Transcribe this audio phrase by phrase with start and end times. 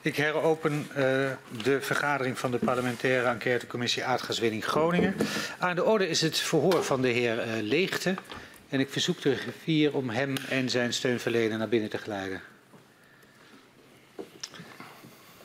[0.00, 0.96] Ik heropen uh,
[1.62, 5.14] de vergadering van de parlementaire enquêtecommissie aardgaswinning Groningen.
[5.58, 8.14] Aan de orde is het verhoor van de heer uh, Leegte.
[8.68, 12.40] En ik verzoek de griffier om hem en zijn steunverlener naar binnen te geleiden.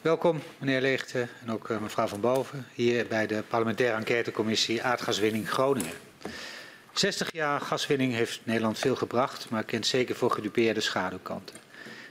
[0.01, 5.49] Welkom, meneer Leegte en ook uh, mevrouw Van Boven, hier bij de parlementaire enquêtecommissie aardgaswinning
[5.49, 5.93] Groningen.
[6.93, 11.66] 60 jaar gaswinning heeft Nederland veel gebracht, maar kent zeker voor gedupeerde schaduwkanten.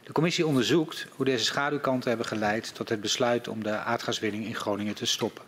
[0.06, 4.54] De commissie onderzoekt hoe deze schaduwkanten hebben geleid tot het besluit om de aardgaswinning in
[4.54, 5.44] Groningen te stoppen.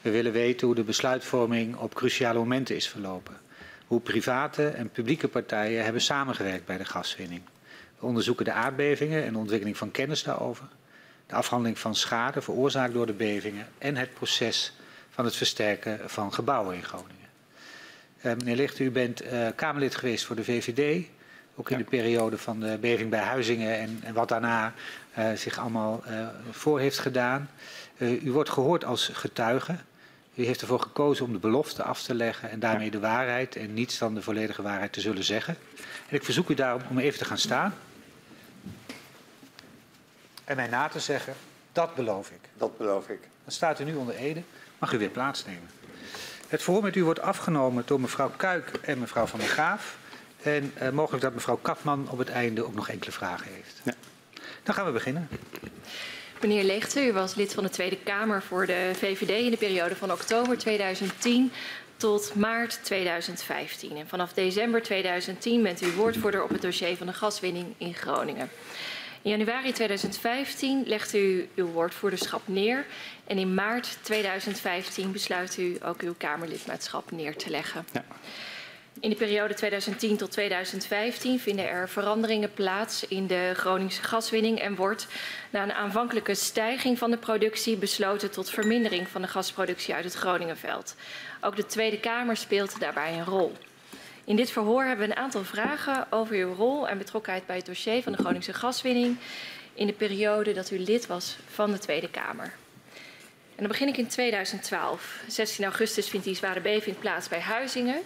[0.00, 3.40] We willen weten hoe de besluitvorming op cruciale momenten is verlopen.
[3.86, 7.42] Hoe private en publieke partijen hebben samengewerkt bij de gaswinning.
[7.98, 10.68] We onderzoeken de aardbevingen en de ontwikkeling van kennis daarover.
[11.26, 14.72] De afhandeling van schade veroorzaakt door de bevingen en het proces
[15.10, 17.28] van het versterken van gebouwen in Groningen.
[18.22, 21.06] Uh, meneer Licht, u bent uh, Kamerlid geweest voor de VVD.
[21.60, 24.74] Ook in de periode van de beving bij Huizingen en, en wat daarna
[25.18, 27.50] uh, zich allemaal uh, voor heeft gedaan.
[27.98, 29.76] Uh, u wordt gehoord als getuige.
[30.34, 33.74] U heeft ervoor gekozen om de belofte af te leggen en daarmee de waarheid en
[33.74, 35.56] niets dan de volledige waarheid te zullen zeggen.
[36.08, 37.74] En ik verzoek u daarom om even te gaan staan.
[40.44, 41.34] En mij na te zeggen,
[41.72, 42.48] dat beloof ik.
[42.56, 43.20] Dat beloof ik.
[43.20, 44.42] Dan staat u nu onder Ede.
[44.78, 45.68] Mag u weer plaatsnemen.
[46.48, 49.98] Het verhoor met u wordt afgenomen door mevrouw Kuik en mevrouw Van der Graaf.
[50.42, 53.80] En uh, mogelijk dat mevrouw Kapman op het einde ook nog enkele vragen heeft.
[53.84, 53.94] Ja.
[54.62, 55.28] Dan gaan we beginnen.
[56.40, 59.96] Meneer Leegte, u was lid van de Tweede Kamer voor de VVD in de periode
[59.96, 61.52] van oktober 2010
[61.96, 63.96] tot maart 2015.
[63.96, 68.50] En vanaf december 2010 bent u woordvoerder op het dossier van de gaswinning in Groningen.
[69.22, 72.86] In januari 2015 legt u uw woordvoerderschap neer
[73.26, 77.86] en in maart 2015 besluit u ook uw Kamerlidmaatschap neer te leggen.
[77.92, 78.04] Ja.
[79.00, 84.74] In de periode 2010 tot 2015 vinden er veranderingen plaats in de Groningse gaswinning en
[84.74, 85.06] wordt
[85.50, 90.14] na een aanvankelijke stijging van de productie besloten tot vermindering van de gasproductie uit het
[90.14, 90.94] Groningenveld.
[91.40, 93.52] Ook de Tweede Kamer speelt daarbij een rol.
[94.24, 97.66] In dit verhoor hebben we een aantal vragen over uw rol en betrokkenheid bij het
[97.66, 99.16] dossier van de Groningse gaswinning
[99.74, 102.52] in de periode dat u lid was van de Tweede Kamer.
[103.54, 105.22] En dan begin ik in 2012.
[105.28, 108.02] 16 augustus vindt die zware beving plaats bij Huizingen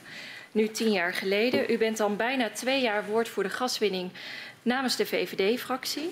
[0.54, 1.70] nu tien jaar geleden.
[1.70, 4.10] U bent dan bijna twee jaar woordvoerder gaswinning
[4.62, 6.10] namens de VVD-fractie.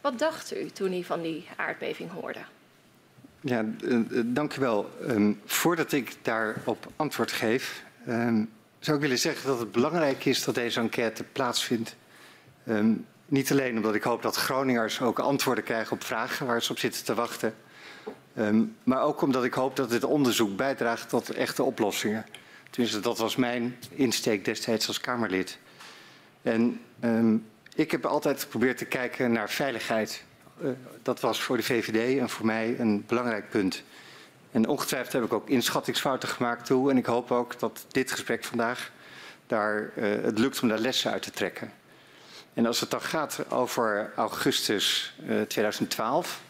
[0.00, 2.40] Wat dacht u toen u van die aardbeving hoorde?
[3.40, 4.90] Ja, uh, dank u wel.
[5.08, 10.44] Um, voordat ik daarop antwoord geef, um, zou ik willen zeggen dat het belangrijk is
[10.44, 11.96] dat deze enquête plaatsvindt.
[12.68, 16.72] Um, niet alleen omdat ik hoop dat Groningers ook antwoorden krijgen op vragen waar ze
[16.72, 17.54] op zitten te wachten.
[18.84, 22.26] maar ook omdat ik hoop dat dit onderzoek bijdraagt tot echte oplossingen.
[22.70, 25.58] Tenminste, dat was mijn insteek destijds als Kamerlid.
[26.42, 30.24] En um, ik heb altijd geprobeerd te kijken naar veiligheid.
[30.62, 30.70] Uh,
[31.02, 33.82] dat was voor de VVD en voor mij een belangrijk punt.
[34.50, 36.90] En ongetwijfeld heb ik ook inschattingsfouten gemaakt toe.
[36.90, 38.90] En ik hoop ook dat dit gesprek vandaag
[39.46, 41.72] daar, uh, het lukt om daar lessen uit te trekken.
[42.54, 46.42] En als het dan gaat over augustus uh, 2012,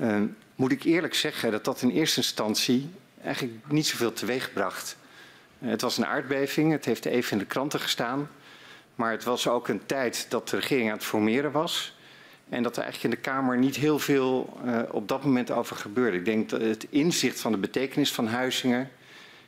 [0.00, 0.22] uh,
[0.54, 2.90] moet ik eerlijk zeggen dat dat in eerste instantie
[3.22, 4.96] eigenlijk niet zoveel teweegbracht.
[5.58, 8.28] Het was een aardbeving, het heeft even in de kranten gestaan.
[8.94, 11.96] Maar het was ook een tijd dat de regering aan het formeren was.
[12.48, 15.76] En dat er eigenlijk in de Kamer niet heel veel uh, op dat moment over
[15.76, 16.16] gebeurde.
[16.16, 18.90] Ik denk dat het inzicht van de betekenis van Huizingen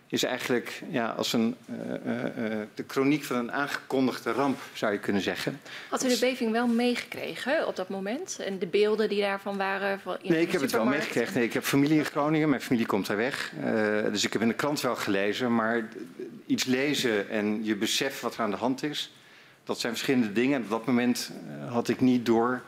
[0.09, 4.99] is eigenlijk ja, als een, uh, uh, de chroniek van een aangekondigde ramp, zou je
[4.99, 5.61] kunnen zeggen.
[5.89, 8.39] Had u de beving wel meegekregen op dat moment?
[8.39, 10.01] En de beelden die daarvan waren?
[10.01, 11.35] Van nee, ik heb het wel meegekregen.
[11.35, 13.53] Nee, ik heb familie in Groningen, mijn familie komt daar weg.
[14.11, 15.55] dus ik heb in de krant wel gelezen.
[15.55, 15.89] Maar
[16.47, 19.13] iets lezen en je besef wat er aan de hand is,
[19.65, 20.57] dat zijn verschillende dingen.
[20.57, 21.31] En op dat moment
[21.69, 22.63] had ik niet door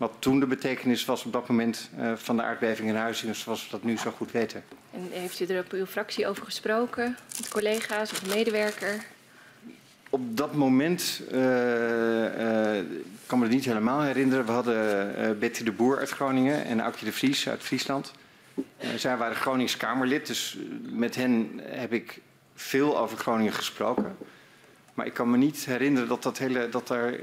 [0.00, 3.64] wat toen de betekenis was op dat moment uh, van de aardbeving in Huizingen, zoals
[3.64, 4.64] we dat nu zo goed weten.
[4.90, 9.04] En heeft u er op uw fractie over gesproken, met collega's of medewerker?
[10.10, 12.84] Op dat moment, uh, uh,
[13.26, 17.04] kan me het niet helemaal herinneren, we hadden Betty de Boer uit Groningen en Aukje
[17.04, 18.12] de Vries uit Friesland.
[18.96, 22.20] zij waren Gronings Kamerlid, dus met hen heb ik
[22.54, 24.16] veel over Groningen gesproken.
[24.94, 27.14] Maar ik kan me niet herinneren dat, dat, hele, dat daar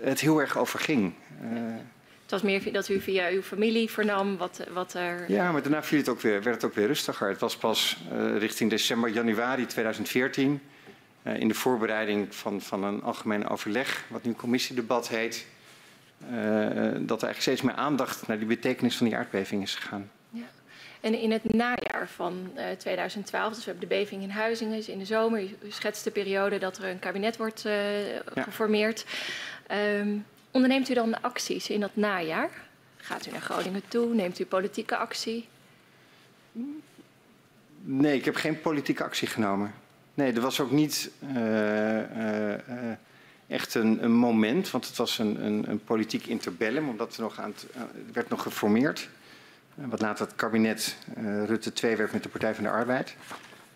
[0.00, 1.12] het heel erg over ging.
[1.42, 1.74] Uh,
[2.22, 5.24] het was meer dat u via uw familie vernam wat, wat er.
[5.30, 7.28] Ja, maar daarna viel het ook weer, werd het ook weer rustiger.
[7.28, 10.60] Het was pas uh, richting december, januari 2014.
[11.22, 15.46] Uh, in de voorbereiding van, van een algemeen overleg, wat nu commissiedebat heet.
[16.18, 20.10] dat er eigenlijk steeds meer aandacht naar die betekenis van die aardbeving is gegaan.
[20.30, 20.44] Ja.
[21.00, 25.04] En in het najaar van 2012, dus we hebben de beving in Huizingen, in de
[25.04, 25.42] zomer.
[25.42, 27.62] U schetst de periode dat er een kabinet wordt
[28.34, 28.42] ja.
[28.42, 29.04] geformeerd.
[30.00, 30.24] Um,
[30.56, 32.50] Onderneemt u dan acties in dat najaar?
[32.96, 34.14] Gaat u naar Groningen toe?
[34.14, 35.48] Neemt u politieke actie?
[37.82, 39.74] Nee, ik heb geen politieke actie genomen.
[40.14, 42.52] Nee, er was ook niet uh, uh,
[43.46, 47.38] echt een, een, moment, want het was een, een, een politiek interbellum, omdat er nog
[47.40, 47.66] aan het,
[48.12, 49.08] werd nog geformeerd.
[49.74, 50.96] Wat later het kabinet
[51.46, 53.14] Rutte 2 werd met de Partij van de Arbeid.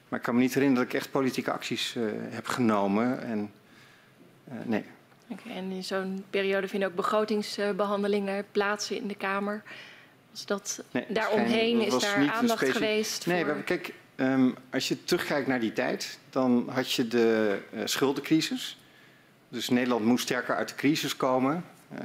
[0.08, 1.96] Maar ik kan me niet herinneren dat ik echt politieke acties
[2.30, 3.22] heb genomen.
[3.22, 3.52] En,
[4.64, 4.84] nee.
[5.30, 9.62] Okay, en in zo'n periode vinden ook begrotingsbehandelingen plaats in de Kamer.
[10.30, 13.62] Was dat nee, daaromheen, is daar aandacht geweest Nee, voor...
[13.62, 18.78] kijk, um, als je terugkijkt naar die tijd, dan had je de uh, schuldencrisis.
[19.48, 21.64] Dus Nederland moest sterker uit de crisis komen.
[21.92, 21.98] Uh,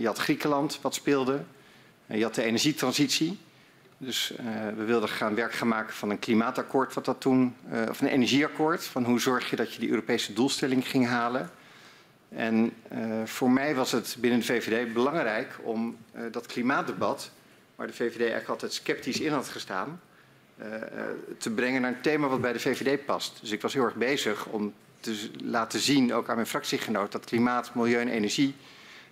[0.00, 1.42] je had Griekenland wat speelde.
[2.06, 3.38] Uh, je had de energietransitie.
[3.98, 4.32] Dus
[4.76, 7.56] we wilden gaan werk gaan maken van een klimaatakkoord, wat dat toen,
[7.88, 8.84] of een energieakkoord.
[8.84, 11.50] Van hoe zorg je dat je die Europese doelstelling ging halen.
[12.30, 17.30] En uh, voor mij was het binnen de VVD belangrijk om uh, dat klimaatdebat,
[17.76, 20.00] waar de VVD eigenlijk altijd sceptisch in had gestaan,
[20.58, 20.66] uh,
[21.38, 23.38] te brengen naar een thema wat bij de VVD past.
[23.40, 27.24] Dus ik was heel erg bezig om te laten zien, ook aan mijn fractiegenoot, dat
[27.24, 28.54] klimaat, milieu en energie,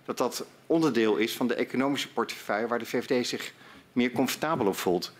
[0.05, 3.53] dat dat onderdeel is van de economische portefeuille waar de VVD zich
[3.93, 5.13] meer comfortabel op voelt.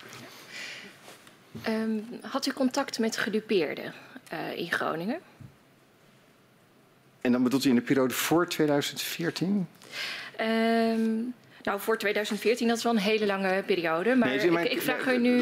[1.68, 3.94] Um, had u contact met gedupeerden
[4.56, 5.20] in Groningen?
[7.22, 9.68] En dan bedoelt u in de periode voor 2014?
[10.42, 11.34] Um,
[11.64, 14.16] nou, voor 2014, dat is wel een hele lange periode.
[14.16, 15.42] Maar nee, mijn, ik, ik, vraag u nu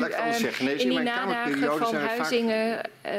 [0.60, 3.14] nee, in die nadagen van Huizingen, vaak...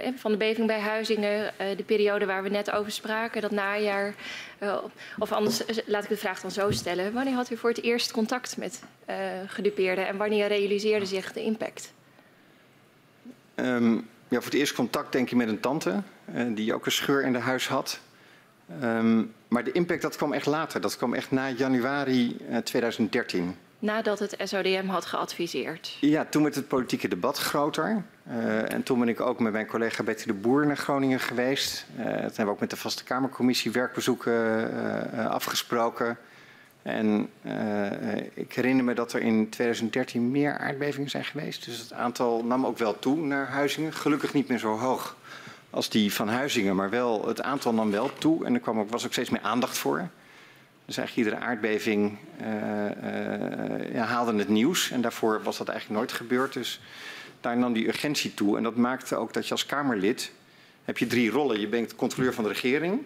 [0.00, 3.50] uh, van de beving bij Huizingen, uh, de periode waar we net over spraken, dat
[3.50, 4.14] najaar.
[4.62, 4.76] Uh,
[5.18, 7.12] of anders, laat ik de vraag dan zo stellen.
[7.12, 8.82] Wanneer had u voor het eerst contact met
[9.46, 11.92] gedupeerden en wanneer realiseerde zich de impact?
[13.54, 16.02] Um, ja, voor het eerst contact denk ik met een tante,
[16.34, 18.00] uh, die ook een scheur in de huis had.
[18.82, 23.56] Um, maar de impact dat kwam echt later, dat kwam echt na januari uh, 2013.
[23.78, 25.96] Nadat het SODM had geadviseerd?
[26.00, 28.04] Ja, toen werd het politieke debat groter.
[28.28, 31.86] Uh, en toen ben ik ook met mijn collega Betty de Boer naar Groningen geweest.
[31.98, 36.18] Uh, dat hebben we ook met de Vaste Kamercommissie werkbezoeken afgesproken.
[36.84, 41.64] En uh, ik herinner me dat er in 2013 meer aardbevingen zijn geweest.
[41.64, 43.92] Dus het aantal nam ook wel toe naar Huizingen.
[43.92, 45.16] Gelukkig niet meer zo hoog
[45.70, 48.44] als die van Huizingen, maar wel, het aantal nam wel toe.
[48.44, 50.08] En er kwam ook, was ook steeds meer aandacht voor.
[50.84, 52.18] Dus eigenlijk iedere aardbeving
[53.92, 54.90] ja, haalde het nieuws.
[54.90, 56.52] En daarvoor was dat eigenlijk nooit gebeurd.
[56.52, 56.80] Dus
[57.40, 58.56] daar nam die urgentie toe.
[58.56, 60.32] En dat maakte ook dat je als Kamerlid...
[60.84, 61.60] heb je drie rollen.
[61.60, 63.02] Je bent controleur van de regering...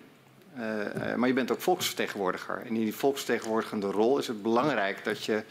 [0.58, 2.60] Uh, maar je bent ook volksvertegenwoordiger.
[2.60, 5.42] En in die volksvertegenwoordigende rol is het belangrijk dat je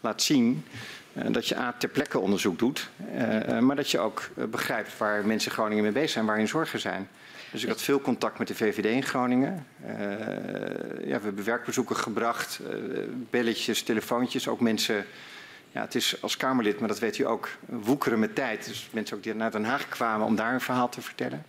[0.00, 0.64] laat zien
[1.12, 5.26] uh, dat je A, ter plekke onderzoek doet, uh, maar dat je ook begrijpt waar
[5.26, 7.08] mensen in Groningen mee bezig zijn, waar hun zorgen zijn.
[7.52, 9.66] Dus ik had veel contact met de VVD in Groningen.
[11.00, 12.60] ja, we hebben werkbezoeken gebracht,
[13.30, 15.04] belletjes, telefoontjes, ook mensen...
[15.72, 18.66] Ja, het is als Kamerlid, maar dat weet u ook, woekeren met tijd.
[18.66, 21.44] Dus mensen ook die naar Den Haag kwamen om daar een verhaal te vertellen.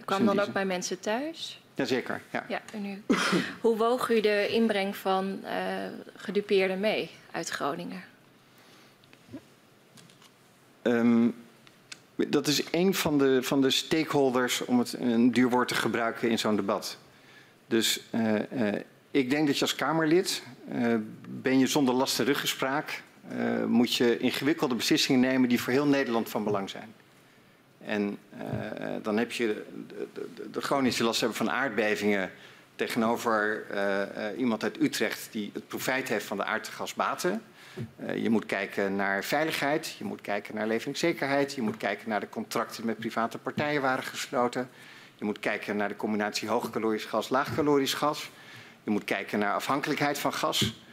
[0.00, 1.61] U kwam dus dan ook bij mensen thuis?
[1.74, 2.44] Jazeker, ja.
[2.48, 3.02] ja en nu,
[3.60, 5.50] hoe woog u de inbreng van uh,
[6.16, 8.04] gedupeerden mee uit Groningen?
[10.82, 11.34] Um,
[12.16, 16.30] dat is een van de, van de stakeholders, om het een duur woord te gebruiken
[16.30, 16.98] in zo'n debat.
[17.66, 18.74] Dus uh, uh,
[19.10, 20.42] ik denk dat je als Kamerlid,
[21.28, 23.02] ben je zonder lasten ruggespraak,
[23.66, 26.94] moet je ingewikkelde beslissingen nemen die voor heel Nederland van belang zijn.
[27.86, 28.42] En uh,
[29.02, 32.30] dan heb je de, de, de chronische last hebben van aardbevingen
[32.76, 37.42] tegenover uh, uh, iemand uit Utrecht die het profijt heeft van de aardgasbaten.
[38.16, 42.28] je moet kijken naar veiligheid, je moet kijken naar leveringszekerheid, je moet kijken naar de
[42.28, 44.68] contracten met private partijen waren gesloten.
[45.14, 48.30] Je moet kijken naar de combinatie hoogkalorisch gas, laagkalorisch gas.
[48.84, 50.84] Je moet kijken naar afhankelijkheid van gas.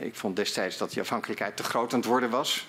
[0.00, 2.66] ik vond destijds dat die afhankelijkheid te groot aan het worden was.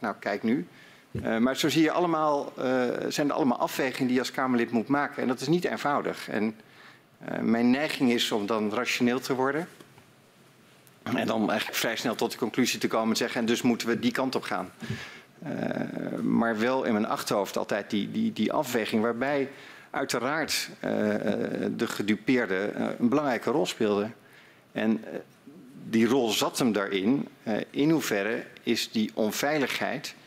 [0.00, 0.66] nou, kijk nu.
[1.12, 2.64] Uh, maar zo zie je allemaal, uh,
[3.08, 5.22] zijn er allemaal afwegingen die je als Kamerlid moet maken.
[5.22, 6.28] En dat is niet eenvoudig.
[6.28, 6.54] En
[7.28, 9.68] uh, mijn neiging is om dan rationeel te worden.
[11.02, 13.88] En dan eigenlijk vrij snel tot de conclusie te komen en zeggen, en dus moeten
[13.88, 14.70] we die kant op gaan.
[16.22, 19.48] maar wel in mijn achterhoofd altijd die, die, die afweging waarbij
[19.90, 20.68] uiteraard
[21.76, 24.10] de gedupeerde een belangrijke rol speelde.
[24.72, 25.04] En
[25.88, 27.28] die rol zat hem daarin.
[27.70, 30.19] in hoeverre is die onveiligheid eh,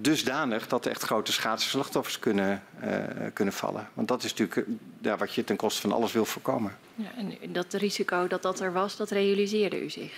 [0.00, 2.94] dusdanig dat er echt grote schade slachtoffers kunnen, uh,
[3.32, 3.88] kunnen vallen.
[3.94, 4.68] Want dat is natuurlijk
[5.02, 6.76] uh, wat je ten koste van alles wil voorkomen.
[6.94, 10.12] Ja, en dat risico dat dat er was, dat realiseerde u zich?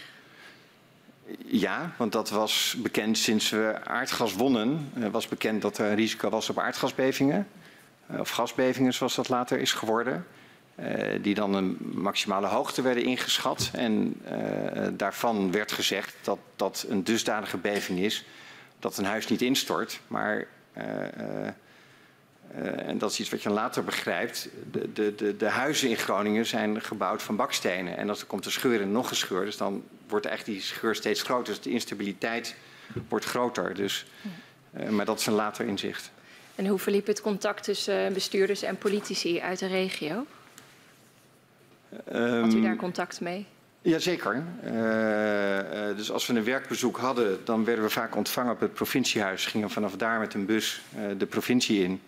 [1.46, 4.92] Ja, want dat was bekend sinds we aardgas wonnen.
[4.98, 7.48] Uh, was bekend dat er een risico was op aardgasbevingen.
[8.18, 10.26] of gasbevingen, zoals dat later is geworden.
[11.20, 13.70] die dan een maximale hoogte werden ingeschat.
[13.72, 14.20] En
[14.92, 18.24] daarvan werd gezegd dat dat een dusdanige beving is
[18.82, 20.46] dat een huis niet instort, maar
[20.76, 20.84] uh,
[22.88, 24.48] en dat is iets wat je later begrijpt.
[24.70, 27.96] De, de, de, de, huizen in Groningen zijn gebouwd van bakstenen.
[27.96, 30.68] En als er komt een scheur en nog een scheur, dus dan wordt eigenlijk die
[30.68, 31.54] scheur steeds groter.
[31.54, 32.54] Dus de instabiliteit
[33.08, 33.74] wordt groter.
[33.74, 34.06] Dus,
[34.90, 36.10] maar dat is een later inzicht.
[36.54, 40.26] En hoe verliep het contact tussen bestuurders en politici uit de regio?
[42.10, 43.46] Had u daar contact mee?
[43.82, 44.42] Jazeker.
[44.64, 49.46] Uh, dus als we een werkbezoek hadden, dan werden we vaak ontvangen op het provinciehuis.
[49.46, 52.00] Gingen vanaf daar met een bus uh, de provincie in.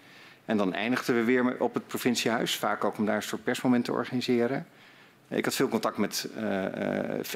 [0.44, 3.84] En dan eindigden we weer op het provinciehuis, vaak ook om daar een soort persmoment
[3.84, 4.66] te organiseren.
[5.28, 6.28] Ik had veel contact met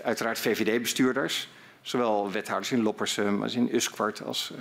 [0.05, 1.49] uiteraard VVD-bestuurders,
[1.83, 4.53] zowel wethouders in Loppersum als in Uskwart als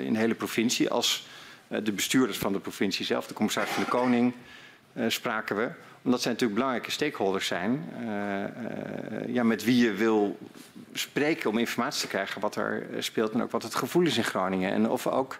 [0.00, 1.26] in de hele provincie, als
[1.68, 4.34] de bestuurders van de provincie zelf, de commissaris van de Koning,
[5.08, 5.70] spraken we.
[6.02, 7.84] Omdat zij natuurlijk belangrijke stakeholders zijn,
[9.26, 10.38] ja, met wie je wil
[10.92, 14.24] spreken om informatie te krijgen wat er speelt en ook wat het gevoel is in
[14.24, 14.72] Groningen.
[14.72, 15.38] En of ook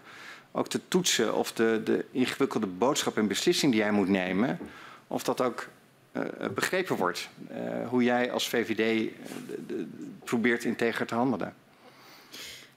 [0.53, 4.59] ook te toetsen of de, de ingewikkelde boodschap en beslissing die jij moet nemen,
[5.07, 5.69] of dat ook
[6.13, 6.23] uh,
[6.55, 7.29] begrepen wordt.
[7.51, 9.11] Uh, hoe jij als VVD
[10.25, 11.55] probeert integer te handelen.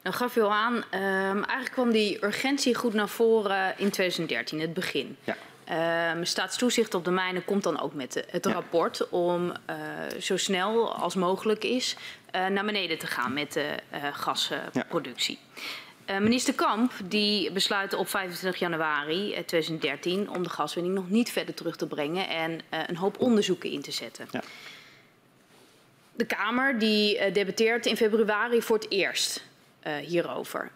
[0.02, 0.84] Nou gaf u al aan, um,
[1.44, 5.18] eigenlijk kwam die urgentie goed naar voren in 2013, het begin.
[5.24, 5.36] Ja.
[6.16, 8.52] Um, staatstoezicht op de mijnen komt dan ook met het ja.
[8.52, 9.76] rapport om uh,
[10.20, 11.96] zo snel als mogelijk is
[12.32, 13.76] naar beneden te gaan met de
[14.14, 15.40] gasproductie.
[15.54, 15.62] Ja.
[16.10, 21.54] Uh, minister Kamp die besluit op 25 januari 2013 om de gaswinning nog niet verder
[21.54, 24.28] terug te brengen en uh, een hoop onderzoeken in te zetten.
[24.32, 24.42] Ja.
[26.16, 29.44] De Kamer die uh, debatteert in februari voor het eerst
[30.02, 30.72] hierover.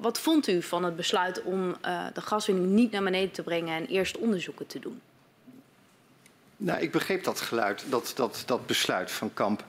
[0.00, 1.76] Wat vond u van het besluit om
[2.14, 5.00] de gaswinning niet naar beneden te brengen en eerst onderzoeken te doen?
[6.56, 9.64] Nou, ik begreep dat geluid, dat, dat, dat besluit van Kamp.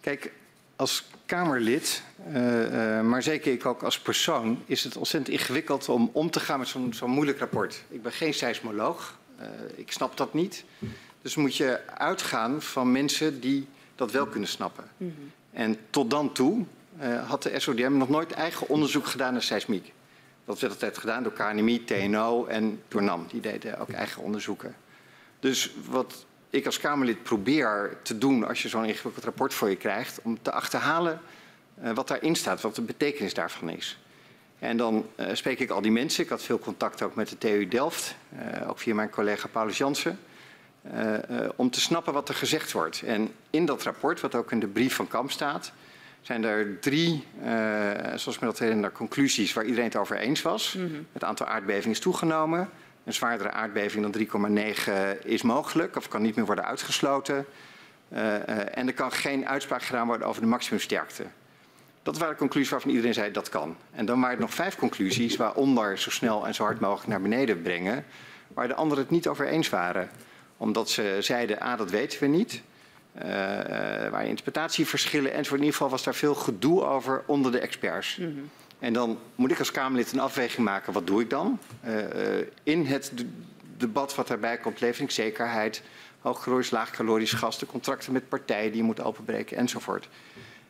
[0.00, 0.32] Kijk,
[0.76, 6.10] als Kamerlid, uh, uh, maar zeker ik ook als persoon, is het ontzettend ingewikkeld om
[6.12, 7.84] om te gaan met zo'n zo moeilijk rapport.
[7.88, 10.64] Ik ben geen seismoloog, uh, ik snap dat niet.
[11.22, 14.84] Dus moet je uitgaan van mensen die dat wel kunnen snappen.
[14.96, 15.32] Mm -hmm.
[15.52, 16.64] En tot dan toe
[17.26, 19.92] had de SODM nog nooit eigen onderzoek gedaan naar seismiek.
[20.44, 23.26] Dat werd altijd gedaan door KNMI, TNO en door NAM.
[23.28, 24.76] Die deden ook eigen onderzoeken.
[25.40, 29.76] Dus wat ik als Kamerlid probeer te doen als je zo'n ingewikkeld rapport voor je
[29.76, 31.20] krijgt, om te achterhalen
[31.82, 33.98] uh, wat daarin staat, wat de betekenis daarvan is.
[34.58, 36.24] En dan uh, spreek ik al die mensen.
[36.24, 38.14] Ik had veel contact ook met de TU Delft,
[38.66, 40.18] ook via mijn collega Paulus Jansen,
[41.56, 43.02] om te snappen wat er gezegd wordt.
[43.02, 45.72] En in dat rapport, wat ook in de brief van Kamp staat,
[46.26, 47.24] zijn er drie,
[48.14, 50.74] zoals men dat herinnert, conclusies waar iedereen het over eens was.
[50.74, 51.06] Mm -hmm.
[51.12, 52.68] Het aantal aardbevingen is toegenomen.
[53.04, 54.50] Een zwaardere aardbeving dan
[55.18, 57.46] 3,9 is mogelijk of kan niet meer worden uitgesloten.
[58.12, 61.24] Uh, uh, en er kan geen uitspraak gedaan worden over de maximumsterkte.
[62.02, 63.76] Dat waren conclusies waarvan iedereen zei dat kan.
[63.90, 67.20] En dan waren er nog vijf conclusies, waaronder zo snel en zo hard mogelijk naar
[67.20, 68.04] beneden brengen,
[68.48, 70.10] waar de anderen het niet over eens waren.
[70.56, 72.62] Omdat ze zeiden, ah dat weten we niet.
[73.16, 73.22] Uh,
[74.08, 75.60] waar interpretatieverschillen enzovoort.
[75.60, 78.16] In ieder geval was daar veel gedoe over onder de experts.
[78.16, 78.50] Mm -hmm.
[78.78, 81.58] En dan moet ik als Kamerlid een afweging maken, wat doe ik dan?
[81.86, 81.94] Uh,
[82.62, 83.12] in het
[83.76, 85.82] debat wat daarbij komt, leveringszekerheid,
[86.20, 90.08] hoogcalorisch, laagcalorisch gas, de contracten met partijen die je moet openbreken enzovoort.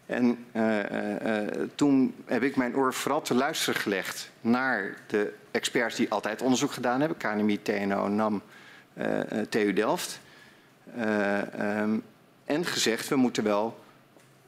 [0.07, 5.97] En uh, uh, toen heb ik mijn oor vooral te luisteren gelegd naar de experts
[5.97, 8.43] die altijd onderzoek gedaan hebben, KNMI, TNO, NAM,
[9.49, 10.21] TU Delft.
[10.99, 12.03] Um,
[12.47, 13.85] en gezegd, we moeten wel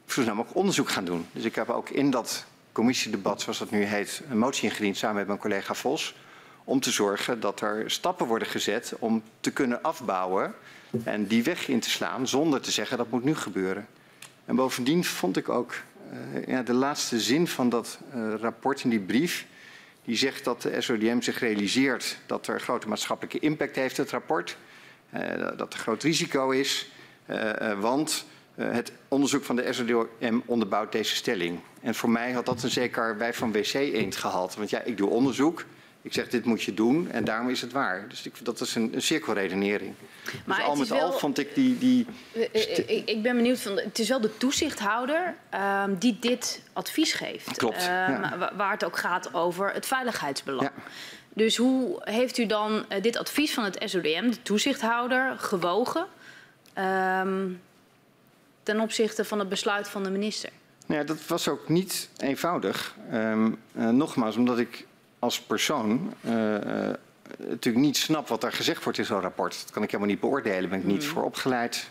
[0.07, 1.26] zo onderzoek gaan doen.
[1.33, 5.17] Dus ik heb ook in dat commissiedebat, zoals dat nu heet, een motie ingediend samen
[5.17, 6.14] met mijn collega Vos.
[6.64, 10.55] Om te zorgen dat er stappen worden gezet om te kunnen afbouwen
[11.05, 13.87] en die weg in te slaan zonder te zeggen dat moet nu gebeuren.
[14.45, 15.75] En bovendien vond ik ook
[16.12, 19.47] uh, ja, de laatste zin van dat uh, rapport in die brief.
[20.05, 24.57] Die zegt dat de SODM zich realiseert dat er grote maatschappelijke impact heeft, het rapport.
[25.14, 25.21] Uh,
[25.57, 26.90] dat er groot risico is.
[27.80, 31.61] Want uh, het onderzoek van de SODM onderbouwt deze stelling.
[31.80, 34.54] En voor mij had dat een zeker wij van WC eend gehaald.
[34.54, 35.64] Want ja, ik doe onderzoek.
[36.02, 38.08] Ik zeg, dit moet je doen en daarom is het waar.
[38.08, 39.94] Dus ik, dat is een, een cirkelredenering.
[40.44, 41.78] Maar dus al met wel, al vond ik die...
[41.78, 47.12] die ik, ik ben benieuwd, van, het is wel de toezichthouder uh, die dit advies
[47.12, 47.56] geeft.
[47.56, 48.52] Klopt, ja.
[48.56, 50.70] Waar het ook gaat over het veiligheidsbelang.
[50.75, 50.82] Ja.
[51.35, 56.06] Dus hoe heeft u dan dit advies van het SODM, de toezichthouder, gewogen...
[56.78, 57.61] Um,
[58.62, 60.50] ten opzichte van het besluit van de minister?
[60.87, 62.94] Nou ja, dat was ook niet eenvoudig.
[63.12, 64.87] Um, uh, nogmaals, omdat ik
[65.18, 66.61] als persoon uh, uh,
[67.38, 69.61] natuurlijk niet snap wat er gezegd wordt in zo'n rapport.
[69.62, 71.08] Dat kan ik helemaal niet beoordelen, ben ik niet mm.
[71.08, 71.88] voor opgeleid.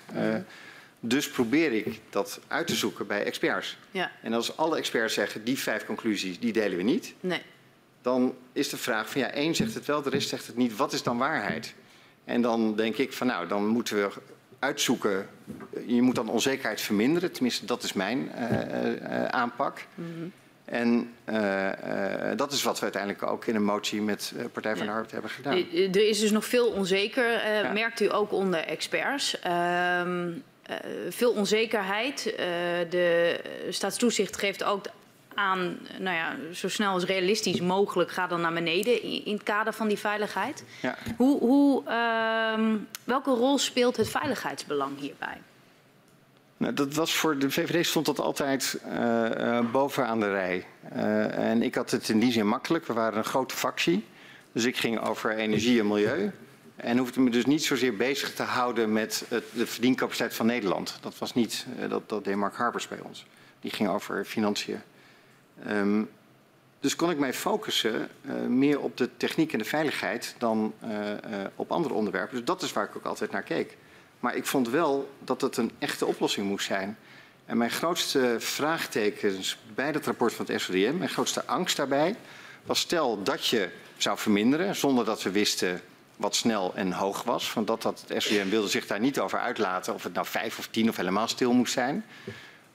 [0.99, 3.77] Dus probeer ik dat uit te zoeken bij experts.
[3.91, 4.11] Ja.
[4.21, 7.13] En als alle experts zeggen, die vijf conclusies, die delen we niet.
[7.19, 7.41] Nee.
[8.01, 10.75] Dan is de vraag van, ja, één zegt het wel, de rest zegt het niet.
[10.75, 11.73] Wat is dan waarheid?
[12.25, 14.09] En dan denk ik van, nou, dan moeten we
[14.59, 15.27] uitzoeken.
[15.85, 17.31] Je moet dan onzekerheid verminderen.
[17.31, 19.85] Tenminste, dat is mijn uh, uh, aanpak.
[19.95, 20.31] Mm -hmm.
[20.65, 21.69] En uh,
[22.35, 25.29] dat is wat we uiteindelijk ook in een motie met Partij van de Arbeid hebben
[25.29, 25.53] gedaan.
[25.73, 27.71] Er is dus nog veel onzeker, ja.
[27.71, 29.39] merkt u ook onder experts.
[29.39, 30.75] Ehm, uh,
[31.09, 32.25] veel onzekerheid.
[32.25, 32.35] Uh,
[32.89, 34.85] de staatstoezicht geeft ook
[35.37, 39.73] aan, nou ja, zo snel als realistisch mogelijk, ga dan naar beneden in, het kader
[39.73, 40.63] van die veiligheid.
[40.81, 40.97] Ja.
[41.17, 45.37] Hoe, hoe, uh, welke rol speelt het veiligheidsbelang hierbij?
[46.57, 50.65] Nou, dat was voor de VVD stond dat altijd uh, bovenaan de rij.
[51.31, 52.85] en ik had het in die zin makkelijk.
[52.85, 54.05] We waren een grote fractie.
[54.51, 56.31] Dus ik ging over energie en milieu.
[56.75, 60.97] En hoefde me dus niet zozeer bezig te houden met het, de verdiencapaciteit van Nederland.
[61.01, 63.25] Dat was niet, dat, dat deed Mark Harbers bij ons.
[63.61, 64.81] Die ging over financiën.
[65.67, 66.09] Um,
[66.79, 70.89] dus kon ik mij focussen uh, meer op de techniek en de veiligheid dan uh,
[71.55, 72.35] op andere onderwerpen.
[72.35, 73.77] Dus dat is waar ik ook altijd naar keek.
[74.19, 76.97] Maar ik vond wel dat het een echte oplossing moest zijn.
[77.45, 82.15] En mijn grootste vraagtekens bij dat rapport van het SODM, mijn grootste angst daarbij,
[82.65, 85.81] was stel dat je zou verminderen zonder dat we wisten
[86.15, 87.51] wat snel en hoog was.
[87.51, 90.57] Van dat, dat het SWM wilde zich daar niet over uitlaten of het nou vijf
[90.57, 92.05] of tien of helemaal stil moest zijn.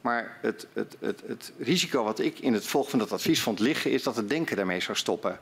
[0.03, 3.59] Maar het, het, het, het risico wat ik in het volgen van dat advies vond
[3.59, 5.41] liggen is dat het denken daarmee zou stoppen.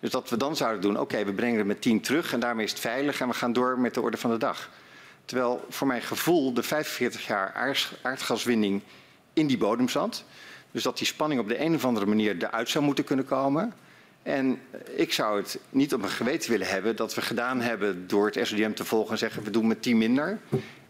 [0.00, 2.64] Dus dat we dan zouden doen, oké, we brengen het met 10 terug en daarmee
[2.64, 4.70] is het veilig en we gaan door met de orde van de dag.
[5.24, 8.82] Terwijl voor mijn gevoel de 45 jaar aardgaswinning
[9.32, 10.24] in die bodem zat.
[10.70, 13.72] Dus dat die spanning op de een of andere manier eruit zou moeten kunnen komen.
[14.22, 14.60] En
[14.96, 18.46] ik zou het niet op mijn geweten willen hebben dat we gedaan hebben door het
[18.46, 20.38] SODM te volgen en zeggen we doen met 10 minder.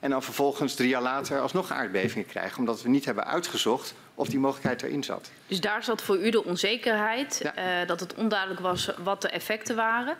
[0.02, 2.58] En dan vervolgens drie jaar later alsnog aardbevingen krijgen.
[2.58, 5.30] Omdat we niet hebben uitgezocht of die mogelijkheid erin zat.
[5.46, 7.40] Dus daar zat voor u de onzekerheid.
[7.42, 7.80] Ja.
[7.80, 10.16] Uh, dat het onduidelijk was wat de effecten waren.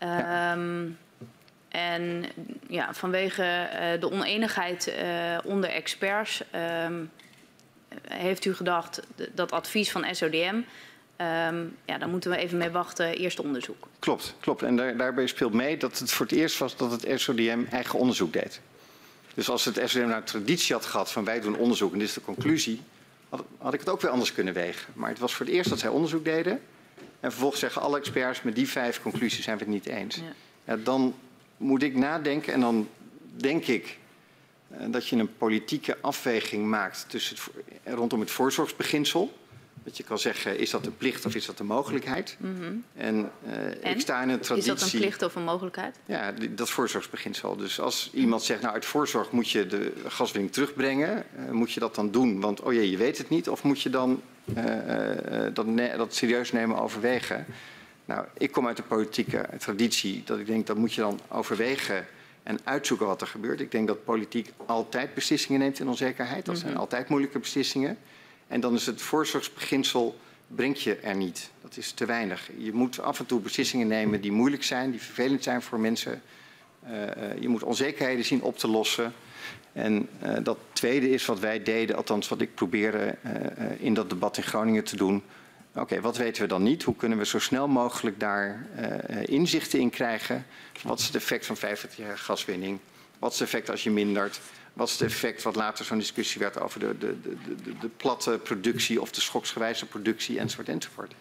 [0.00, 0.52] Ja.
[0.52, 0.98] Um,
[1.68, 2.24] en
[2.68, 6.42] ja, vanwege uh, de oneenigheid uh, onder experts
[6.84, 7.10] um,
[8.08, 9.00] heeft u gedacht
[9.32, 10.60] dat advies van SODM
[11.20, 13.88] Um, ja, dan moeten we even mee wachten, eerste onderzoek.
[13.98, 14.62] Klopt, klopt.
[14.62, 17.98] En daar, daarbij speelt mee dat het voor het eerst was dat het SODM eigen
[17.98, 18.60] onderzoek deed.
[19.36, 22.14] Dus als het SODM nou traditie had gehad van wij doen onderzoek en dit is
[22.14, 22.80] de conclusie,
[23.28, 24.92] had, had ik het ook weer anders kunnen wegen.
[24.94, 26.60] Maar het was voor het eerst dat zij onderzoek deden.
[27.20, 30.16] En vervolgens zeggen alle experts met die vijf conclusies zijn we het niet eens.
[30.16, 30.22] Ja.
[30.64, 31.14] Ja, dan
[31.56, 32.88] moet ik nadenken en dan
[33.36, 33.98] denk ik
[34.70, 37.36] uh, dat je een politieke afweging maakt tussen
[37.82, 39.32] het, rondom het voorzorgsbeginsel.
[39.86, 42.36] Dat je kan zeggen, is dat een plicht of is dat een mogelijkheid?
[42.38, 42.84] Mm -hmm.
[42.94, 43.30] En,
[43.84, 44.72] uh, ik sta in een traditie...
[44.72, 45.96] Is dat een plicht of een mogelijkheid?
[46.06, 47.56] Ja, dat voorzorgsbeginsel.
[47.56, 51.80] Dus als iemand zegt, nou uit voorzorg moet je de gaswinning terugbrengen, uh, moet je
[51.80, 52.40] dat dan doen?
[52.40, 53.48] Want oh jee, je weet het niet.
[53.48, 54.22] Of moet je dan
[54.56, 54.64] uh,
[55.52, 57.46] dat, dat, serieus nemen overwegen?
[58.04, 62.06] Nou, ik kom uit de politieke traditie dat ik denk dat moet je dan overwegen
[62.42, 63.60] en uitzoeken wat er gebeurt.
[63.60, 66.44] Ik denk dat politiek altijd beslissingen neemt in onzekerheid.
[66.44, 66.70] Dat mm -hmm.
[66.70, 67.98] zijn altijd moeilijke beslissingen.
[68.46, 71.50] En dan is het voorzorgsbeginsel brengt je er niet.
[71.62, 72.50] Dat is te weinig.
[72.58, 76.22] Je moet af en toe beslissingen nemen die moeilijk zijn, die vervelend zijn voor mensen.
[76.84, 76.92] Uh,
[77.40, 79.12] je moet onzekerheden zien op te lossen.
[79.72, 83.16] En uh, dat tweede is wat wij deden, althans wat ik probeerde
[83.78, 85.22] in dat debat in Groningen te doen.
[85.74, 86.82] Oké, wat weten we dan niet?
[86.82, 88.66] Hoe kunnen we zo snel mogelijk daar
[89.24, 90.46] inzichten in krijgen?
[90.82, 92.78] Wat is het effect van 50 jaar gaswinning?
[93.18, 94.40] Wat is het effect als je mindert?
[94.76, 97.88] Wat is het effect wat later zo'n discussie werd over de, de, de, de, de
[97.88, 101.14] platte productie of de schoksgewijze productie enzovoort enzovoort.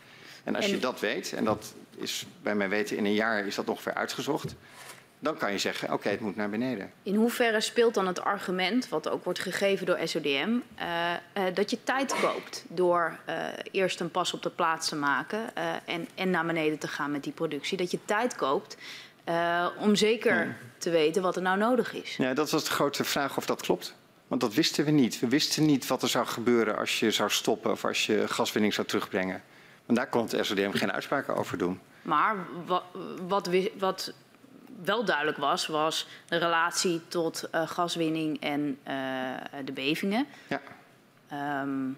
[0.44, 0.72] En als en...
[0.72, 3.94] je dat weet, en dat is bij mijn weten in een jaar is dat ongeveer
[3.94, 4.56] uitgezocht,
[5.20, 6.92] dan kan je zeggen, oké, okay, het moet naar beneden.
[7.04, 11.70] In hoeverre speelt dan het argument, wat ook wordt gegeven door SODM, uh, uh, dat
[11.70, 13.36] je tijd koopt door uh,
[13.72, 17.24] eerst een pas op de plaats te maken en, en naar beneden te gaan met
[17.24, 17.78] die productie?
[17.78, 18.78] Dat je tijd koopt
[19.26, 20.56] uh, om zeker ja.
[20.78, 22.16] te weten wat er nou nodig is.
[22.16, 23.96] Ja, dat was de grote vraag of dat klopt.
[24.28, 25.20] Want dat wisten we niet.
[25.20, 28.74] We wisten niet wat er zou gebeuren als je zou stoppen of als je gaswinning
[28.74, 29.44] zou terugbrengen.
[29.86, 31.80] Want daar kon het SODM geen uitspraken over doen.
[32.02, 32.36] Maar
[32.66, 32.84] wat,
[33.28, 34.14] wat, wat
[34.84, 38.94] wel duidelijk was, was de relatie tot uh, gaswinning en uh,
[39.66, 40.28] de bevingen.
[40.48, 40.62] Ja.
[41.62, 41.98] Um,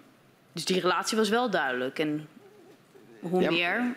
[0.52, 1.98] dus die relatie was wel duidelijk.
[1.98, 2.28] En
[3.20, 3.96] hoe ja, meer.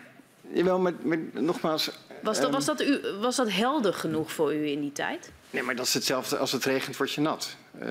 [0.52, 1.90] Jawel, maar, maar nogmaals,
[2.22, 5.30] was dat, was, dat u, was dat helder genoeg voor u in die tijd?
[5.50, 7.56] Nee, maar dat is hetzelfde als het regent word je nat.
[7.74, 7.82] Uh,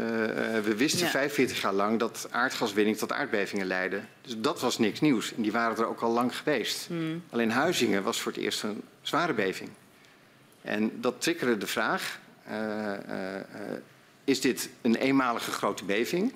[0.63, 1.11] we wisten ja.
[1.11, 4.01] 45 jaar lang dat aardgaswinning tot aardbevingen leidde.
[4.21, 5.33] Dus dat was niks nieuws.
[5.33, 6.87] En die waren er ook al lang geweest.
[6.87, 7.23] Hmm.
[7.29, 9.69] Alleen Huizingen was voor het eerst een zware beving.
[10.61, 12.19] En dat triggerde de vraag,
[14.23, 16.33] is dit een eenmalige grote beving?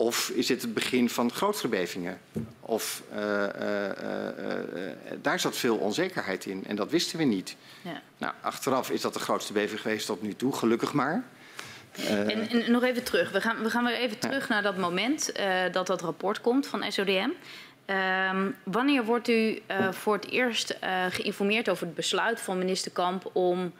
[0.00, 2.20] Of is dit het begin van grotere bevingen?
[2.60, 3.92] Of uh, uh, uh,
[5.22, 7.56] daar zat veel onzekerheid in en dat wisten we niet.
[7.82, 8.02] Ja.
[8.18, 11.24] Nou, achteraf is dat de grootste beving geweest tot nu toe, gelukkig maar.
[12.06, 13.30] En, en, nog even terug.
[13.30, 15.32] We gaan, we gaan weer even terug naar dat moment
[15.72, 17.30] dat dat rapport komt van SODM.
[17.84, 20.78] Ehm, wanneer wordt u voor het eerst
[21.10, 23.72] geïnformeerd over het besluit van minister Kamp om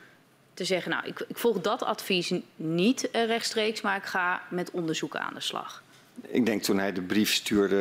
[0.55, 5.17] te zeggen, nou, ik, ik volg dat advies niet rechtstreeks, maar ik ga met onderzoek
[5.17, 5.83] aan de slag?
[6.27, 7.77] Ik denk toen hij de brief stuurde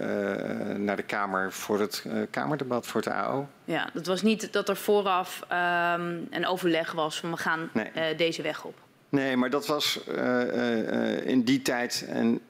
[0.00, 3.48] uh, naar de Kamer voor het uh, Kamerdebat, voor het AO.
[3.64, 7.90] Ja, dat was niet dat er vooraf um, een overleg was van we gaan nee.
[7.96, 8.78] uh, deze weg op.
[9.08, 10.00] Nee, maar dat was
[11.24, 12.40] in die tijd, en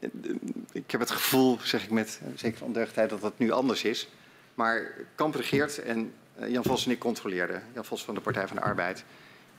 [0.73, 4.09] ik heb het gevoel, zeg ik met zeker van deugdheid, dat dat nu anders is.
[4.55, 6.13] Maar Kamp regeert en
[6.47, 7.63] Jan Vos en ik controleerden.
[7.75, 9.05] Jan Vos van de Partij van de Arbeid.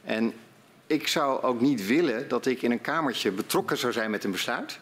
[0.03, 0.33] En
[0.87, 4.31] ik zou ook niet willen dat ik in een kamertje betrokken zou zijn met een
[4.31, 4.79] besluit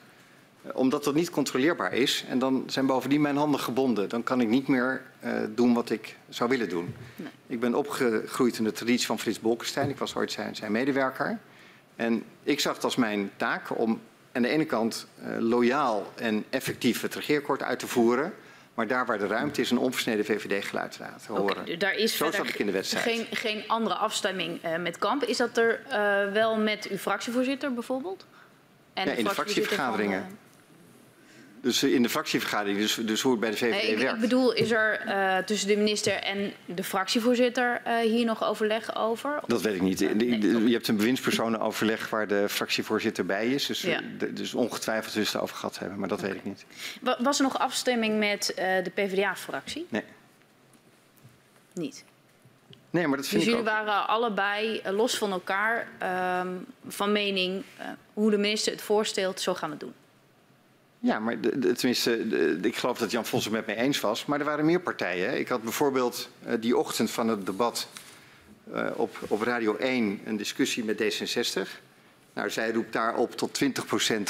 [0.74, 2.26] omdat dat niet controleerbaar is.
[2.30, 4.10] En dan zijn bovendien mijn handen gebonden.
[4.10, 6.96] Dan kan ik niet meer uh, doen wat ik zou willen doen.
[7.16, 7.28] Nee.
[7.48, 9.90] Ik ben opgegroeid in de traditie van Frits Bolkestein.
[9.90, 11.40] Ik was ooit zijn, zijn medewerker.
[11.96, 16.46] En ik zag het als mijn taak om aan de ene kant uh, loyaal en
[16.50, 18.34] effectief het regeerakkoord uit te voeren.
[18.74, 21.62] Maar daar waar de ruimte is, een onversneden VVD-geluid te laten horen.
[21.62, 23.06] Okay, daar is Zo zat ik in de wedstrijd.
[23.06, 25.24] Geen, geen andere afstemming uh, met Kamp.
[25.24, 25.82] Is dat er
[26.34, 28.26] wel met uw fractievoorzitter bijvoorbeeld?
[28.94, 30.22] En ja, in de fractievergaderingen.
[30.22, 30.38] Van,
[31.64, 34.14] dus in de fractievergadering, dus, dus hoe het bij de VVD nee, ik, werkt.
[34.14, 38.96] Ik bedoel, is er uh, tussen de minister en de fractievoorzitter uh, hier nog overleg
[38.96, 39.40] over?
[39.48, 40.00] Dat weet ik niet.
[40.00, 43.66] Je hebt een bewindspersonenoverleg waar de fractievoorzitter bij is.
[43.66, 44.02] Dus, ja.
[44.34, 46.32] dus ongetwijfeld zullen ze het over gehad hebben, maar dat okay.
[46.32, 46.66] weet ik niet.
[47.20, 49.86] Was er nog afstemming met de PvdA-fractie?
[49.90, 50.04] Nee.
[51.74, 52.04] Niet?
[52.90, 53.74] Nee, maar dat vind dus jullie ook.
[53.76, 55.88] waren allebei los van elkaar
[56.40, 57.64] um, van mening
[58.14, 59.94] hoe de minister het voorstelt, zo gaan we het doen?
[61.04, 61.40] Ja, maar
[61.76, 62.18] tenminste,
[62.62, 64.26] ik geloof dat Jan Vos het met mij eens was.
[64.26, 65.40] Maar er waren meer partijen.
[65.40, 67.88] Ik had bijvoorbeeld uh, die ochtend van het debat
[68.74, 71.70] uh, op, op Radio 1 een discussie met D66.
[72.34, 73.68] Nou, zij roept daarop tot 20%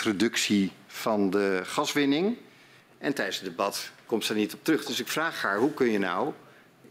[0.03, 2.37] reductie van de gaswinning.
[2.97, 4.85] En tijdens het debat komt ze niet op terug.
[4.85, 6.33] Dus ik vraag haar, hoe kun je nou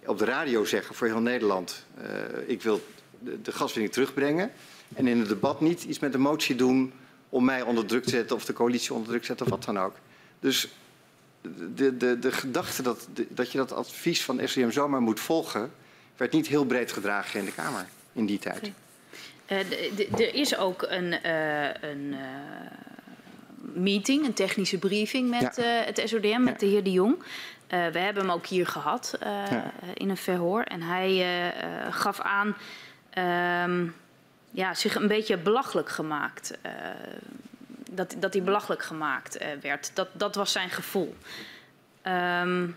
[0.07, 1.87] op de radio zeggen voor heel Nederland...
[1.99, 2.05] Uh,
[2.47, 2.87] ik wil
[3.19, 4.53] de, de gaswinning terugbrengen...
[4.95, 6.93] en in het debat niet iets met de motie doen
[7.33, 9.65] om mij onder druk te zetten of de coalitie onder druk te zetten of wat
[9.65, 9.95] dan ook.
[10.41, 10.69] Dus
[11.75, 15.73] de, de, de gedachte dat, dat je dat advies van SCM zomaar moet volgen,
[16.17, 18.71] werd niet heel breed gedragen in de Kamer in die tijd.
[19.49, 19.59] Uh,
[20.21, 22.19] er is ook een, uh, een uh,
[23.75, 25.63] meeting, een technische briefing met ja.
[25.63, 26.67] het SODM, met ja.
[26.67, 27.23] de heer De Jong.
[27.69, 29.73] we hebben hem ook hier gehad ja.
[29.95, 30.63] in een verhoor.
[30.63, 31.55] En hij
[31.91, 32.57] gaf aan
[33.11, 33.87] ehm,
[34.53, 36.59] ja, zich een beetje belachelijk gemaakt.
[36.67, 36.73] Uh,
[37.91, 39.91] dat, dat hij belachelijk gemaakt uh, werd.
[39.95, 41.17] Dat, dat was zijn gevoel.
[42.07, 42.77] Um,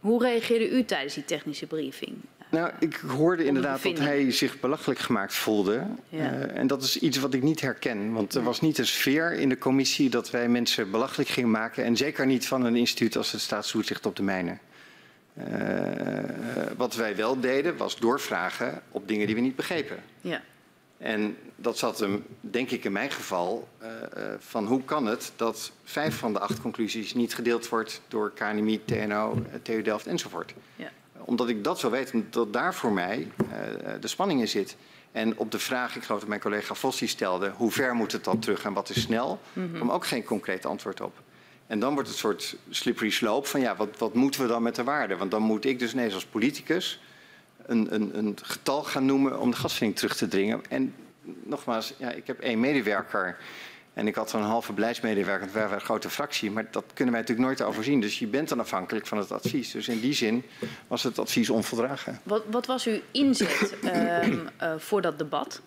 [0.00, 2.16] hoe reageerde u tijdens die technische briefing?
[2.50, 5.86] Nou, ik hoorde inderdaad dat hij zich belachelijk gemaakt voelde.
[6.08, 6.32] Ja.
[6.32, 8.12] Uh, en dat is iets wat ik niet herken.
[8.12, 11.84] Want er was niet een sfeer in de commissie dat wij mensen belachelijk gingen maken.
[11.84, 14.60] En zeker niet van een instituut als het staatstoezicht op de mijnen.
[15.38, 15.44] Uh,
[16.76, 19.96] wat wij wel deden was doorvragen op dingen die we niet begrepen.
[20.20, 20.42] Ja.
[21.02, 25.32] En dat zat hem, denk ik in mijn geval, uh, uh, van hoe kan het
[25.36, 30.54] dat vijf van de acht conclusies niet gedeeld wordt door KNMI, TNO, TU Delft enzovoort.
[30.76, 30.90] Ja.
[31.18, 33.48] Omdat ik dat zo weet, omdat daar voor mij uh,
[34.00, 34.76] de spanning in zit.
[35.12, 38.24] En op de vraag, ik geloof dat mijn collega Vossi stelde, hoe ver moet het
[38.24, 39.74] dan terug en wat is snel, mm -hmm.
[39.74, 41.22] kwam ook geen concreet antwoord op.
[41.66, 44.62] En dan wordt het een soort slippery slope van ja, wat, wat moeten we dan
[44.62, 45.16] met de waarde?
[45.16, 47.00] Want dan moet ik dus ineens als politicus
[47.66, 50.60] een, een, een getal gaan noemen om de gaswinning terug te dringen.
[50.68, 50.94] En
[51.42, 53.36] nogmaals, ja, ik heb één medewerker
[53.92, 57.22] en ik had een halve beleidsmedewerker, we waren een grote fractie, maar dat kunnen wij
[57.22, 58.00] natuurlijk nooit overzien.
[58.00, 59.70] Dus je bent dan afhankelijk van het advies.
[59.70, 60.44] Dus in die zin
[60.86, 62.20] was het advies onvoldragen.
[62.22, 63.90] Wat, wat was uw inzet um,
[64.62, 65.60] uh, voor dat debat?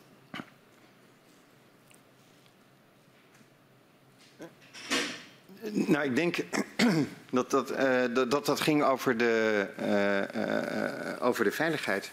[5.71, 6.37] Nou, ik denk
[7.31, 12.11] dat dat, uh, dat, dat, dat, ging over de, uh, uh, over de veiligheid.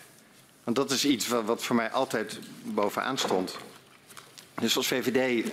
[0.65, 3.57] Want dat is iets wat, wat, voor mij altijd bovenaan stond.
[4.55, 5.53] Dus als VVD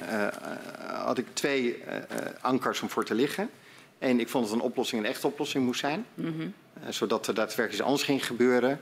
[0.87, 1.83] had ik twee
[2.41, 3.49] ankers om voor te liggen.
[3.99, 6.05] Eén, ik vond dat een oplossing een echte oplossing moest zijn.
[6.13, 6.53] Mm -hmm.
[6.89, 8.81] zodat er daadwerkelijk iets anders ging gebeuren.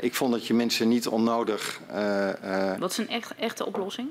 [0.00, 1.80] ik vond dat je mensen niet onnodig...
[2.78, 4.08] wat is een echt, echte oplossing?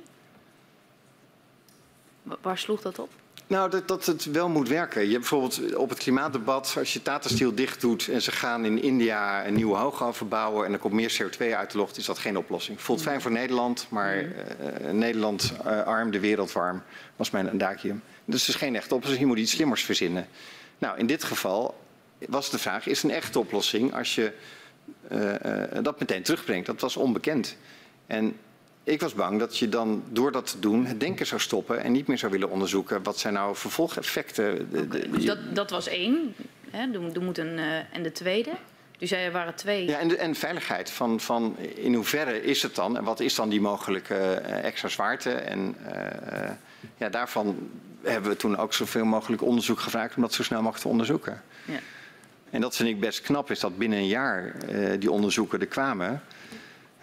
[2.42, 3.10] Waar sloeg dat op?
[3.48, 5.02] Nou, dat, dat het wel moet werken.
[5.02, 8.66] Je hebt bijvoorbeeld op het klimaatdebat, als je Tata Steel dicht doet en ze gaan
[8.66, 12.06] in India een nieuwe hoogovens bouwen en er komt meer CO2 uit de lucht, is
[12.06, 12.82] dat geen oplossing.
[12.82, 14.30] Voelt fijn voor Nederland, maar uh,
[14.92, 16.84] Nederland uh, arm, de wereld warm,
[17.16, 18.04] was mijn dakium.
[18.26, 19.22] Dus het is geen echte oplossing.
[19.22, 20.28] Je moet iets slimmers verzinnen.
[20.78, 21.84] Nou, in dit geval
[22.28, 24.32] was de vraag, is een echte oplossing als je
[25.12, 26.66] uh, dat meteen terugbrengt?
[26.66, 27.58] Dat was onbekend.
[28.08, 28.38] En
[28.86, 31.92] ik was bang dat je dan door dat te doen het denken zou stoppen en
[31.92, 34.70] niet meer zou willen onderzoeken wat zijn nou vervolgeffecten.
[35.12, 36.36] Dus dat, dat was één.
[36.70, 38.52] Hè, er moet een, uh, en de tweede.
[38.98, 39.86] Dus er waren twee.
[39.86, 40.90] Ja, en, de, en veiligheid.
[40.90, 44.88] Van, van in hoeverre is het dan en wat is dan die mogelijke uh, extra
[44.88, 45.32] zwaarte?
[45.32, 46.50] En uh,
[46.98, 47.70] ja, daarvan
[48.02, 51.42] hebben we toen ook zoveel mogelijk onderzoek gevraagd om dat zo snel mogelijk te onderzoeken.
[51.66, 51.80] Ja.
[52.50, 54.56] En dat vind ik best knap, is dat binnen een jaar
[55.00, 56.22] die onderzoeken er kwamen.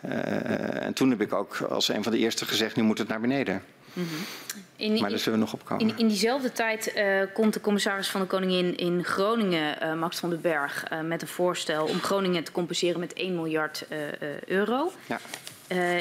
[0.04, 3.08] Uh, en toen heb ik ook als een van de eerste gezegd, nu moet het
[3.08, 3.62] naar beneden.
[3.92, 4.62] Mm -hmm.
[4.76, 5.88] in, maar daar zullen we nog op komen.
[5.88, 10.18] In, in diezelfde tijd uh, komt de commissaris van de Koningin in Groningen, uh, Max
[10.18, 13.86] van den Berg, met een voorstel om Groningen te compenseren met 1 miljard
[14.46, 14.92] euro.
[15.06, 15.18] Ja.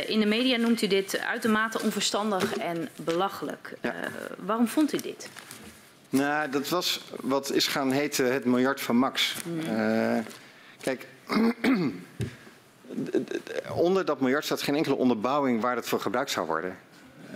[0.07, 3.73] in de media noemt u dit uitermate onverstandig en belachelijk.
[3.81, 3.93] Ja.
[4.37, 5.29] waarom vond u dit?
[6.09, 9.35] Nou, dat was wat is gaan heten het miljard van Max.
[9.45, 10.23] Mm.
[10.81, 11.07] kijk,
[13.75, 16.77] onder dat miljard staat geen enkele onderbouwing waar het voor gebruikt zou worden.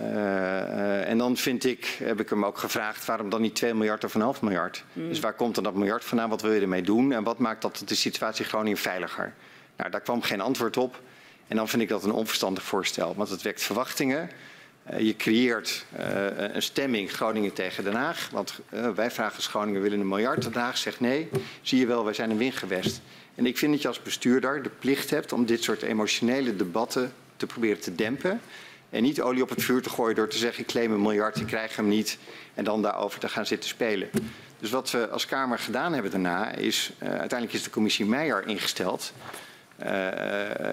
[0.00, 4.04] Uh, en dan vind ik, heb ik hem ook gevraagd, waarom dan niet 2 miljard
[4.04, 4.84] of een half miljard?
[4.92, 5.08] Mm.
[5.08, 6.28] Dus waar komt dan dat miljard vandaan?
[6.28, 7.12] Wat wil je ermee doen?
[7.12, 9.34] En wat maakt dat de situatie Groningen veiliger?
[9.76, 11.00] Nou, daar kwam geen antwoord op.
[11.48, 14.30] En dan vind ik dat een onverstandig voorstel, want het wekt verwachtingen.
[14.92, 15.84] Uh, je creëert
[16.52, 18.28] een stemming Groningen tegen Den Haag.
[18.32, 18.58] Want
[18.94, 20.42] wij vragen als Groningen willen een miljard.
[20.42, 21.28] Den Haag zegt nee.
[21.62, 23.00] Zie je wel, wij zijn een wingewest.
[23.36, 27.12] En ik vind dat je als bestuurder de plicht hebt om dit soort emotionele debatten
[27.36, 28.40] te proberen te dempen.
[28.90, 31.40] En niet olie op het vuur te gooien door te zeggen ik claim een miljard,
[31.40, 32.18] ik krijg hem niet.
[32.54, 34.10] En dan daarover te gaan zitten spelen.
[34.58, 38.46] Dus wat we als Kamer gedaan hebben daarna is, uh, uiteindelijk is de commissie Meijer
[38.46, 39.12] ingesteld.
[39.82, 39.88] Uh,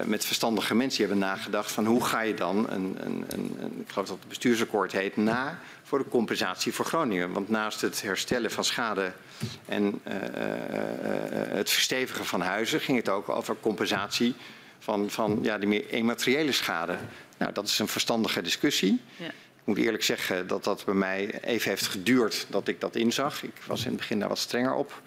[0.04, 3.80] met verstandige mensen die hebben nagedacht van hoe ga je dan, een, een, een, een,
[3.80, 7.32] ik geloof dat het bestuursakkoord heet, na voor de compensatie voor Groningen.
[7.32, 9.12] Want naast het herstellen van schade
[9.66, 10.14] en uh,
[11.48, 14.34] het verstevigen van huizen ging het ook over compensatie
[14.78, 16.96] van, van ja, de meer immateriële schade.
[17.36, 19.00] Nou, dat is een verstandige discussie.
[19.16, 19.26] Ja.
[19.26, 23.42] Ik moet eerlijk zeggen dat dat bij mij even heeft geduurd dat ik dat inzag.
[23.42, 25.02] Ik was in het begin daar wat strenger op.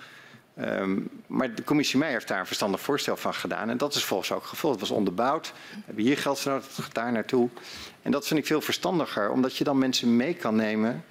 [0.62, 3.70] Um, maar de commissie Meijer heeft daar een verstandig voorstel van gedaan.
[3.70, 4.80] En dat is volgens ook gevolgd.
[4.80, 5.54] Het was onderbouwd.
[5.70, 7.50] We hebben hier geld nodig, daar naartoe.
[8.02, 11.06] En dat vind ik veel verstandiger, omdat je dan mensen mee kan nemen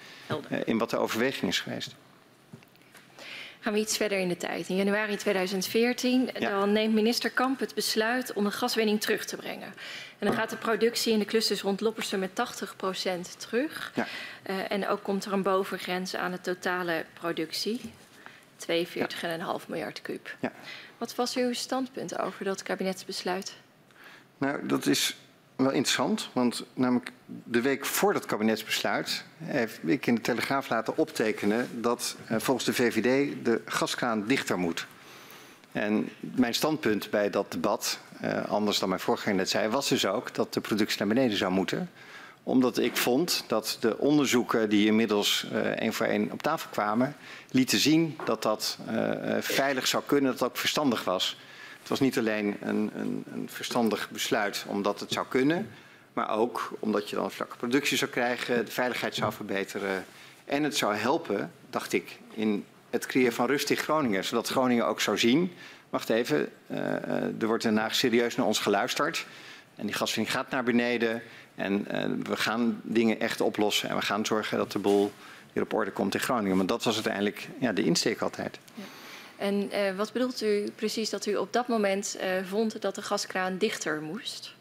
[0.51, 1.95] uh, in wat de overweging is geweest.
[3.61, 4.69] Gaan we iets verder in de tijd.
[4.69, 6.51] In januari 2014 ja.
[6.51, 9.75] dan neemt minister Kamp het besluit om de gaswinning terug te brengen.
[10.19, 12.35] En dan gaat de productie in de clusters rond Loppersum met 80%
[13.37, 13.93] terug.
[13.95, 14.07] Ja.
[14.51, 17.81] Uh, en ook komt er een bovengrens aan de totale productie.
[18.59, 19.57] 42,5 ja.
[19.69, 20.37] miljard kuub.
[20.41, 20.53] Ja.
[20.99, 23.55] Wat was uw standpunt over dat kabinetsbesluit?
[24.39, 25.17] Nou, dat is
[25.57, 30.97] wel interessant, want namelijk de week voor dat kabinetsbesluit heb ik in de Telegraaf laten
[30.97, 34.87] optekenen dat uh, volgens de VVD de gaskraan dichter moet.
[35.73, 40.07] En mijn standpunt bij dat debat, uh, anders dan mijn voorganger net zei, was dus
[40.07, 41.91] ook dat de productie naar beneden zou moeten
[42.47, 47.17] omdat ik vond dat de onderzoeken die inmiddels uh, één voor één op tafel kwamen,
[47.51, 51.39] lieten zien dat dat uh, veilig zou kunnen, dat het ook verstandig was.
[51.79, 55.71] Het was niet alleen een, een, een, verstandig besluit omdat het zou kunnen,
[56.13, 60.05] maar ook omdat je dan een vlakke productie zou krijgen, de veiligheid zou verbeteren
[60.45, 64.87] en het zou helpen, dacht ik, in het creëren van rust in Groningen, zodat Groningen
[64.87, 65.53] ook zou zien,
[65.91, 66.49] wacht even,
[67.39, 69.27] er wordt daarna serieus naar ons geluisterd
[69.77, 71.23] en die gaswinning gaat naar beneden.
[71.57, 75.13] En uh, we gaan dingen echt oplossen en we gaan zorgen dat de boel
[75.53, 76.57] weer op orde komt in Groningen.
[76.57, 78.59] Maar dat was uiteindelijk ja, de insteek altijd.
[78.75, 78.83] Ja.
[79.37, 83.03] En uh, wat bedoelt u precies dat u op dat moment uh, vond dat de
[83.03, 84.55] gaskraan dichter moest?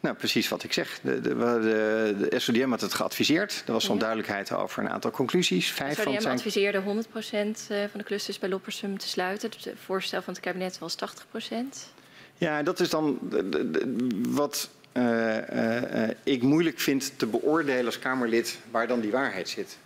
[0.00, 1.00] Nou, precies wat ik zeg.
[1.02, 3.62] De, de, de, de SODM had het geadviseerd.
[3.66, 3.92] Er was ja.
[3.92, 5.70] onduidelijkheid over een aantal conclusies.
[5.70, 6.36] Vijf SODM van zijn...
[6.36, 6.82] adviseerde 100%
[7.66, 9.50] van de clusters bij Loppersum te sluiten.
[9.50, 11.54] Het voorstel van het kabinet was 80%.
[12.34, 13.18] Ja, dat is dan
[14.28, 14.70] wat
[16.22, 19.78] ik moeilijk vind te beoordelen als Kamerlid waar dan die waarheid zit.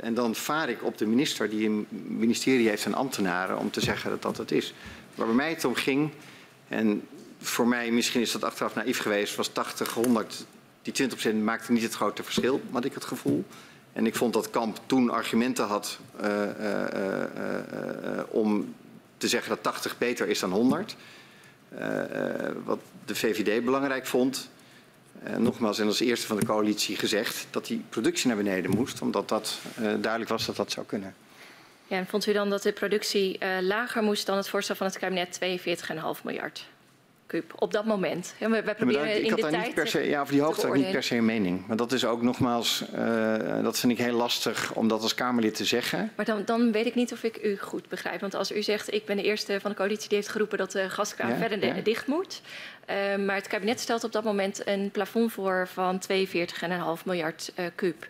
[0.00, 3.80] En dan vaar ik op de minister die een ministerie heeft en ambtenaren om te
[3.80, 4.74] zeggen dat dat het is.
[5.14, 6.10] Waar bij mij het om ging,
[6.68, 7.02] en
[7.38, 10.46] voor mij misschien is dat achteraf naïef geweest, was 80, 100,
[10.82, 13.44] die 20% maakte niet het grote verschil, had ik het gevoel.
[13.92, 15.98] En ik vond dat Kamp toen argumenten had
[18.28, 18.74] om
[19.16, 20.96] te zeggen dat 80 beter is dan 100.
[21.78, 21.80] Uh,
[22.64, 24.50] wat de VVD belangrijk vond,
[25.26, 29.02] uh, nogmaals en als eerste van de coalitie gezegd dat die productie naar beneden moest,
[29.02, 31.14] omdat dat uh, duidelijk was dat dat zou kunnen.
[31.86, 34.86] Ja, en vond u dan dat de productie uh, lager moest dan het voorstel van
[34.86, 35.38] het kabinet
[36.18, 36.66] 42,5 miljard?
[37.58, 38.34] op dat moment.
[38.38, 40.74] Ja, wij proberen ja, ik had daar niet per se, ja, over die hoogte had
[40.76, 41.66] ik niet per se een mening.
[41.66, 45.54] Maar dat is ook nogmaals, uh, dat vind ik heel lastig om dat als Kamerlid
[45.54, 46.12] te zeggen.
[46.16, 48.20] Maar dan, dan weet ik niet of ik u goed begrijp.
[48.20, 50.72] Want als u zegt, ik ben de eerste van de coalitie die heeft geroepen dat
[50.72, 52.40] de gaskraan ja, verder dicht moet.
[52.90, 57.66] Uh, maar het kabinet stelt op dat moment een plafond voor van 42,5 miljard uh,
[57.74, 58.06] kuub.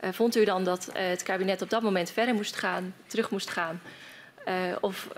[0.00, 3.80] vond u dan dat het kabinet op dat moment verder moest gaan, terug moest gaan?
[4.80, 5.08] of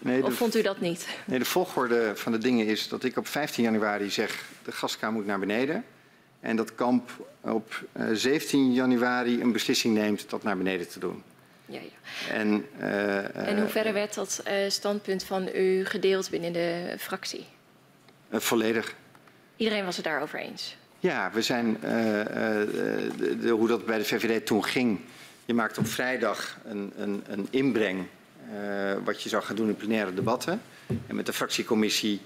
[0.00, 1.06] Nee, of vond u dat niet?
[1.24, 4.44] Nee, de volgorde van de dingen is dat ik op 15 januari zeg...
[4.64, 5.84] de gaskraan moet naar beneden.
[6.40, 7.10] En dat Kamp
[7.40, 11.22] op 17 januari een beslissing neemt dat naar beneden te doen.
[11.66, 12.34] Ja, ja.
[12.34, 17.46] En, uh, en hoe verder werd dat uh, standpunt van u gedeeld binnen de fractie?
[18.30, 18.94] Uh, volledig.
[19.56, 20.76] Iedereen was het daarover eens?
[20.98, 25.00] Ja, we zijn, de, de, hoe dat bij de VVD toen ging...
[25.44, 28.06] je maakt op vrijdag een, een, een inbreng
[28.52, 30.62] uh, wat je zou gaan doen in plenaire debatten.
[31.06, 32.20] En met de fractiecommissie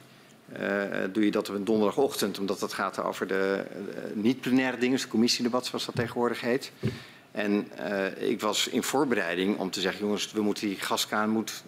[0.60, 0.82] uh,
[1.12, 5.04] doe je dat op een donderdagochtend, omdat dat gaat over de uh, niet-plenaire dingen, dus
[5.04, 6.72] de commissiedebat zoals dat tegenwoordig heet.
[7.32, 7.68] En
[8.18, 11.64] ik was in voorbereiding om te zeggen, jongens, we moeten die gaskaan moet,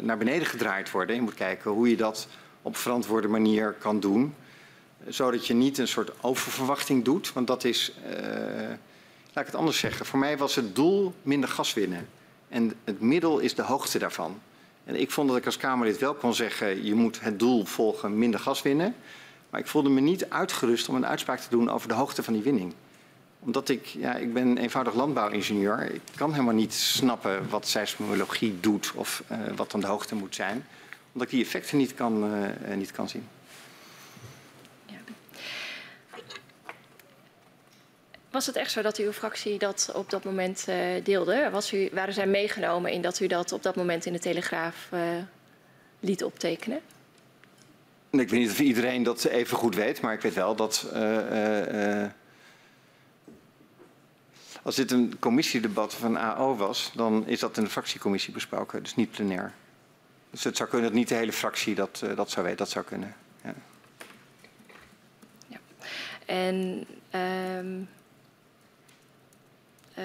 [0.00, 1.16] naar beneden gedraaid worden.
[1.16, 2.28] Je moet kijken hoe je dat
[2.66, 4.34] op verantwoorde manier kan doen.
[5.08, 7.92] Zodat je niet een soort oververwachting doet, want dat is,
[9.32, 10.06] laat ik het anders zeggen.
[10.06, 12.08] Voor mij was het doel minder gas winnen.
[12.48, 14.40] En het middel is de hoogte daarvan.
[14.84, 18.18] En ik vond dat ik als Kamerlid wel kon zeggen, je moet het doel volgen,
[18.18, 18.94] minder gas winnen.
[19.50, 22.32] Maar ik voelde me niet uitgerust om een uitspraak te doen over de hoogte van
[22.32, 22.74] die winning.
[23.38, 25.94] Omdat ik, ja, ik ben eenvoudig landbouwingenieur.
[25.94, 30.34] Ik kan helemaal niet snappen wat seismologie doet of uh, wat dan de hoogte moet
[30.34, 30.66] zijn.
[31.16, 32.34] Omdat ik die effecten niet kan,
[32.68, 33.28] uh, niet kan zien.
[38.30, 41.48] Was het echt zo dat uw fractie dat op dat moment uh, deelde?
[41.50, 44.88] Was u, waren zij meegenomen in dat u dat op dat moment in de Telegraaf
[44.92, 45.00] uh,
[46.00, 46.80] liet optekenen?
[48.10, 50.90] Ik weet niet of iedereen dat even goed weet, maar ik weet wel dat.
[50.94, 52.04] Uh,
[54.62, 58.94] als dit een commissiedebat van AO was, dan is dat in de fractiecommissie besproken, dus
[58.94, 59.52] niet plenair.
[60.36, 62.84] Dus het zou kunnen dat niet de hele fractie dat, dat zou weten, dat zou
[62.84, 63.14] kunnen.
[63.44, 63.54] Ja.
[65.48, 65.58] ja.
[66.26, 66.86] En.
[67.58, 67.88] Um,
[69.98, 70.04] uh,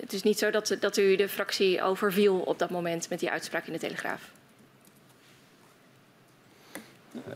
[0.00, 3.30] het is niet zo dat, dat u de fractie overviel op dat moment met die
[3.30, 4.30] uitspraak in de Telegraaf.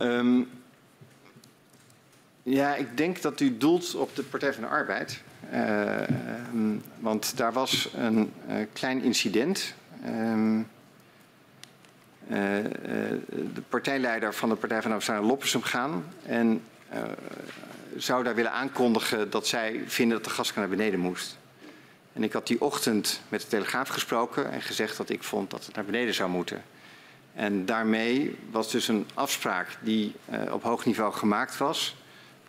[0.01, 0.51] Um,
[2.43, 5.23] ja, ik denk dat u doelt op de Partij van de Arbeid.
[5.53, 6.01] Uh,
[6.53, 9.75] um, want daar was een uh, klein incident.
[10.07, 10.73] Um,
[12.29, 16.05] de partijleider van de Partij van naar Loppersum gaan.
[16.27, 16.63] En
[17.97, 21.37] zou daar willen aankondigen dat zij vinden dat de gaskraan naar beneden moest.
[22.13, 25.67] En ik had die ochtend met de Telegraaf gesproken en gezegd dat ik vond dat
[25.67, 26.63] het naar beneden zou moeten.
[27.35, 31.97] En daarmee was dus een afspraak die uh, op hoog niveau gemaakt was,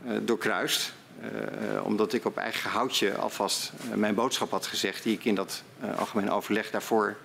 [0.05, 0.93] uh, doorkruist.
[1.21, 5.63] Uh, omdat ik op eigen houtje alvast mijn boodschap had gezegd die ik in dat
[5.95, 7.15] algemeen overleg daarvoor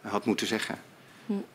[0.00, 0.78] had moeten zeggen.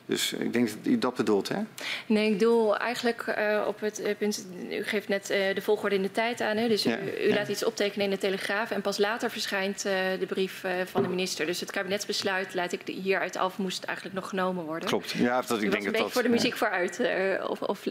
[0.06, 1.60] Dus ik denk dat u dat bedoelt, hè?
[2.06, 4.46] Nee, ik doel eigenlijk uh, op het eh, punt...
[4.70, 6.68] U geeft net uh, de volgorde in de tijd aan, hè?
[6.68, 7.36] Dus ja, u, u ja.
[7.36, 8.72] laat iets optekenen in de Telegraaf...
[8.72, 11.46] en pas later verschijnt de brief van de minister.
[11.46, 14.88] Dus het kabinetsbesluit, laat ik hieruit af, moest eigenlijk nog genomen worden.
[14.88, 15.42] Klopt, ja.
[15.42, 17.02] Dat, ik denk een dat dat, voor de muziek vooruit,
[17.48, 17.84] of, of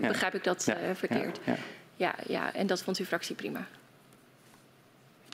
[0.00, 1.40] begrijp ik dat verkeerd?
[1.96, 3.66] Ja, ja, en dat vond uw fractie prima?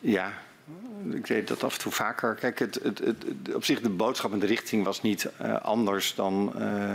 [0.02, 0.32] Ja,
[1.12, 2.34] ik weet dat af en toe vaker.
[2.34, 6.14] Kijk, het, het, het, op zich de boodschap en de richting was niet uh, anders
[6.14, 6.94] dan uh,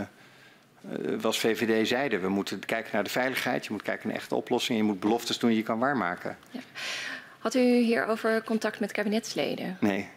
[1.20, 2.20] was VVD zeiden.
[2.20, 5.38] We moeten kijken naar de veiligheid, je moet kijken naar echte oplossingen, je moet beloftes
[5.38, 6.36] doen die je kan waarmaken.
[6.50, 6.60] Ja.
[7.38, 9.76] Had u hierover contact met kabinetsleden?
[9.80, 10.08] Nee.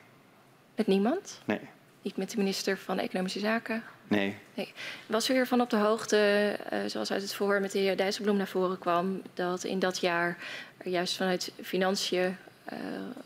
[0.75, 1.41] Met niemand?
[1.45, 1.59] Nee.
[2.01, 3.83] Niet met de minister van Economische Zaken?
[4.07, 4.35] Nee.
[4.53, 4.73] nee.
[5.07, 8.37] Was u ervan op de hoogte, uh, zoals uit het verhoor met de heer Dijsselbloem
[8.37, 10.37] naar voren kwam, dat in dat jaar
[10.77, 12.37] er juist vanuit financiën
[12.73, 12.79] uh,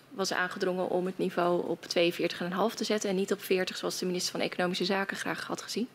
[0.09, 1.87] was aangedrongen om het niveau op 42,5
[2.75, 5.87] te zetten en niet op 40 zoals de minister van Economische Zaken graag had gezien?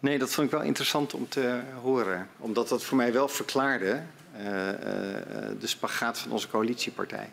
[0.00, 2.28] Nee, dat vond ik wel interessant om te horen.
[2.38, 4.02] Omdat dat voor mij wel verklaarde
[4.36, 4.74] uh, uh,
[5.60, 7.30] de spagaat van onze coalitiepartij.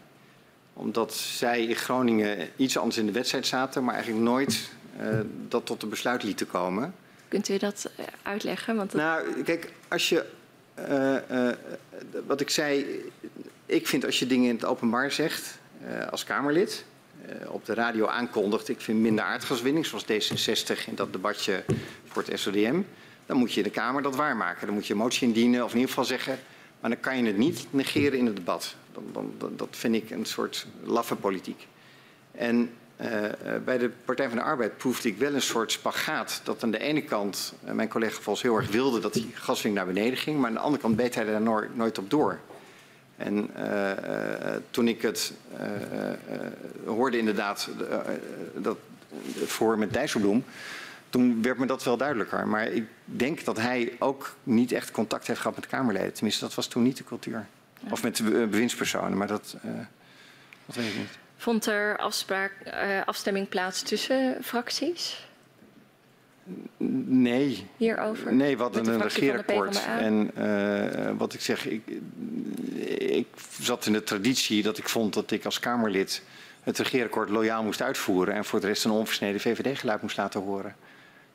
[0.74, 4.72] Omdat zij in Groningen iets anders in de wedstrijd zaten, maar eigenlijk nooit
[5.48, 6.96] dat tot een besluit lieten komen.
[7.28, 7.90] Kunt u dat
[8.22, 8.76] uitleggen?
[8.76, 9.02] Want dat...
[9.02, 10.26] Nou, kijk, als je.
[12.28, 12.86] wat ik zei,
[13.74, 16.86] ik vind als je dingen in het openbaar zegt, uh, als Kamerlid,
[17.26, 21.64] uh, op de radio aankondigt, ik vind minder aardgaswinning, zoals D66 in dat debatje
[22.08, 22.82] voor het SODM,
[23.26, 24.66] dan moet je in de Kamer dat waarmaken.
[24.66, 26.40] Dan moet je een motie indienen of in ieder geval zeggen,
[26.80, 28.76] Maar dan kan je het niet negeren in het debat.
[28.94, 31.68] Dan, dan, dat vind ik een soort laffe politiek.
[32.32, 32.70] En
[33.02, 33.08] uh,
[33.66, 36.42] bij de Partij van de Arbeid proefde ik wel een soort spagaat.
[36.44, 39.94] Dat aan de ene kant mijn collega Vos heel erg wilde dat die gaswinning naar
[39.94, 40.38] beneden ging.
[40.38, 42.40] Maar aan de andere kant beet hij daar nooit op door.
[43.18, 43.92] En uh,
[44.72, 45.34] toen ik het
[46.86, 47.70] hoorde inderdaad
[48.56, 48.78] dat
[49.46, 50.44] voor met Dijsselbloem
[51.14, 52.48] toen werd me dat wel duidelijker.
[52.48, 56.14] Maar ik denk dat hij ook niet echt contact heeft gehad met Kamerleden.
[56.14, 57.46] Tenminste, dat was toen niet de cultuur.
[57.80, 57.92] Ja.
[57.92, 59.72] Of met bewindspersonen, maar dat, uh,
[60.66, 61.18] dat weet ik niet.
[61.38, 65.28] Vond er afspraak, uh, afstemming plaats tussen fracties?
[67.06, 67.68] Nee.
[67.78, 68.34] Hierover?
[68.34, 69.86] Nee, wat een regeerakkoord.
[69.86, 71.82] En uh, wat ik zeg, ik,
[73.18, 73.28] ik
[73.60, 76.24] zat in de traditie dat ik vond dat ik als Kamerlid
[76.64, 80.76] het regeerakkoord loyaal moest uitvoeren en voor de rest een onversneden VVD-geluid moest laten horen.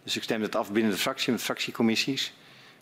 [0.03, 2.35] Dus ik stemde het af binnen de fractie, met fractiecommissies.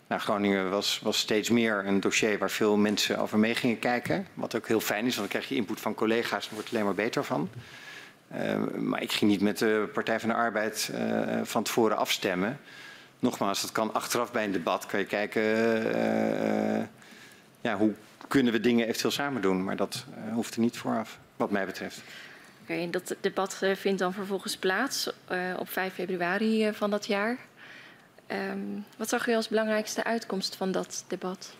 [0.07, 4.27] Nou, Groningen was, was steeds meer een dossier waar veel mensen over mee gingen kijken.
[4.33, 6.73] Wat ook heel fijn is, want dan krijg je input van collega's en wordt er
[6.73, 7.49] alleen maar beter van.
[8.35, 12.59] Uh, maar ik ging niet met de Partij van de Arbeid uh, van tevoren afstemmen.
[13.19, 14.85] Nogmaals, dat kan achteraf bij een debat.
[14.85, 16.83] Kan je kijken, uh,
[17.61, 17.93] ja, hoe
[18.27, 19.63] kunnen we dingen eventueel samen doen.
[19.63, 22.01] Maar dat hoeft er niet vooraf, wat mij betreft.
[22.63, 27.05] Okay, en dat debat uh, vindt dan vervolgens plaats uh, op 5 februari van dat
[27.05, 27.37] jaar.
[28.31, 31.55] Um, wat zag u als belangrijkste uitkomst van dat debat?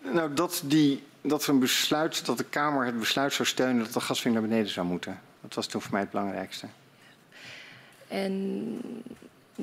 [0.00, 4.00] Nou, dat, die, dat een besluit, dat de Kamer het besluit zou steunen dat de
[4.00, 5.20] gaswinning naar beneden zou moeten.
[5.40, 6.66] Dat was toen voor mij het belangrijkste.
[8.08, 8.80] En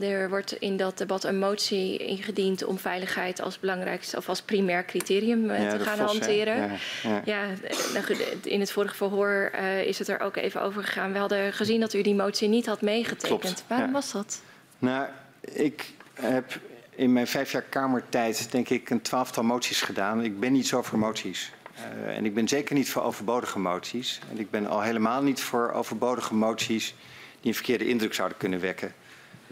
[0.02, 4.86] er wordt in dat debat een motie ingediend om veiligheid als belangrijkste of als primair
[4.86, 6.56] criterium ja, te gaan hanteren.
[6.56, 6.70] Ja,
[7.04, 7.22] ja.
[7.26, 7.46] ja,
[7.94, 11.14] nou in het vorige verhoor uh, is het er ook even over gegaan.
[11.14, 13.42] We hadden gezien dat u die motie niet had meegetekend.
[13.42, 14.42] Klopt, Waarom was dat?
[14.80, 15.08] Nou,
[15.42, 16.60] ik heb
[16.96, 20.24] in mijn vijf jaar Kamertijd denk ik een twaalftal moties gedaan.
[20.24, 21.52] Ik ben niet zo voor moties.
[21.76, 24.20] Uh, en ik ben zeker niet voor overbodige moties.
[24.32, 26.96] En ik ben al helemaal niet voor overbodige moties
[27.40, 28.94] die een verkeerde indruk zouden kunnen wekken.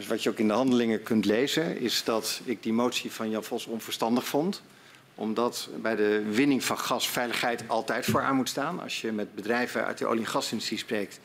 [0.01, 3.29] Dus wat je ook in de handelingen kunt lezen, is dat ik die motie van
[3.29, 4.61] Jan Vos onverstandig vond.
[5.15, 8.81] Omdat bij de winning van gas veiligheid altijd vooraan moet staan.
[8.81, 11.19] Als je met bedrijven uit de olie- en gasindustrie spreekt,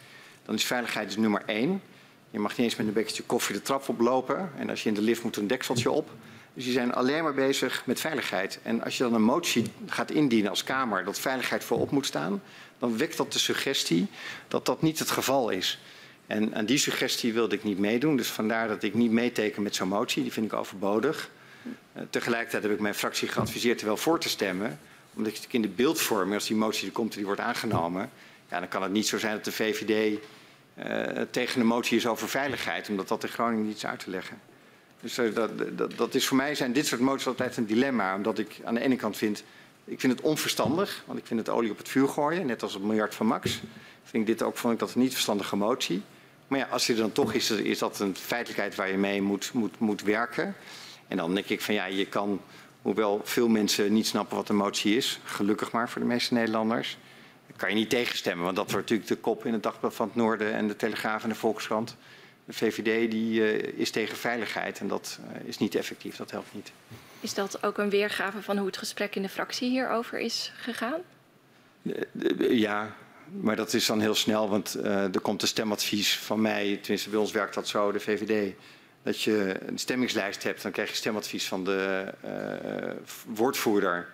[0.45, 1.83] dan is veiligheid dus nummer één.
[2.31, 4.53] Je mag niet eens met een bekertje koffie de trap oplopen.
[4.59, 6.11] En als je in de lift moet, een dekseltje op.
[6.55, 8.59] Dus die zijn alleen maar bezig met veiligheid.
[8.63, 12.43] En als je dan een motie gaat indienen als Kamer dat veiligheid voorop moet staan,
[12.79, 14.07] dan wekt dat de suggestie
[14.49, 15.79] dat dat niet het geval is.
[16.27, 18.17] En aan die suggestie wilde ik niet meedoen.
[18.17, 20.23] Dus vandaar dat ik niet meeteken met zo'n motie.
[20.23, 21.31] Die vind ik overbodig.
[21.97, 24.79] Uh, tegelijkertijd heb ik mijn fractie geadviseerd er wel voor te stemmen.
[25.15, 28.11] Omdat ik in de beeldvorming, als die motie er komt en die wordt aangenomen...
[28.51, 30.19] Ja, dan kan het niet zo zijn dat de VVD
[30.79, 32.89] uh, tegen de motie is over veiligheid.
[32.89, 34.41] Omdat dat in Groningen niet is uit te leggen.
[35.01, 38.15] Dus uh, dat, dat, dat, is voor mij zijn dit soort moties altijd een dilemma.
[38.15, 39.45] Omdat ik aan de ene kant vind...
[39.85, 42.47] Ik vind het onverstandig, want ik vind het olie op het vuur gooien.
[42.47, 43.61] Net als het miljard van Max.
[44.03, 46.03] Vind ik dit ook, vond ik dat een niet verstandige motie.
[46.49, 49.23] Maar ja, als je er dan toch is, is dat een feitelijkheid waar je mee
[49.23, 50.55] moet, moet, moet werken.
[51.09, 52.41] En dan denk ik van ja, je kan,
[52.83, 56.99] hoewel veel mensen niet snappen wat een motie is, gelukkig maar voor de meeste Nederlanders,
[57.57, 58.45] kan je niet tegenstemmen.
[58.45, 61.23] Want dat wordt natuurlijk de kop in het Dagblad van het Noorden en de Telegraaf
[61.23, 61.97] en de Volkskrant.
[62.45, 66.55] De VVD die, uh, is tegen veiligheid en dat uh, is niet effectief, dat helpt
[66.55, 66.73] niet.
[67.21, 71.01] Is dat ook een weergave van hoe het gesprek in de fractie hierover is gegaan?
[71.83, 72.97] Uh, ja,
[73.31, 77.11] maar dat is dan heel snel, want uh, er komt een stemadvies van mij, tenminste
[77.11, 78.55] bij ons werkt dat zo, de VVD.
[79.03, 82.91] Dat je een stemmingslijst hebt, dan krijg je stemadvies van de uh,
[83.27, 84.09] woordvoerder.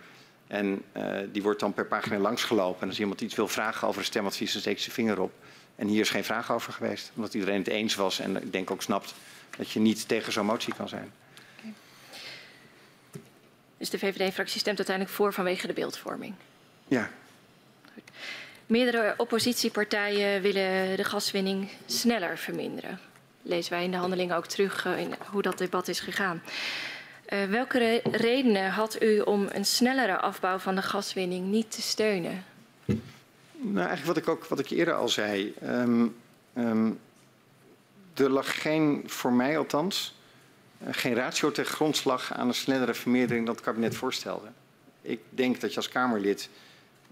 [0.47, 2.83] En uh, die wordt dan per pagina langsgelopen.
[2.83, 5.33] En als iemand iets wil vragen over een stemadvies, dan steekt zijn vinger op.
[5.77, 8.19] En hier is geen vraag over geweest, omdat iedereen het eens was.
[8.19, 9.15] En ik denk ook snapt
[9.57, 11.13] dat je niet tegen zo'n motie kan zijn.
[11.59, 11.73] Okay.
[13.79, 16.35] Dus de VVD-fractie stemt uiteindelijk voor vanwege de beeldvorming?
[16.89, 17.11] Ja.
[18.67, 23.01] Meerdere oppositiepartijen willen de gaswinning sneller verminderen.
[23.43, 26.43] Lezen wij in de handelingen ook terug uh, in hoe dat debat is gegaan.
[27.29, 31.83] Uh, welke re redenen had u om een snellere afbouw van de gaswinning niet te
[31.83, 32.45] steunen?
[33.65, 35.55] Nou, eigenlijk wat ik ook wat ik eerder al zei.
[35.63, 36.17] Um,
[36.57, 36.99] um,
[38.15, 40.15] er lag geen, voor mij althans,
[40.83, 44.47] uh, geen ratio ter grondslag aan een snellere vermeerdering dan het kabinet voorstelde.
[45.03, 46.49] Ik denk dat je als Kamerlid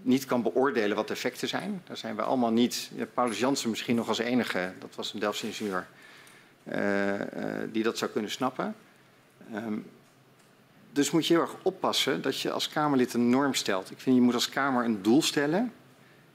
[0.01, 1.81] niet kan beoordelen wat de effecten zijn.
[1.87, 2.91] Daar zijn we allemaal niet.
[3.13, 5.87] Paulus Jansen misschien nog als enige, dat was een Delftse ingenieur,
[6.63, 7.23] uh, uh,
[7.71, 8.75] die dat zou kunnen snappen.
[9.53, 9.85] Um,
[10.93, 13.91] dus moet je heel erg oppassen dat je als Kamerlid een norm stelt.
[13.91, 15.73] Ik vind je moet als Kamer een doel stellen.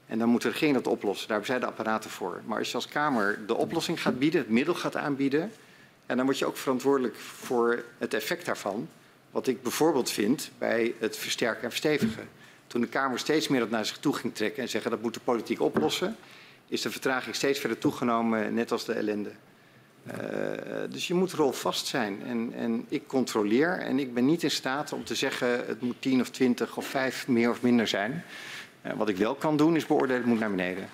[0.05, 1.27] En dan moet de regering dat oplossen.
[1.27, 2.41] Daar zijn de apparaten voor.
[2.45, 5.51] Maar als je als Kamer de oplossing gaat bieden, het middel gaat aanbieden.
[6.05, 8.87] En dan word je ook verantwoordelijk voor het effect daarvan.
[9.31, 12.27] wat ik bijvoorbeeld vind bij het versterken en verstevigen.
[12.67, 15.13] Toen de Kamer steeds meer dat naar zich toe ging trekken en zeggen dat moet
[15.13, 16.15] de politiek oplossen,
[16.67, 19.31] is de vertraging steeds verder toegenomen, net als de ellende.
[20.07, 20.13] Uh,
[20.89, 22.23] dus je moet rolvast zijn.
[22.23, 26.01] En, en, ik controleer en ik ben niet in staat om te zeggen het moet
[26.01, 28.23] 10 of 20 of 5 meer of minder zijn.
[28.85, 30.89] Uh, wat ik wel kan doen is beoordelen, het moet naar beneden.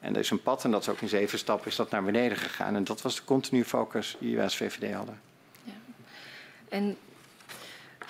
[0.00, 2.04] En er is een pad, en dat is ook in zeven stappen, is dat naar
[2.04, 2.74] beneden gegaan.
[2.74, 5.20] En dat was de continue focus die wij als VVD hadden.
[5.62, 5.72] Ja.
[6.68, 6.96] En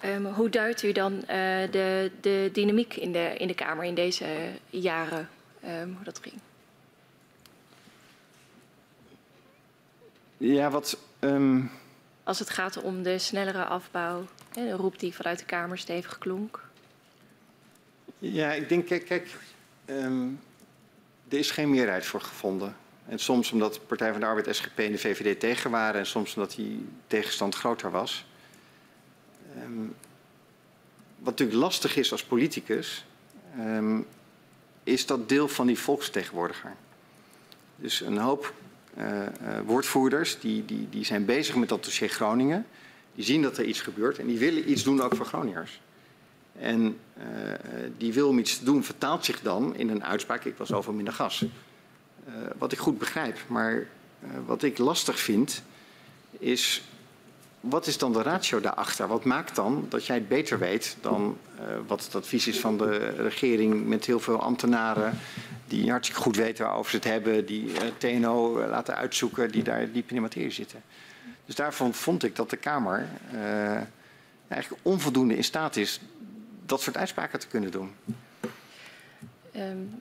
[0.05, 1.26] um, hoe duidt u dan uh,
[1.70, 4.26] de, de, dynamiek in de, in de Kamer in deze
[4.70, 5.28] jaren,
[5.64, 6.34] um, hoe dat ging?
[10.36, 10.98] Ja, wat.
[11.20, 11.70] Um...
[12.24, 16.18] Als het gaat om de snellere afbouw, hè, de roep die vanuit de Kamer stevig
[16.18, 16.62] klonk.
[18.18, 19.28] Ja, ik denk, kijk, kijk
[21.28, 22.76] er is geen meerderheid voor gevonden.
[23.07, 26.07] En soms omdat de Partij van de Arbeid, SGP en de VVD tegen waren en
[26.07, 28.26] soms omdat die tegenstand groter was.
[29.62, 29.94] Um,
[31.18, 33.05] wat natuurlijk lastig is als politicus,
[33.59, 34.07] um,
[34.84, 36.74] is dat deel van die volksvertegenwoordiger.
[37.76, 38.55] Dus een hoop
[38.98, 39.26] uh, uh,
[39.64, 42.66] woordvoerders die, die, die zijn bezig met dat dossier Groningen.
[43.14, 45.80] Die zien dat er iets gebeurt en die willen iets doen ook voor Groningers.
[46.59, 47.24] En uh,
[47.98, 50.94] die wil om iets te doen vertaalt zich dan in een uitspraak, ik was over
[50.94, 51.44] minder gas.
[52.59, 53.86] Wat ik goed begrijp, maar
[54.46, 55.62] wat ik lastig vind
[56.30, 56.82] is,
[57.68, 59.08] wat is dan de ratio daarachter?
[59.08, 61.38] Wat maakt dan dat jij het beter weet dan
[61.86, 65.18] wat het advies is van de regering met heel veel ambtenaren
[65.66, 70.08] die hartstikke goed weten waarover ze het hebben, die TNO laten uitzoeken, die daar diep
[70.08, 70.82] in de materie zitten.
[71.46, 73.08] Dus daarvan vond ik dat de Kamer
[74.48, 76.00] eigenlijk onvoldoende in staat is
[76.66, 77.90] dat soort uitspraken te kunnen doen?
[79.57, 79.98] Um,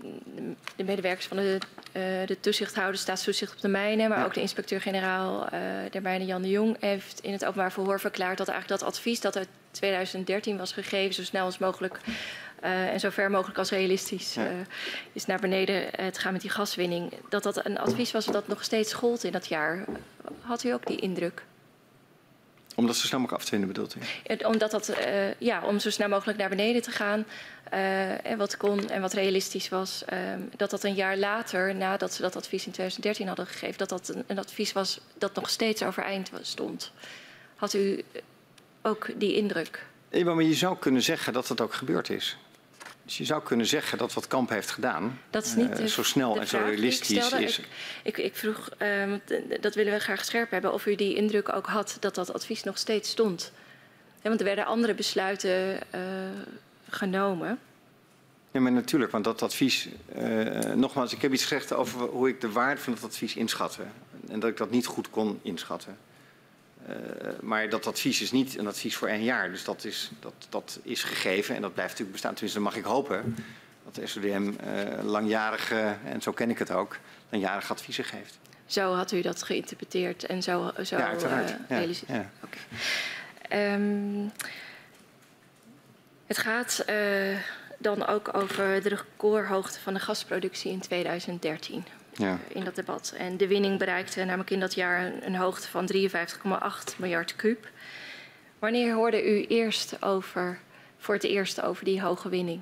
[0.76, 1.58] de medewerkers van de,
[1.94, 4.26] uh, de toezichthouder, staatstoezicht op de mijnen, maar ja.
[4.26, 5.50] ook de inspecteur-generaal uh,
[5.92, 9.22] der mijnen Jan de Jong heeft in het openbaar verhoor verklaard dat eigenlijk dat advies
[9.22, 12.00] dat uit 2013 was gegeven, zo snel als mogelijk
[12.64, 14.48] uh, en zo ver mogelijk als realistisch ja.
[15.12, 18.64] is naar beneden te gaan met die gaswinning, dat dat een advies was dat nog
[18.64, 19.86] steeds gold in dat jaar.
[20.42, 21.44] Had u ook die indruk?
[22.76, 24.46] Om dat zo snel mogelijk af te vinden, bedoelt u?
[24.46, 27.26] Omdat dat, uh, ja, om zo snel mogelijk naar beneden te gaan.
[27.74, 30.04] Uh, en wat kon en wat realistisch was.
[30.14, 30.20] Uh,
[30.56, 34.08] dat dat een jaar later, nadat ze dat advies in 2013 hadden gegeven, dat dat
[34.08, 36.92] een, een advies was dat nog steeds overeind stond.
[37.56, 38.04] Had u
[38.82, 39.86] ook die indruk?
[40.10, 42.38] Ja, maar je zou kunnen zeggen dat dat ook gebeurd is.
[43.06, 46.04] Dus je zou kunnen zeggen dat wat Kamp heeft gedaan, dat is niet uh, zo
[46.04, 47.60] snel en zo realistisch is.
[47.60, 47.68] Ik,
[48.04, 49.14] ik, ik vroeg, uh,
[49.62, 52.64] dat willen we graag scherp hebben, of u die indruk ook had dat dat advies
[52.64, 53.52] nog steeds stond.
[54.22, 56.02] Ja, want er werden andere besluiten uh,
[56.90, 57.60] genomen.
[58.52, 59.88] Ja, maar natuurlijk, want dat advies,
[60.76, 63.82] nogmaals, ik heb iets gezegd over hoe ik de waarde van het advies inschatte.
[64.30, 65.98] En dat ik dat niet goed kon inschatten.
[66.90, 66.96] Uh,
[67.42, 69.52] maar dat advies is niet een advies voor één jaar.
[69.52, 72.34] Dus dat is, dat, dat is gegeven en dat blijft natuurlijk bestaan.
[72.34, 73.36] Tenminste, dan mag ik hopen
[73.84, 76.98] dat de SODM uh, langjarige, en zo ken ik het ook,
[77.30, 78.40] langjarige adviezen geeft.
[78.66, 81.56] Zo had u dat geïnterpreteerd en zo, zo ja, uiteraard.
[81.70, 82.30] Uh, ja, ja.
[82.44, 83.74] Okay.
[83.74, 84.32] Um,
[86.26, 86.86] het gaat
[87.78, 92.40] dan ook over de recordhoogte van de gasproductie in 2013 ja.
[92.48, 93.14] in dat debat.
[93.18, 97.70] En de winning bereikte namelijk in dat jaar een, een hoogte van 53,8 miljard kuub.
[98.60, 100.60] Wanneer hoorde u eerst over,
[100.98, 102.62] voor het eerst over die hoge winning?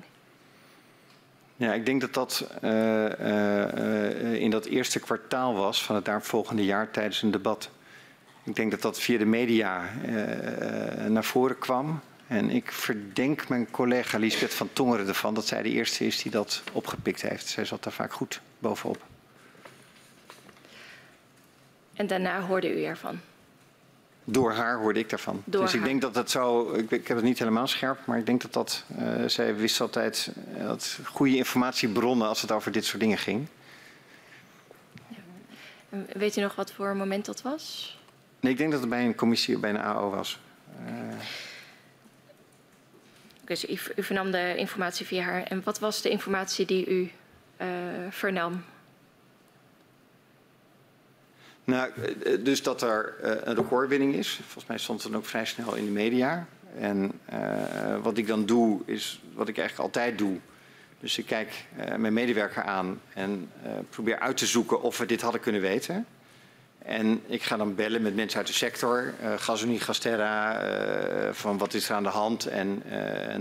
[1.56, 2.70] Ja, ik denk dat dat uh,
[3.04, 7.70] uh, in dat eerste kwartaal was van het daaropvolgende jaar tijdens een debat.
[8.44, 9.90] Ik denk dat dat via de media
[11.08, 12.00] naar voren kwam.
[12.26, 16.32] En ik verdenk mijn collega Lisbeth van Tongeren ervan dat zij de eerste is die
[16.32, 17.46] dat opgepikt heeft.
[17.46, 19.11] Zij zat daar vaak goed bovenop.
[21.94, 23.20] En daarna hoorde u ervan?
[24.24, 25.42] Door haar hoorde ik daarvan.
[25.44, 25.88] Door dus ik haar.
[25.88, 28.52] denk dat dat zo, ik, ik, heb het niet helemaal scherp, maar ik denk dat
[28.52, 33.18] dat, uh, zij wist altijd uh, dat goede informatiebronnen als het over dit soort dingen
[33.18, 33.46] ging.
[35.08, 35.98] Ja.
[36.12, 37.96] Weet u nog wat voor moment dat was?
[38.40, 40.38] Nee, ik denk dat het bij een commissie, bij een AO was.
[40.86, 40.92] Uh...
[43.44, 45.42] Dus u, u vernam de informatie via haar.
[45.42, 47.10] En wat was de informatie die u
[48.10, 48.64] vernam?
[51.64, 51.90] Nou,
[52.24, 54.40] eh, dus dat er uh, een recordwinning is.
[54.42, 56.46] Volgens mij stond dan ook vrij snel in de media.
[56.78, 57.12] En
[58.02, 60.38] wat ik dan doe, is wat ik eigenlijk altijd doe.
[61.00, 61.64] Dus ik kijk
[61.96, 63.50] mijn medewerker aan en
[63.90, 66.06] probeer uit te zoeken of we dit hadden kunnen weten.
[66.78, 70.62] En ik ga dan bellen met mensen uit de sector, Gasunie, Gasterra,
[71.32, 72.82] van wat is er aan de hand en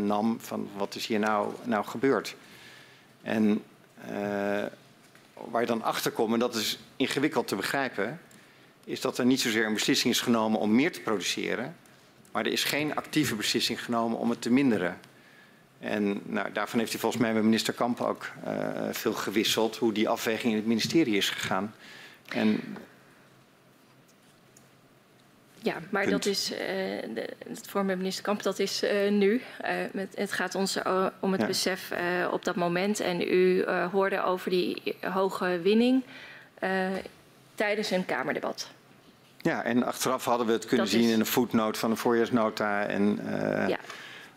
[0.06, 2.36] NAM, van wat is hier nou, nou gebeurd.
[3.22, 3.64] En
[5.34, 8.20] waar je dan achter komt, en dat is ingewikkeld te begrijpen,
[8.84, 11.76] is dat er niet zozeer een beslissing is genomen om meer te produceren,
[12.32, 15.00] maar er is geen actieve beslissing genomen om het te minderen.
[15.80, 19.94] En nou, daarvan heeft hij volgens mij met minister Kamp ook uh, veel gewisseld hoe
[19.94, 21.76] die afweging in het ministerie is gegaan.
[22.28, 22.78] En
[25.58, 26.24] ja, maar Punt.
[26.24, 29.42] dat is, uh, de, het voor met minister Kamp, dat is uh, nu.
[29.92, 30.78] Met, het gaat ons
[31.20, 31.48] om het ja.
[31.48, 31.92] besef
[32.32, 33.00] op dat moment.
[33.00, 36.04] En u hoorde over die hoge winning
[37.56, 38.70] tijdens een Kamerdebat.
[39.38, 41.14] Ja, en achteraf hadden we het kunnen dat zien is...
[41.14, 42.86] in een voetnoot van de voorjaarsnota.
[42.86, 43.20] En,
[43.68, 43.80] ja.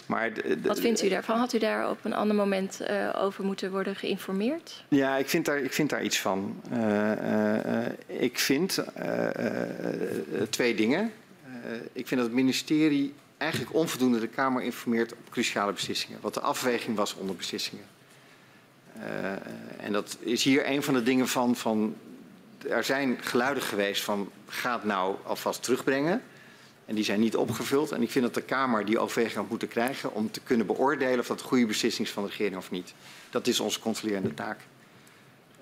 [0.06, 1.38] Maar Wat vindt u daarvan?
[1.38, 4.84] Had u daar op een ander moment uh, over moeten worden geïnformeerd?
[4.88, 6.60] Ja, ik vind daar, ik vind daar iets van.
[6.72, 8.84] Uh, uh, ik vind
[10.50, 11.12] twee dingen.
[11.92, 16.18] ik vind dat het ministerie eigenlijk onvoldoende de Kamer informeert op cruciale beslissingen.
[16.20, 17.84] Wat de afweging was onder beslissingen.
[19.80, 21.94] en dat is hier een van de dingen van, van.
[22.68, 24.30] Er zijn geluiden geweest van.
[24.46, 26.22] Ga nou alvast terugbrengen.
[26.86, 27.92] En die zijn niet opgevuld.
[27.92, 31.18] En ik vind dat de Kamer die overweging had moeten krijgen om te kunnen beoordelen
[31.18, 32.94] of dat een goede beslissing is van de regering of niet.
[33.30, 34.58] Dat is onze controlerende taak.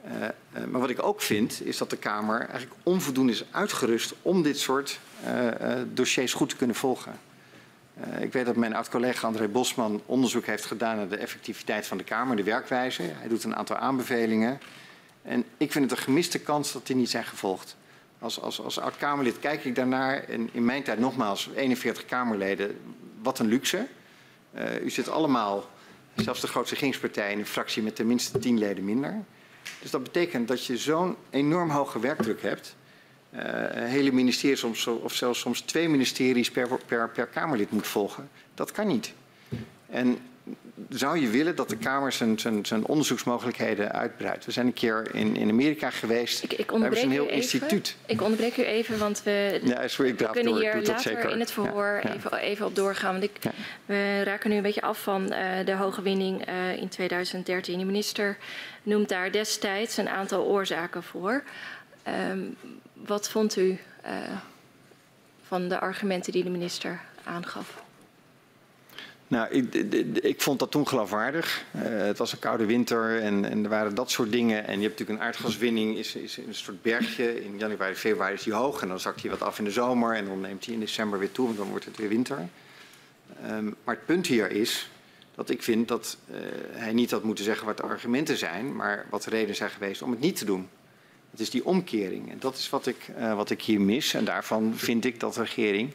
[0.07, 4.43] Uh, maar wat ik ook vind, is dat de Kamer eigenlijk onvoldoende is uitgerust om
[4.43, 5.49] dit soort uh,
[5.93, 7.13] dossiers goed te kunnen volgen.
[8.21, 12.05] ik weet dat mijn oud-collega André Bosman onderzoek heeft gedaan naar de effectiviteit van de
[12.05, 13.03] Kamer, de werkwijze.
[13.03, 14.61] Hij doet een aantal aanbevelingen.
[15.23, 17.77] En ik vind het een gemiste kans dat die niet zijn gevolgd.
[18.19, 20.25] Als, als, als oud-Kamerlid kijk ik daarnaar.
[20.25, 22.79] En in mijn tijd nogmaals, 41 Kamerleden,
[23.23, 23.87] wat een luxe.
[24.55, 25.71] Uh, u zit allemaal,
[26.15, 29.25] zelfs de grootste regeringspartij, in een fractie met tenminste 10 leden minder.
[29.81, 32.77] Dus dat betekent dat je zo'n enorm hoge werkdruk hebt.
[33.35, 33.41] Uh,
[33.73, 38.29] hele ministeries soms, of zelfs soms twee ministeries per, per, per Kamerlid moet volgen.
[38.55, 39.13] Dat kan niet.
[39.87, 40.19] En
[40.89, 44.45] zou je willen dat de Kamer zijn, zijn, zijn onderzoeksmogelijkheden uitbreidt?
[44.45, 46.43] We zijn een keer in, in Amerika geweest.
[46.43, 47.97] Ik, ik Daar hebben ze een heel instituut.
[48.07, 50.63] Ik onderbreek u even, want we, ja, sorry, ik we kunnen door.
[50.63, 51.31] hier later zeker.
[51.31, 52.15] in het verhoor ja, ja.
[52.15, 53.13] Even, even op doorgaan.
[53.13, 53.39] Want ik,
[53.87, 57.79] we raken nu een beetje af van uh, de hoge winning uh, in 2013.
[57.79, 58.37] De minister
[58.83, 61.43] noemt daar destijds een aantal oorzaken voor.
[62.31, 62.57] Um,
[62.93, 64.11] wat vond u uh,
[65.43, 67.82] van de argumenten die de minister aangaf?
[69.33, 69.75] Nou, ik,
[70.15, 71.65] ik, vond dat toen geloofwaardig.
[71.77, 74.67] Uh, het was een koude winter en, en, er waren dat soort dingen.
[74.67, 77.45] En je hebt natuurlijk een aardgaswinning, is, is een soort bergje.
[77.45, 80.15] In januari, februari is die hoog en dan zakt hij wat af in de zomer.
[80.15, 82.49] En dan neemt hij in december weer toe, want dan wordt het weer winter.
[83.51, 84.91] Um, maar het punt hier is
[85.35, 86.37] dat ik vind dat uh,
[86.73, 90.03] hij niet had moeten zeggen wat de argumenten zijn, maar wat de redenen zijn geweest
[90.03, 90.69] om het niet te doen.
[91.31, 92.31] Het is die omkering.
[92.31, 94.15] En dat is wat ik, uh, wat ik hier mis.
[94.15, 95.93] En daarvan vind ik dat de regering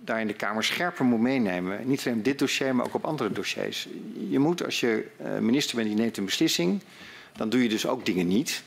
[0.00, 1.88] daar in de Kamer scherper moet meenemen.
[1.88, 3.88] Niet alleen op dit dossier, maar ook op andere dossiers.
[4.28, 6.80] Je moet, als je uh, minister bent, je neemt een beslissing,
[7.36, 8.62] dan doe je dus ook dingen niet.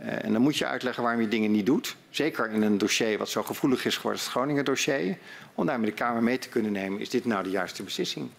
[0.00, 1.96] Uh, en dan moet je uitleggen waarom je dingen niet doet.
[2.10, 5.18] Zeker in een dossier wat zo gevoelig is geworden als het Groningen dossier.
[5.54, 8.30] Om daarmee de Kamer mee te kunnen nemen, is dit nou de juiste beslissing?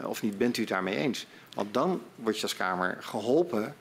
[0.00, 1.26] Uh, of niet, bent u het daarmee eens?
[1.54, 3.74] Want dan word je als Kamer geholpen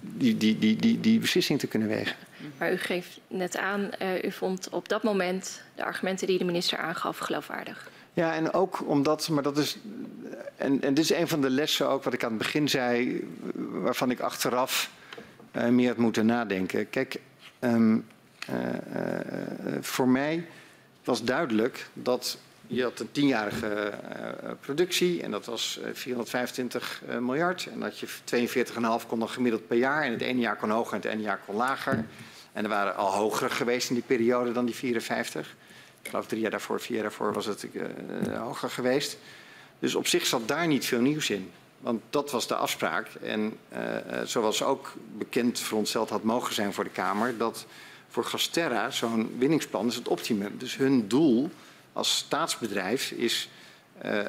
[0.00, 2.16] die, die, die, die, die beslissing te kunnen wegen.
[2.58, 6.44] Maar u geeft net aan, uh, u vond op dat moment de argumenten die de
[6.44, 7.90] minister aangaf geloofwaardig.
[8.12, 9.78] Ja, en ook omdat, maar dat is,
[10.56, 13.24] en, en dit is een van de lessen ook wat ik aan het begin zei,
[13.54, 14.90] waarvan ik achteraf
[15.56, 16.90] uh, meer had moeten nadenken.
[16.90, 17.20] Kijk,
[17.60, 18.06] um,
[19.80, 20.46] voor mij
[21.04, 22.38] was duidelijk dat
[22.74, 27.68] je had een tienjarige uh, productie en dat was uh, 425 uh, miljard.
[27.72, 30.02] En dat je 42,5 kon dan gemiddeld per jaar.
[30.02, 32.04] En het ene jaar kon hoger en het ene jaar kon lager.
[32.52, 35.56] En er waren al hogere geweest in die periode dan die 54.
[36.02, 37.66] Ik geloof drie jaar daarvoor, vier jaar daarvoor was het
[38.36, 39.18] hoger geweest.
[39.78, 41.50] Dus op zich zat daar niet veel nieuws in.
[41.80, 43.08] Want dat was de afspraak.
[43.22, 43.58] En
[44.24, 47.36] zoals ook bekend verondersteld had mogen zijn voor de Kamer...
[47.36, 47.66] dat
[48.08, 50.54] voor Gasterra zo'n winningsplan is het optimum.
[50.58, 51.50] Dus hun doel
[51.94, 53.48] als staatsbedrijf is
[54.04, 54.24] uh, uh, uh,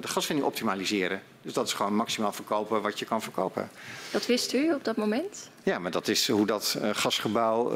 [0.00, 1.22] de gaswinning optimaliseren.
[1.42, 3.70] Dus dat is gewoon maximaal verkopen wat je kan verkopen.
[4.10, 5.50] Dat wist u op dat moment?
[5.62, 7.70] Ja, maar dat is hoe dat gasgebouw,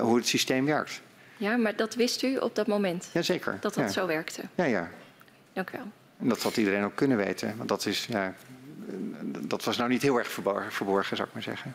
[0.00, 1.00] hoe het systeem werkt.
[1.36, 3.08] Ja, maar dat wist u op dat moment?
[3.12, 3.58] Jazeker.
[3.60, 3.90] Dat dat ja.
[3.90, 4.42] zo werkte?
[4.54, 4.90] Ja, ja.
[5.52, 5.86] Dank u wel.
[6.18, 7.54] En dat had iedereen ook kunnen weten.
[7.56, 8.34] Want dat, is, ja,
[9.38, 11.74] dat was nou niet heel erg verborgen, verborgen zou ik maar zeggen.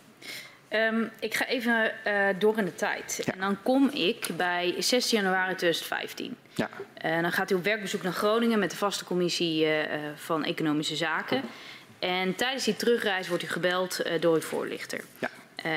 [0.76, 3.22] Um, ik ga even uh, door in de tijd.
[3.26, 3.34] Ja.
[3.34, 6.38] En dan kom ik bij 16 januari 2015.
[6.54, 6.70] Ja.
[6.94, 9.80] En dan gaat u op werkbezoek naar Groningen met de vaste commissie uh,
[10.16, 11.42] van Economische Zaken.
[12.00, 15.02] En tijdens die terugreis wordt u gebeld door uw voorlichter.
[15.20, 15.30] Ja.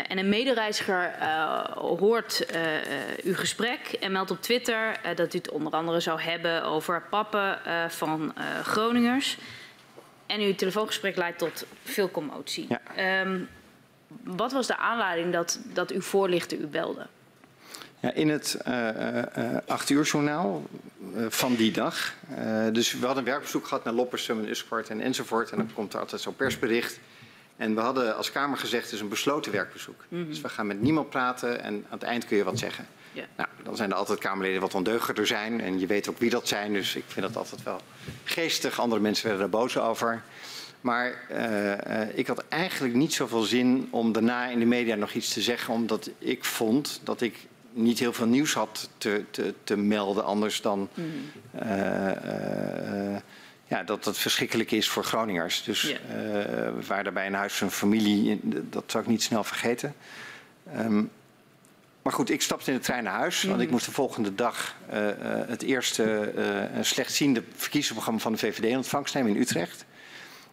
[0.09, 1.13] En een medereiziger
[1.75, 2.47] hoort
[3.25, 7.59] uw gesprek en meldt op Twitter dat u het onder andere zou hebben over pappen
[7.89, 9.39] van Groningers.
[10.27, 12.67] En uw telefoongesprek leidt tot veel commotie.
[12.69, 13.21] Ja.
[13.21, 13.49] Um,
[14.23, 17.07] wat was de aanleiding dat, dat uw voorlichter u belde?
[18.01, 20.67] Ja, in het uh, uh, acht uur journaal
[21.17, 22.15] uh, van die dag.
[22.73, 25.51] dus we hadden een werkbezoek gehad naar Loppersum en Uskort en enzovoort.
[25.51, 27.01] En dan komt er altijd zo'n persbericht.
[27.57, 30.05] En we hadden als Kamer gezegd, het is een besloten werkbezoek.
[30.09, 30.29] Mm -hmm.
[30.29, 32.87] Dus we gaan met niemand praten en aan het eind kun je wat zeggen.
[33.13, 33.27] Yeah.
[33.37, 35.61] Nou, dan zijn er altijd Kamerleden wat ondeugender zijn.
[35.61, 37.81] En je weet ook wie dat zijn, dus ik vind dat altijd wel
[38.25, 38.81] geestig.
[38.81, 40.23] Andere mensen werden er boos over.
[40.81, 45.33] Maar uh, ik had eigenlijk niet zoveel zin om daarna in de media nog iets
[45.33, 49.77] te zeggen, omdat ik vond dat ik niet heel veel nieuws had te, te, te
[49.77, 51.05] melden, anders dan mm
[51.63, 53.17] uh, uh,
[53.67, 55.63] ja, dat het verschrikkelijk is voor Groningers.
[55.63, 56.01] Dus yeah.
[56.75, 59.95] we waren daarbij in huis van een familie, dat zou ik niet snel vergeten.
[60.77, 61.11] Um,
[62.03, 64.35] maar goed, ik stapte in de trein naar huis, mm want ik moest de volgende
[64.35, 64.75] dag
[65.47, 66.33] het eerste
[66.81, 69.85] slechtziende verkiezingsprogramma van de VVD in ontvangst nemen in Utrecht.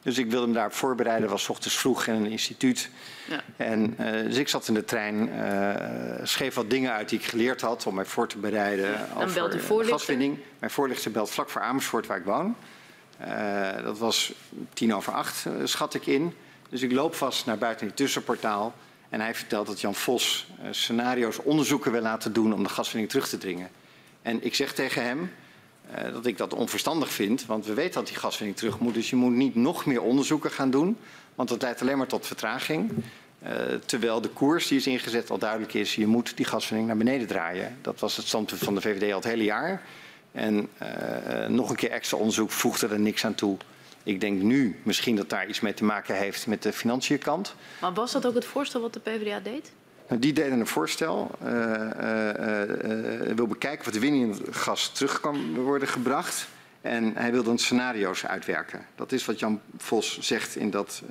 [0.05, 1.29] Dus ik wilde me daarop voorbereiden.
[1.29, 2.89] was ochtends vroeg in een instituut.
[3.29, 3.41] Ja.
[3.57, 7.25] En, uh, dus ik zat in de trein, uh, schreef wat dingen uit die ik
[7.25, 9.97] geleerd had om mij voor te bereiden ja, dan belt u voorlichter.
[9.97, 10.37] gaswinning.
[10.59, 12.55] Mijn voorlichter belt vlak voor Amersfoort, waar ik woon.
[13.21, 14.33] Uh, dat was
[14.73, 16.33] tien over acht, schat ik in.
[16.69, 18.75] Dus ik loop vast naar buiten in het tussenportaal.
[19.09, 23.27] En hij vertelt dat Jan Vos scenario's, onderzoeken wil laten doen om de gaswinning terug
[23.27, 23.69] te dringen.
[24.21, 25.31] En ik zeg tegen hem,
[25.91, 27.45] uh, dat ik dat onverstandig vind.
[27.45, 28.93] Want we weten dat die gaswinning terug moet.
[28.93, 30.97] Dus je moet niet nog meer onderzoeken gaan doen.
[31.35, 32.91] Want dat leidt alleen maar tot vertraging.
[33.43, 33.49] Uh,
[33.85, 35.95] terwijl de koers die is ingezet al duidelijk is.
[35.95, 37.77] Je moet die gaswinning naar beneden draaien.
[37.81, 39.81] Dat was het standpunt van de VVD al het hele jaar.
[40.31, 43.57] En uh, nog een keer extra onderzoek voegde er niks aan toe.
[44.03, 47.55] Ik denk nu misschien dat daar iets mee te maken heeft met de financiënkant.
[47.81, 49.71] Maar was dat ook het voorstel wat de PvdA deed?
[50.07, 51.31] Die deden een voorstel.
[51.43, 56.47] Uh, uh, wil bekijken de winning in het gas terug kan worden gebracht.
[56.81, 58.85] En hij wil dan scenario's uitwerken.
[58.95, 61.03] Dat is wat Jan Vos zegt in dat,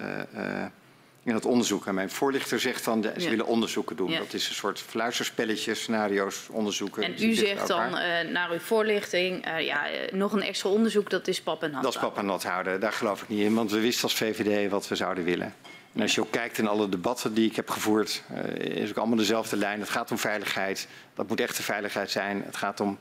[1.22, 1.86] in dat onderzoek.
[1.86, 3.30] En mijn voorlichter zegt dan, de, ze ja.
[3.30, 4.10] willen onderzoeken doen.
[4.10, 4.18] Ja.
[4.18, 7.02] Dat is een soort fluisterspelletje, scenario's, onderzoeken.
[7.02, 7.90] En u zegt dan
[8.32, 12.00] naar uw voorlichting, ja, nog een extra onderzoek, dat is pap en nat Dat is
[12.00, 13.54] pap en nat houden, daar geloof ik niet in.
[13.54, 15.54] Want we wisten als VVD wat we zouden willen.
[15.94, 18.96] En als je ook kijkt in alle debatten die ik heb gevoerd, uh, is ook
[18.96, 19.80] allemaal dezelfde lijn.
[19.80, 20.88] Het gaat om veiligheid.
[21.14, 22.42] Dat moet echte veiligheid zijn.
[22.44, 22.98] Het gaat om,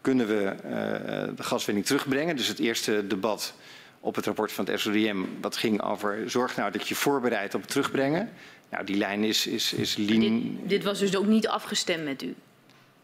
[0.00, 2.36] kunnen we uh, de gaswinning terugbrengen?
[2.36, 3.54] Dus het eerste debat
[4.00, 7.60] op het rapport van het SODM, dat ging over zorg nou dat je voorbereidt op
[7.60, 8.30] het terugbrengen.
[8.70, 9.94] Nou, die lijn is, is, is.
[9.94, 12.34] Dit, dit was dus ook niet afgestemd met u?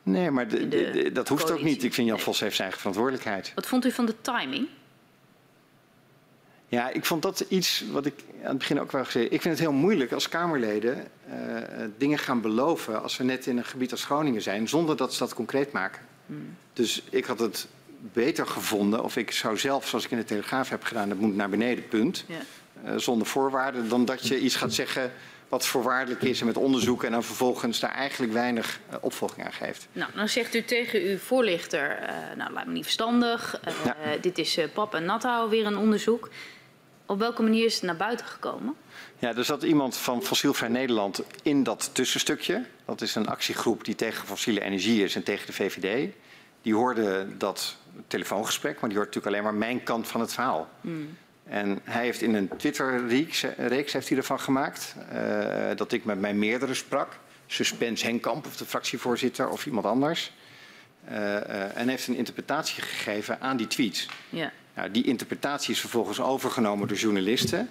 [0.03, 1.67] Nee, maar de, de, de, dat hoeft coalitie.
[1.67, 1.85] ook niet.
[1.85, 3.53] Ik vind Jan Vos heeft zijn eigen verantwoordelijkheid.
[3.55, 4.69] Wat vond u van de timing?
[6.69, 9.55] Ja, ik vond dat iets wat ik aan het begin ook wel gezegd Ik vind
[9.55, 11.35] het heel moeilijk als Kamerleden uh,
[11.99, 15.19] dingen gaan beloven als we net in een gebied als Groningen zijn, zonder dat ze
[15.19, 16.03] dat concreet maken.
[16.27, 16.57] Hmm.
[16.73, 17.67] Dus ik had het
[18.13, 21.37] beter gevonden, of ik zou zelf, zoals ik in de Telegraaf heb gedaan, dat moet
[21.37, 22.25] naar beneden, punt.
[22.85, 25.13] Uh, zonder voorwaarden, dan dat je iets gaat zeggen
[25.49, 29.53] wat voorwaardelijk is en met onderzoek en dan vervolgens daar eigenlijk weinig uh, opvolging aan
[29.53, 29.89] geeft.
[29.93, 33.97] Nou, dan zegt u tegen uw voorlichter, uh, nou laat me niet verstandig, ja.
[34.21, 36.29] dit is pap en nathou weer een onderzoek.
[37.09, 38.75] Op welke manier is het naar buiten gekomen?
[39.19, 42.65] Ja, er zat iemand van Fossielvrij Nederland in dat tussenstukje.
[42.85, 46.13] Dat is een actiegroep die tegen fossiele energie is en tegen de VVD.
[46.63, 50.69] Die hoorde dat telefoongesprek, maar die hoort natuurlijk alleen maar mijn kant van het verhaal.
[50.81, 51.17] Mm.
[51.45, 56.39] En hij heeft in een Twitter-reeks heeft hij ervan gemaakt uh, dat ik met mijn
[56.39, 57.19] meerdere sprak.
[57.47, 60.33] Suspens Henkamp of de fractievoorzitter of iemand anders.
[61.11, 64.09] Uh, uh, en heeft een interpretatie gegeven aan die tweets.
[64.29, 64.53] Ja.
[64.79, 67.69] Nou, die interpretatie is vervolgens overgenomen door journalisten.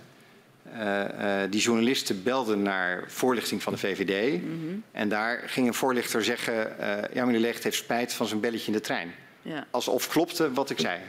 [0.74, 4.44] Uh, uh, die journalisten belden naar voorlichting van de VVD.
[4.44, 4.84] Mm -hmm.
[4.92, 8.68] En daar ging een voorlichter zeggen: uh, Ja, meneer Leegt heeft spijt van zijn belletje
[8.68, 9.14] in de trein.
[9.42, 9.68] Ja.
[9.72, 11.00] Alsof klopte wat ik zei.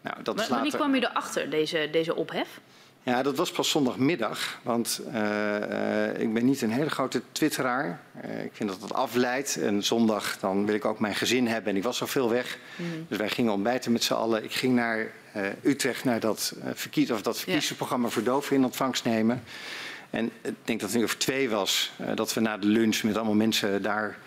[0.00, 0.78] Nou, dat maar, is later...
[0.78, 2.60] Wanneer kwam u erachter, deze, deze ophef?
[3.02, 4.60] Ja, dat was pas zondagmiddag.
[4.62, 8.00] Want uh, ik ben niet een hele grote twitteraar.
[8.24, 9.56] Uh, ik vind dat dat afleidt.
[9.56, 11.70] En zondag dan wil ik ook mijn gezin hebben.
[11.70, 12.58] En ik was al veel weg.
[12.76, 13.06] Mm.
[13.08, 14.44] Dus wij gingen ontbijten met z'n allen.
[14.44, 15.10] Ik ging naar
[15.62, 19.42] Utrecht naar dat, verkies, of dat verkiezingsprogramma voor doven in ontvangst nemen.
[20.10, 21.92] En ik denk dat het nu over twee was.
[22.14, 24.18] dat we na de lunch met allemaal mensen daar...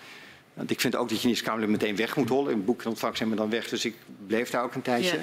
[0.54, 2.52] Want ik vind ook dat je niet Kamerlid meteen weg moet hollen.
[2.52, 3.68] Een boek in ontvangst nemen dan weg.
[3.68, 3.94] Dus ik
[4.26, 5.18] bleef daar ook een tijdje.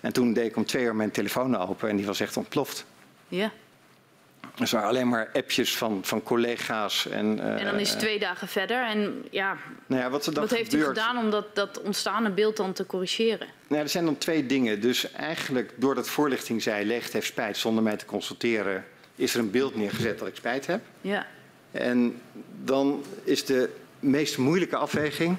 [0.00, 2.84] En toen deed ik om twee uur mijn telefoon open en die was echt ontploft.
[3.28, 3.52] Ja.
[4.60, 7.06] Er waren alleen maar appjes van, van collega's.
[7.06, 8.86] En, uh, en dan is het twee dagen verder.
[8.86, 9.56] En ja,
[9.86, 12.72] nou ja wat, er dan wat heeft u gedaan om dat, dat ontstaande beeld dan
[12.72, 13.46] te corrigeren?
[13.66, 14.80] Nou, er zijn dan twee dingen.
[14.80, 18.84] Dus eigenlijk doordat voorlichting zei, Leegt heeft spijt zonder mij te consulteren,
[19.14, 20.80] is er een beeld neergezet dat ik spijt heb.
[21.00, 21.26] Ja.
[21.70, 22.20] En
[22.64, 25.36] dan is de meest moeilijke afweging.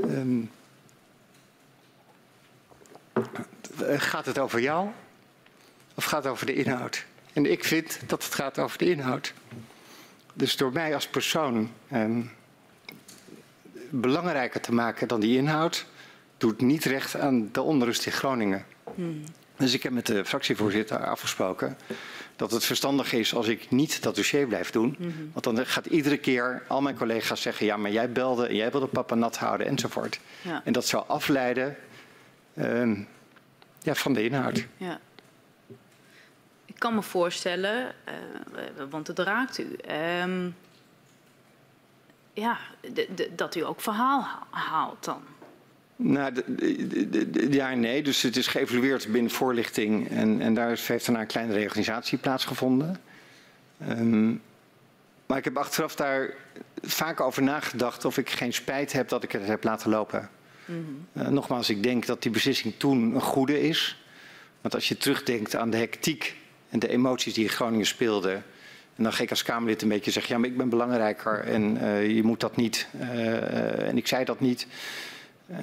[0.00, 0.50] Um,
[3.96, 4.88] gaat het over jou
[5.96, 7.04] of gaat het over de inhoud?
[7.32, 9.32] En ik vind dat het gaat over de inhoud.
[10.32, 12.30] Dus door mij als persoon, um,
[13.90, 15.86] belangrijker te maken dan die inhoud,
[16.36, 18.64] doet niet recht aan de onrust in Groningen.
[18.94, 19.24] Hmm.
[19.56, 21.76] Dus ik heb met de fractievoorzitter afgesproken
[22.36, 24.96] dat het verstandig is als ik niet dat dossier blijf doen.
[24.98, 25.10] Mhm.
[25.32, 28.70] Want dan gaat iedere keer al mijn collega's zeggen: ja, maar jij belde en jij
[28.70, 30.20] wilde papa nat houden enzovoort.
[30.42, 30.62] Ja.
[30.64, 31.76] En dat zou afleiden
[32.54, 32.98] uh,
[33.82, 34.66] ja, van de inhoud.
[34.76, 35.00] Ja.
[36.76, 39.76] Ik kan me voorstellen, uh, want het raakt u.
[40.22, 40.56] Um,
[42.32, 42.58] ja,
[43.36, 45.22] dat u ook verhaal haalt dan.
[45.96, 46.32] Nou,
[47.50, 48.02] ja nee.
[48.02, 50.10] Dus het is geëvalueerd binnen voorlichting.
[50.10, 53.00] En, en daar heeft daarna een kleine reorganisatie plaatsgevonden.
[53.88, 54.42] Um,
[55.26, 56.34] maar ik heb achteraf daar
[56.82, 60.30] vaak over nagedacht of ik geen spijt heb dat ik het heb laten lopen.
[60.64, 61.22] Mm -hmm.
[61.22, 64.04] uh, nogmaals, ik denk dat die beslissing toen een goede is.
[64.60, 66.36] Want als je terugdenkt aan de hectiek
[66.78, 68.44] de emoties die in Groningen speelden.
[68.96, 71.76] En dan ga ik als Kamerlid een beetje zeggen, ja, maar ik ben belangrijker en
[71.76, 72.88] uh, je moet dat niet.
[73.00, 74.66] Uh, en ik zei dat niet.
[75.50, 75.58] Uh,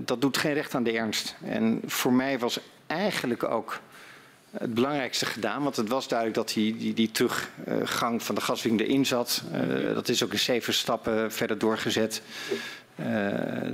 [0.00, 1.36] dat doet geen recht aan de ernst.
[1.44, 3.80] En voor mij was eigenlijk ook
[4.50, 5.62] het belangrijkste gedaan.
[5.62, 9.42] Want het was duidelijk dat die, die, teruggang van de gaswinning erin zat.
[9.94, 12.22] Dat is ook in zeven stappen verder doorgezet.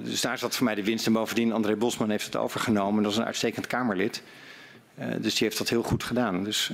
[0.02, 1.06] Dus daar zat voor mij de winst.
[1.06, 3.02] En bovendien, André Bosman heeft het overgenomen.
[3.02, 4.22] Dat is een uitstekend Kamerlid.
[5.20, 6.44] Dus die heeft dat heel goed gedaan.
[6.44, 6.72] Dus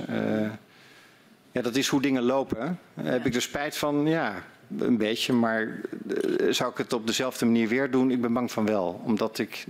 [1.51, 2.79] ja, dat is hoe dingen lopen.
[2.93, 4.07] heb ik er spijt van?
[4.07, 4.43] Ja,
[4.77, 8.11] een beetje, maar eh, zou ik het op dezelfde manier weer doen?
[8.11, 9.01] Ik ben bang van wel.
[9.03, 9.65] Omdat ik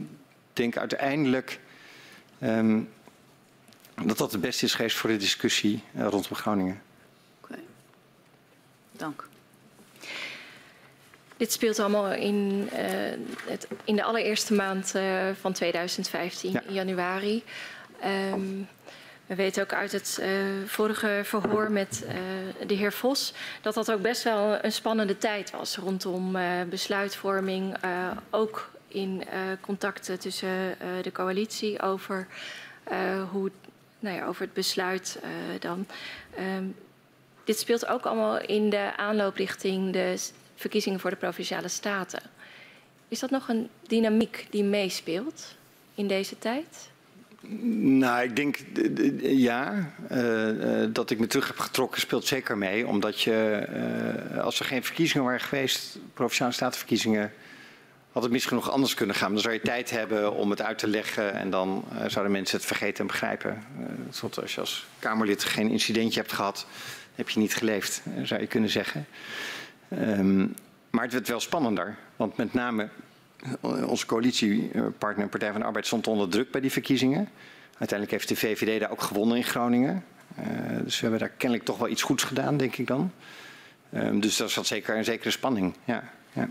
[0.53, 1.59] denk uiteindelijk
[2.43, 2.89] um,
[4.05, 6.81] dat dat het beste is geweest voor de discussie rondom Groningen.
[7.41, 7.63] Oké, okay.
[8.91, 9.27] dank.
[11.37, 12.79] Dit speelt allemaal in, uh,
[13.45, 16.63] het, in de allereerste maand uh, van 2015, ja.
[16.67, 17.43] in januari.
[18.05, 18.67] Um,
[19.25, 20.27] we weten ook uit het uh,
[20.65, 25.51] vorige verhoor met uh, de heer Vos dat dat ook best wel een spannende tijd
[25.51, 27.77] was rondom uh, besluitvorming,
[28.29, 29.23] ook in
[29.61, 32.27] contacten tussen de coalitie over,
[33.31, 33.51] hoe,
[33.99, 35.19] nou ja, over het besluit
[35.59, 35.85] dan.
[36.39, 36.75] Um,
[37.43, 40.19] dit speelt ook allemaal in de aanloop richting de
[40.55, 42.21] verkiezingen voor de provinciale staten.
[43.07, 45.55] Is dat nog een dynamiek die meespeelt
[45.95, 46.89] in deze tijd?
[47.49, 48.57] Nou, ik denk
[49.21, 49.91] ja.
[50.11, 52.87] Uh, uh, dat ik me terug heb getrokken speelt zeker mee.
[52.87, 53.67] Omdat je,
[54.33, 57.31] uh, als er geen verkiezingen waren geweest, provinciale statenverkiezingen,
[58.11, 59.31] had het misschien nog anders kunnen gaan.
[59.31, 62.65] Dan zou je tijd hebben om het uit te leggen en dan zouden mensen het
[62.65, 63.63] vergeten en begrijpen.
[64.23, 66.67] Uh, als je als Kamerlid geen incidentje hebt gehad,
[67.15, 69.05] heb je niet geleefd, zou je kunnen zeggen.
[69.91, 70.53] Um,
[70.89, 71.95] maar het werd wel spannender.
[72.15, 72.89] Want met name
[73.61, 77.29] onze coalitiepartner Partij van de Arbeid stond onder druk bij die verkiezingen.
[77.77, 80.03] Uiteindelijk heeft de VVD daar ook gewonnen in Groningen.
[80.39, 80.45] Uh,
[80.83, 83.13] dus we hebben daar kennelijk toch wel iets goeds gedaan, denk ik dan.
[83.89, 85.75] Uh, dus dat zat zeker een zekere spanning.
[85.85, 86.49] Ja, ja.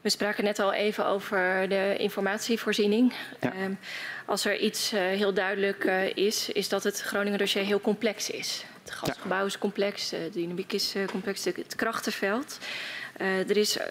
[0.00, 3.12] We spraken net al even over de informatievoorziening.
[3.40, 3.52] Ja.
[3.64, 3.78] Um,
[4.26, 8.64] als er iets heel duidelijk is, is dat het Groningen dossier heel complex is.
[8.82, 12.58] Het gasgebouw is complex, de dynamiek is complex, het krachtenveld.
[13.22, 13.84] Uh, er is uh,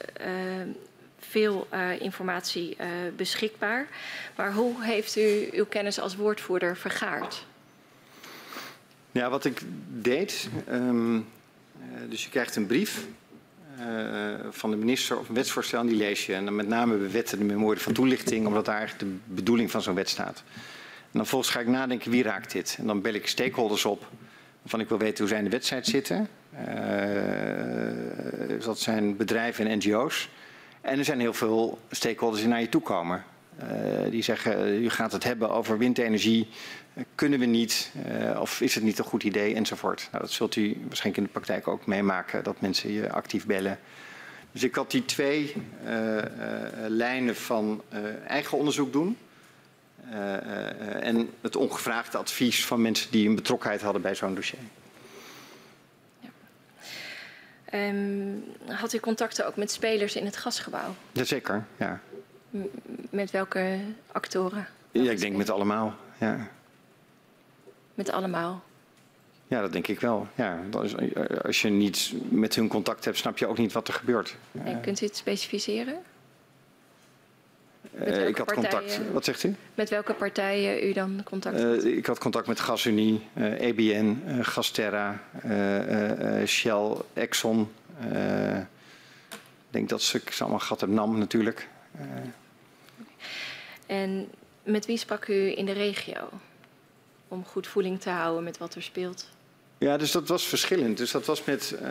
[1.20, 2.78] veel uh, informatie
[3.16, 3.88] beschikbaar.
[4.36, 7.46] Maar hoe heeft u uw kennis als woordvoerder vergaard?
[9.12, 10.50] Ja, wat ik deed.
[10.72, 11.28] Um,
[12.10, 13.06] dus je krijgt een brief
[14.50, 16.34] van de minister of een wetsvoorstel en die lees je.
[16.34, 19.72] En dan met name bij wetten de memorie van toelichting, omdat daar eigenlijk de bedoeling
[19.72, 20.44] van zo'n wet staat.
[21.12, 22.76] En dan volgens ga ik nadenken wie raakt dit.
[22.80, 24.08] En dan bel ik stakeholders op
[24.62, 26.28] waarvan ik wil weten hoe zij in de wedstrijd zitten.
[26.54, 26.66] Uh,
[28.66, 30.30] dat zijn bedrijven en NGO's.
[30.82, 33.24] En er zijn heel veel stakeholders die naar je toe komen.
[33.64, 36.50] Uh, die zeggen, u gaat het hebben over windenergie,
[37.16, 40.08] kunnen we niet, uh, of is het niet een goed idee, enzovoort.
[40.12, 43.80] Nou, dat zult u waarschijnlijk in de praktijk ook meemaken, dat mensen je actief bellen.
[44.52, 45.54] Dus ik had die twee
[46.88, 47.82] lijnen van
[48.28, 49.18] eigen onderzoek doen.
[51.12, 54.60] En het ongevraagde advies van mensen die een betrokkenheid hadden bij zo'n dossier.
[57.74, 60.96] Um, had u contacten ook met spelers in het gasgebouw?
[61.12, 62.02] Jazeker, ja.
[62.50, 62.60] M
[63.10, 63.80] met welke
[64.12, 64.68] actoren?
[64.92, 66.48] ja, ik denk met allemaal, ja.
[67.94, 68.64] Met allemaal?
[69.48, 70.28] Ja, dat denk ik wel.
[70.36, 70.60] Ja,
[71.44, 74.36] als je niet met hun contact hebt, snap je ook niet wat er gebeurt.
[74.64, 76.02] En kunt u het specificeren?
[78.08, 79.00] Uh, ik had contact.
[79.12, 79.56] Wat zegt u?
[79.76, 81.84] Met welke partijen u dan contact had?
[81.84, 85.22] Uh, ik had contact met GasUnie, uh, EBN, Gasterra,
[86.46, 87.72] Shell, Exxon.
[89.30, 91.68] ik denk dat ze, ik allemaal gehad heb, NAM natuurlijk.
[93.86, 94.30] En
[94.64, 96.30] met wie sprak u in de regio?
[97.28, 99.28] Om goed voeling te houden met wat er speelt?
[99.82, 100.98] Ja, dus dat was verschillend.
[100.98, 101.82] Dus dat was met uh,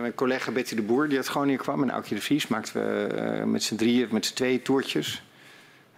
[0.00, 1.82] mijn collega Betty de Boer, die uit Groningen kwam.
[1.82, 5.22] En Aukje de Vries maakten we uh, met z'n drieën, met z'n tweeën toertjes.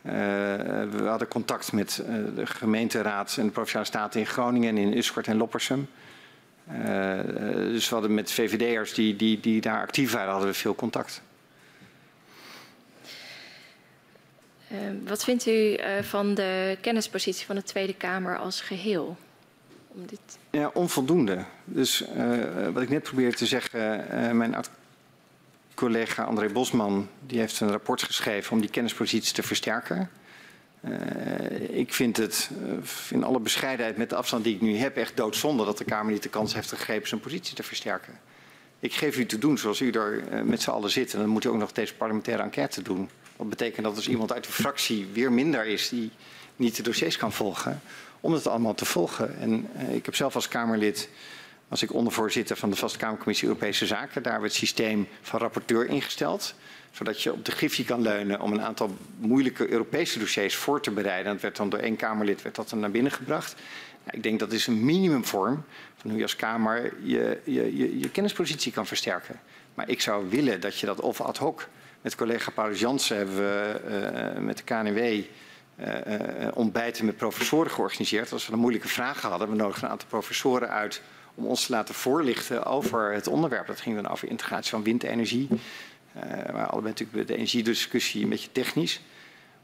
[0.07, 2.03] Uh, we hadden contact met
[2.35, 5.89] de gemeenteraad en de Provinciale Staten in Groningen en in Uskort en Loppersum.
[7.47, 11.23] dus we hadden met VVD'ers die, die, die daar actief waren, hadden we veel contact.
[15.05, 19.17] wat vindt u van de kennispositie van de Tweede Kamer als geheel?
[20.51, 21.45] Ja, onvoldoende.
[21.65, 24.55] Dus uh, wat ik net probeerde te zeggen, uh, mijn
[25.75, 30.11] collega André Bosman die heeft een rapport geschreven om die kennispositie te versterken.
[31.71, 32.51] Ik vind het
[33.11, 36.13] in alle bescheidenheid met de afstand die ik nu heb echt doodzonde dat de Kamer
[36.13, 38.13] niet de kans heeft gegeven zijn positie te versterken.
[38.81, 41.45] Ik geef u te doen zoals u er met z'n allen zit en dan moet
[41.45, 43.09] u ook nog deze parlementaire enquête doen.
[43.37, 46.11] Dat betekent dat als iemand uit de fractie weer minder is die
[46.57, 47.81] niet de dossiers kan volgen,
[48.25, 49.39] om het allemaal te volgen.
[49.41, 51.09] En uh, ik heb zelf als Kamerlid,
[51.69, 55.87] was ik ondervoorzitter van de Vaste Kamercommissie Europese Zaken, daar werd het systeem van rapporteur
[55.87, 56.55] ingesteld.
[56.91, 60.91] Zodat je op de griffie kan leunen om een aantal moeilijke Europese dossiers voor te
[60.91, 61.33] bereiden.
[61.33, 63.55] Dat werd dan door één Kamerlid werd dat dan naar binnen gebracht.
[64.11, 65.65] Ik denk dat is een minimumvorm
[65.97, 69.41] van hoe je als Kamer je, je, je, kennispositie kan versterken.
[69.75, 71.69] Maar ik zou willen dat je dat of ad hoc.
[72.01, 73.81] Met collega Paulus Jansen we
[74.37, 75.25] uh, met de KNW
[76.55, 78.33] ontbijten met professoren georganiseerd.
[78.33, 81.03] Als we een moeilijke vragen hadden, we nodigden een aantal professoren uit
[81.35, 83.67] om ons te laten voorlichten over het onderwerp.
[83.67, 85.49] Dat ging dan over integratie van windenergie.
[85.51, 86.23] Uh,
[86.53, 89.01] maar allebei natuurlijk de energiediscussie een beetje technisch.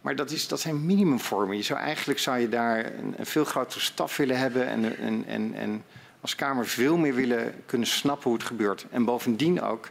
[0.00, 1.56] Maar dat, is, dat zijn minimumvormen.
[1.56, 5.24] Je zou eigenlijk zou je daar een, een veel grotere staf willen hebben en, en,
[5.26, 5.84] en, en
[6.20, 8.86] als Kamer veel meer willen kunnen snappen hoe het gebeurt.
[8.90, 9.90] En bovendien ook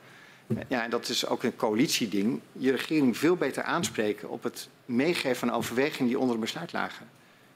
[0.67, 2.39] ja, en dat is ook een coalitieding.
[2.51, 7.07] Je regering veel beter aanspreken op het meegeven van overwegingen die onder het besluit lagen.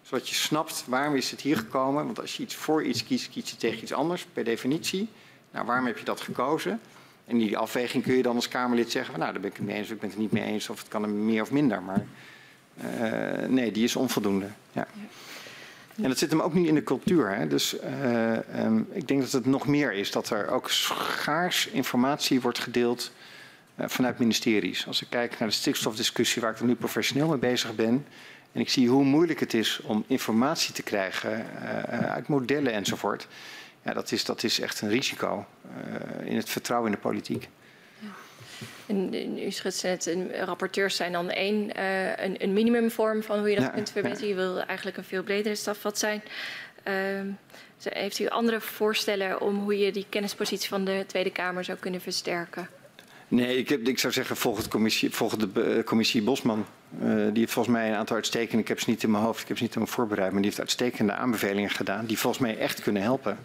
[0.01, 2.05] Zodat je snapt waarom is het hier gekomen.
[2.05, 5.09] Want als je iets voor iets kiest, kies je tegen iets anders per definitie.
[5.51, 6.79] Nou, waarom heb je dat gekozen?
[7.25, 9.65] En die afweging kun je dan als Kamerlid zeggen: van, Nou, daar ben ik het
[9.65, 10.69] mee eens of ik ben het niet mee eens.
[10.69, 11.81] Of het kan er meer of minder.
[11.81, 12.05] Maar
[12.83, 14.47] uh, nee, die is onvoldoende.
[14.71, 14.87] Ja.
[15.95, 17.35] En dat zit hem ook niet in de cultuur.
[17.35, 17.47] Hè?
[17.47, 22.41] Dus uh, um, ik denk dat het nog meer is dat er ook schaars informatie
[22.41, 23.11] wordt gedeeld
[23.77, 24.87] vanuit ministeries.
[24.87, 28.05] Als ik kijk naar de stikstofdiscussie waar ik er nu professioneel mee bezig ben.
[28.51, 33.27] En ik zie hoe moeilijk het is om informatie te krijgen uh, uit modellen enzovoort.
[33.81, 35.45] Ja, dat is, dat is echt een risico
[36.23, 37.49] in het vertrouwen in de politiek.
[38.85, 40.15] En u schetst net,
[40.45, 44.27] rapporteurs zijn dan één, uh, een, een, minimumvorm van hoe je dat ja, kunt verbeteren.
[44.27, 46.23] Je wil eigenlijk een veel bredere stafvat zijn.
[46.87, 46.93] Uh,
[47.83, 52.01] heeft u andere voorstellen om hoe je die kennispositie van de Tweede Kamer zou kunnen
[52.01, 52.67] versterken?
[53.27, 56.65] Nee, ik, heb, ik zou zeggen volgens de commissie, de uh, commissie Bosman.
[57.01, 59.41] Uh, die heeft volgens mij een aantal uitstekende, ik heb ze niet in mijn hoofd,
[59.41, 62.41] ik heb ze niet in mijn voorbereid, maar die heeft uitstekende aanbevelingen gedaan die volgens
[62.41, 63.37] mij echt kunnen helpen.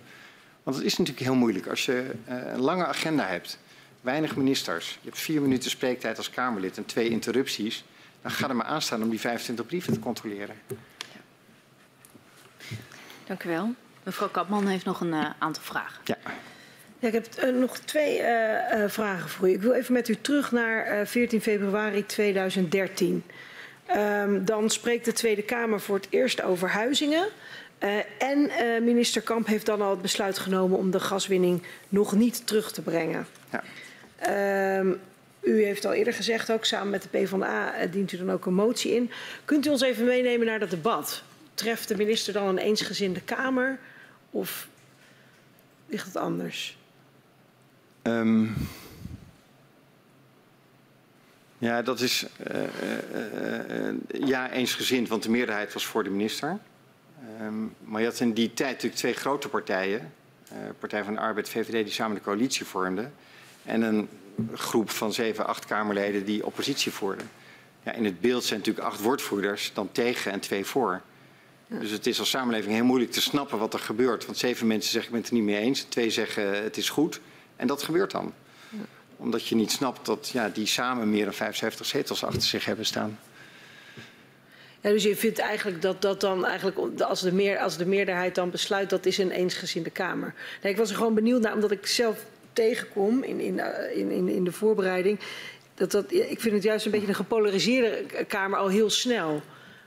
[0.63, 3.59] Want het is natuurlijk heel moeilijk als je uh, een lange agenda hebt
[4.01, 4.99] weinig ministers.
[5.01, 7.85] Je hebt vier minuten spreektijd als Kamerlid en twee interrupties.
[8.23, 10.57] Dan ga er maar aan staan om die 25 brieven te controleren.
[10.67, 11.17] Ja.
[13.27, 13.75] Dank u wel.
[14.03, 16.01] Mevrouw Kapman heeft nog een uh, aantal vragen.
[16.05, 16.17] Ja.
[16.99, 19.53] Ja, ik heb uh, nog twee uh, vragen voor u.
[19.53, 23.25] Ik wil even met u terug naar 14 februari 2013.
[23.97, 27.29] Um, dan spreekt de Tweede Kamer voor het eerst over huizingen.
[28.19, 28.51] En
[28.85, 32.83] minister Kamp heeft dan al het besluit genomen om de gaswinning nog niet terug te
[32.83, 33.27] brengen.
[33.51, 34.79] Ja.
[34.79, 35.01] Um,
[35.41, 38.55] u heeft al eerder gezegd, ook samen met de PvdA dient u dan ook een
[38.55, 39.11] motie in.
[39.45, 41.23] Kunt u ons even meenemen naar dat debat?
[41.55, 43.79] Treft de minister dan een eensgezinde Kamer
[44.31, 44.69] of
[45.87, 46.78] ligt het anders?
[48.09, 48.55] Um,
[51.59, 56.59] ja, dat is uh, uh, ja eensgezind, want de meerderheid was voor de minister.
[57.43, 60.13] Um, maar je had in die tijd natuurlijk twee grote partijen.
[60.79, 63.13] Partij van de Arbeid, VVD, die samen de coalitie vormden
[63.65, 64.09] en een
[64.55, 67.31] groep van zeven, acht Kamerleden die oppositie voerden.
[67.83, 71.03] Ja, in het beeld zijn natuurlijk acht woordvoerders, dan tegen en twee voor.
[71.67, 74.27] Dus het is als samenleving heel moeilijk te snappen wat er gebeurt.
[74.27, 76.91] Want zeven mensen zeggen ik ben het er niet mee eens, twee zeggen het is
[76.91, 77.21] goed.
[77.59, 78.33] En dat gebeurt dan.
[79.17, 82.87] Omdat je niet snapt dat ja, die samen meer dan 75 zetels achter zich hebben
[82.87, 83.19] staan.
[84.81, 88.35] Ja, dus je vindt eigenlijk dat dat dan eigenlijk, als de, meer, als de meerderheid
[88.35, 90.35] dan besluit, dat is een eensgezinde Kamer.
[90.63, 93.61] Nee, ik was er gewoon benieuwd naar, omdat ik zelf tegenkom in, in,
[93.95, 95.21] in, in, in de voorbereiding.
[95.75, 99.43] Dat dat, ik vind het juist een beetje een gepolariseerde Kamer al heel snel.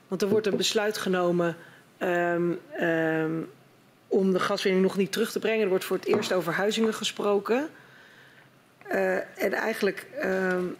[0.08, 1.58] Want er wordt een besluit genomen
[2.00, 3.50] um, um,
[4.12, 5.62] om de gaswinning nog niet terug te brengen.
[5.62, 7.70] Er wordt voor het eerst over huizingen gesproken.
[8.92, 10.76] Uh, en eigenlijk um,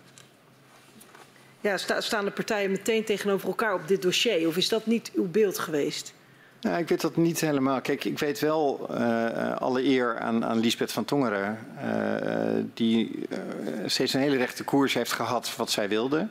[1.62, 4.48] ja, sta, staan de partijen meteen tegenover elkaar op dit dossier.
[4.48, 6.14] Of is dat niet uw beeld geweest?
[6.62, 7.82] Nou, ik weet dat niet helemaal.
[7.82, 11.60] Kijk, ik weet wel uh, alle eer aan, aan Lisbeth van Tongeren,
[12.74, 13.28] die
[13.86, 16.28] steeds een hele rechte koers heeft gehad wat zij wilde.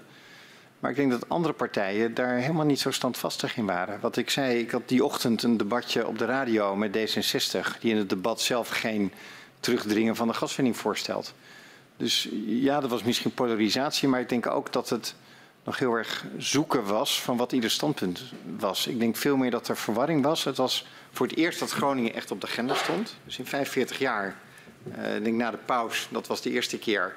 [0.80, 4.00] Maar ik denk dat andere partijen daar helemaal niet zo standvastig in waren.
[4.00, 7.90] Wat ik zei, ik had die ochtend een debatje op de radio met D66, die
[7.90, 9.12] in het debat zelf geen
[9.60, 11.34] terugdringen van de gaswinning voorstelt.
[11.96, 15.14] Dus ja, dat was misschien polarisatie, maar ik denk ook dat het
[15.64, 18.22] nog heel erg zoeken was van wat ieder standpunt
[18.58, 18.86] was.
[18.86, 20.44] Ik denk veel meer dat er verwarring was.
[20.44, 23.16] Het was voor het eerst dat Groningen echt op de agenda stond.
[23.24, 24.36] Dus in 45 jaar,
[24.98, 27.16] uh, ik denk na de pauze, dat was de eerste keer.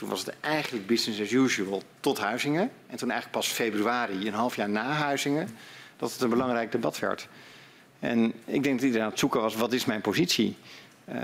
[0.00, 2.70] Toen was het eigenlijk business as usual tot Huizingen.
[2.86, 5.48] En toen eigenlijk pas februari, een half jaar na Huizingen,
[5.96, 7.28] dat het een belangrijk debat werd.
[7.98, 10.56] En ik denk dat iedereen aan het zoeken was, wat is mijn positie?
[11.12, 11.16] Uh,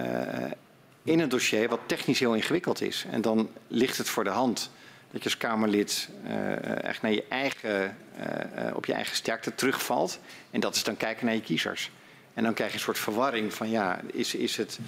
[1.02, 3.06] in een dossier wat technisch heel ingewikkeld is.
[3.10, 4.70] En dan ligt het voor de hand
[5.10, 10.18] dat je als Kamerlid uh, echt naar je eigen, uh, op je eigen sterkte terugvalt.
[10.50, 11.90] En dat is dan kijken naar je kiezers.
[12.34, 14.78] En dan krijg je een soort verwarring van ja, is, is het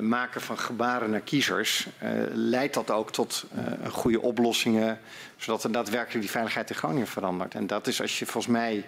[0.00, 1.86] maken van gebaren naar kiezers,
[2.32, 3.44] leidt dat ook tot
[3.90, 4.98] goede oplossingen,
[5.36, 7.54] zodat er daadwerkelijk die veiligheid in Groningen verandert.
[7.54, 8.84] En dat is als je volgens mij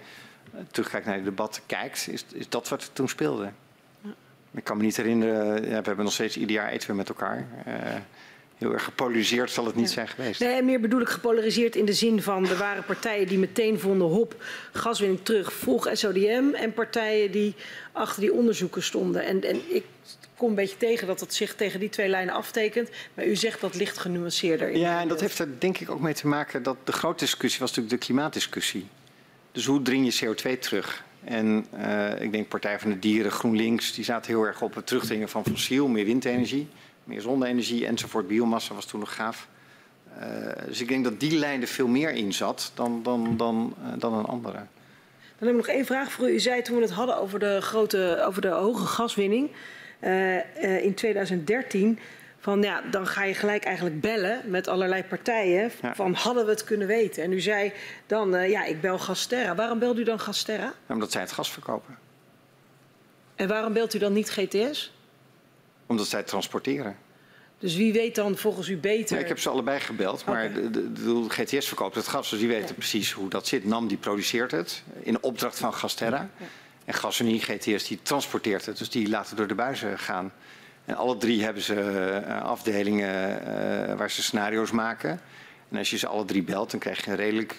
[0.70, 3.50] terugkijkt naar het debat kijkt, is, is dat wat er toen speelde.
[4.54, 7.46] Ik kan me niet herinneren, we hebben nog steeds ieder jaar eten we met elkaar
[8.58, 10.40] heel erg gepolariseerd zal het niet zijn geweest.
[10.40, 14.08] Nee, meer bedoel ik gepolariseerd in de zin van er waren partijen die meteen vonden
[14.08, 14.42] hop,
[14.72, 17.54] gaswinning terug, vroeg SODM en partijen die
[17.92, 19.24] achter die onderzoeken stonden.
[19.24, 19.84] En, en ik
[20.36, 23.60] kom een beetje tegen dat het zich tegen die twee lijnen aftekent, maar u zegt
[23.60, 24.76] dat licht genuanceerder.
[24.76, 27.60] Ja, en dat heeft er denk ik ook mee te maken dat de grote discussie
[27.60, 28.86] was natuurlijk de klimaatdiscussie.
[29.52, 31.04] Dus hoe dring je CO2 terug?
[31.24, 34.86] En uh, ik denk Partij van de Dieren, GroenLinks, die zaten heel erg op het
[34.86, 36.68] terugdringen van fossiel, meer windenergie
[37.04, 38.26] meer zonne-energie enzovoort.
[38.26, 39.48] Biomassa was toen nog gaaf.
[40.18, 43.74] Uh, dus ik denk dat die lijn er veel meer in zat dan, dan, dan,
[43.82, 44.58] uh, dan een andere.
[45.38, 46.32] Dan heb ik nog één vraag voor u.
[46.32, 49.50] U zei toen we het hadden over de, grote, over de hoge gaswinning
[50.82, 51.98] in 2013...
[52.44, 55.70] Van ja, dan ga je gelijk eigenlijk bellen met allerlei partijen.
[55.82, 55.94] Ja.
[55.94, 57.22] Van hadden we het kunnen weten?
[57.22, 57.72] En u zei
[58.06, 59.54] dan, ja, ik bel Gasterra.
[59.54, 60.72] Waarom belt u dan Gasterra?
[60.86, 61.98] Ja, omdat zij het gas verkopen.
[63.34, 64.92] En waarom belt u dan niet GTS?
[65.86, 66.96] Omdat zij transporteren.
[67.58, 69.16] Dus wie weet dan volgens u beter?
[69.16, 70.62] Ja, ik heb ze allebei gebeld, maar okay.
[70.62, 73.64] de, de, de, GTS verkoopt het gas, dus die weten precies hoe dat zit.
[73.64, 76.30] NAM die produceert het in opdracht van Gasterra.
[76.84, 80.32] En Gasunie, GTS, die transporteert het, dus die laten door de buizen gaan.
[80.84, 81.74] En alle drie hebben ze
[82.26, 85.20] uh, afdelingen uh, waar ze scenario's maken.
[85.68, 87.56] En als je ze alle drie belt, dan krijg je een redelijk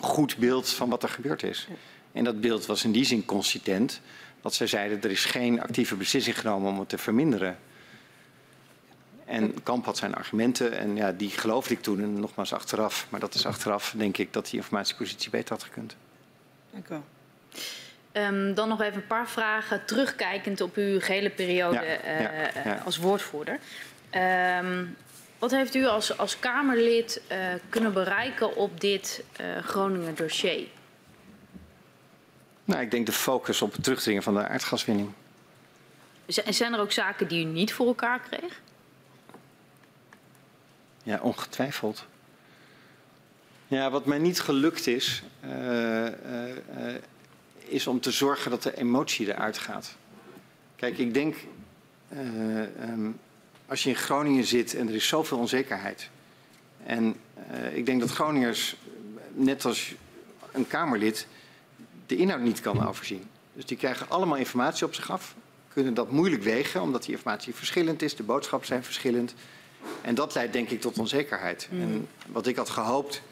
[0.00, 1.68] goed beeld van wat er gebeurd is.
[2.12, 4.00] En dat beeld was in die zin consistent
[4.40, 7.58] dat zij zeiden er is geen actieve beslissing genomen om het te verminderen.
[9.24, 13.06] En Kamp had zijn argumenten en ja, die geloofde ik toen en nogmaals achteraf.
[13.10, 15.96] Maar dat is achteraf, denk ik, dat die informatiepositie beter had gekund.
[16.70, 17.04] Dank u wel.
[18.16, 22.82] Um, dan nog even een paar vragen terugkijkend op uw gehele periode ja, ja, ja.
[22.84, 23.58] als woordvoerder.
[24.60, 24.96] Um,
[25.38, 27.38] wat heeft u als, als Kamerlid uh,
[27.68, 29.24] kunnen bereiken op dit
[29.62, 30.66] Groninger dossier?
[32.64, 35.12] Nou, ik denk de focus op het terugdringen van de aardgaswinning.
[36.26, 38.60] Zijn er ook zaken die u niet voor elkaar kreeg?
[41.02, 42.06] Ja, ongetwijfeld.
[43.66, 46.08] Ja, wat mij niet gelukt is, uh, uh,
[46.76, 46.94] uh,
[47.64, 49.96] is om te zorgen dat de emotie eruit gaat.
[50.76, 51.36] Kijk, ik denk,
[52.90, 53.18] um,
[53.66, 56.10] als je in Groningen zit en er is zoveel onzekerheid.
[56.86, 57.16] En
[57.72, 58.76] ik denk dat Groningers,
[59.32, 59.94] net als
[60.52, 61.26] een Kamerlid,
[62.06, 63.24] de inhoud niet kan overzien.
[63.52, 65.34] Dus die krijgen allemaal informatie op zich af,
[65.72, 69.34] kunnen dat moeilijk wegen, omdat die informatie verschillend is, de boodschappen zijn verschillend.
[70.02, 71.68] En dat leidt denk ik tot onzekerheid.
[71.70, 71.80] Mm.
[71.80, 73.22] En wat ik had gehoopt,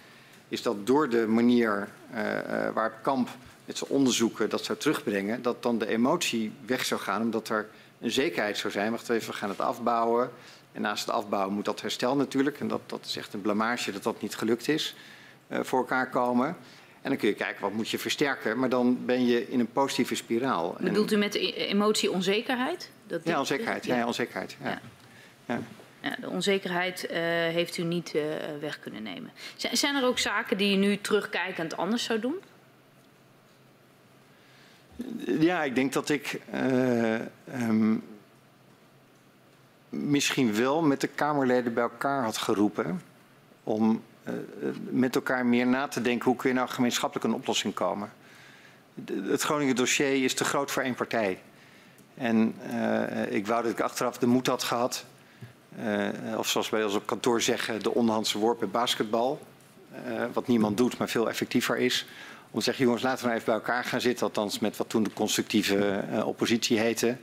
[0.49, 3.29] is dat door de manier uh, uh, waar Kamp
[3.65, 7.69] met zijn onderzoeken dat zou terugbrengen, dat dan de emotie weg zou gaan, omdat er
[8.01, 8.91] een zekerheid zou zijn.
[8.91, 10.31] Wacht even, we gaan het afbouwen.
[10.73, 12.61] En naast het afbouwen moet dat herstel natuurlijk.
[12.61, 14.95] En dat, dat is echt een blamage dat dat niet gelukt is.
[15.49, 16.57] Uh, voor elkaar komen.
[17.03, 19.73] En dan kun je kijken wat moet je versterken, maar dan ben je in een
[19.73, 20.77] positieve spiraal.
[20.81, 22.91] Bedoelt u met emotie onzekerheid?
[23.07, 23.85] Dat ja, onzekerheid.
[23.87, 24.57] Ja, ja onzekerheid.
[24.63, 24.81] Ja.
[25.47, 25.61] ja.
[26.01, 26.17] ja.
[26.21, 27.17] de onzekerheid uh,
[27.55, 28.23] heeft u niet uh,
[28.61, 29.31] weg kunnen nemen.
[29.73, 32.35] Zijn er ook zaken die u nu terugkijkend anders zou doen?
[35.27, 37.15] Ja, ik denk dat ik uh,
[37.61, 38.05] um,
[39.89, 43.03] misschien wel met de Kamerleden bij elkaar had geroepen
[43.65, 44.35] om uh,
[44.91, 48.13] met elkaar meer na te denken hoe kun je nou gemeenschappelijk een oplossing komen.
[49.07, 51.41] Het Groningen dossier is te groot voor één partij.
[52.15, 52.55] En
[53.29, 55.05] ik wou dat ik achteraf de moed had gehad,
[56.37, 59.47] of zoals wij ons op kantoor zeggen, de onderhandse worp bij basketbal.
[60.33, 62.07] wat niemand doet, maar veel effectiever is.
[62.53, 64.89] Om te zeggen, jongens, laten we nou even bij elkaar gaan zitten, althans met wat
[64.89, 67.17] toen de constructieve uh, oppositie heette.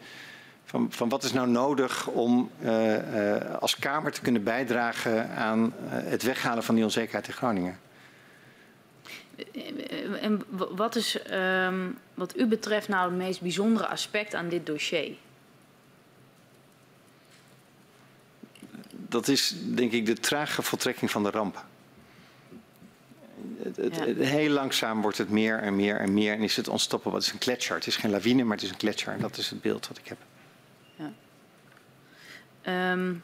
[0.66, 5.74] Van, van, wat is nou nodig om uh, uh, als Kamer te kunnen bijdragen aan
[5.88, 7.80] het weghalen van die onzekerheid in Groningen?
[10.22, 10.44] En
[10.76, 15.16] wat is um, wat u betreft nou het meest bijzondere aspect aan dit dossier?
[18.92, 21.66] Dat is denk ik de trage voltrekking van de ramp.
[23.64, 24.26] Het, het, ja.
[24.26, 27.18] heel langzaam wordt het meer en meer en meer en is het onstoppable.
[27.18, 27.76] Het is een gletsjer.
[27.76, 29.14] Het is geen lawine, maar het is een gletsjer.
[29.14, 30.18] En dat is het beeld wat ik heb.
[30.96, 31.12] Ja.
[32.92, 33.24] Um,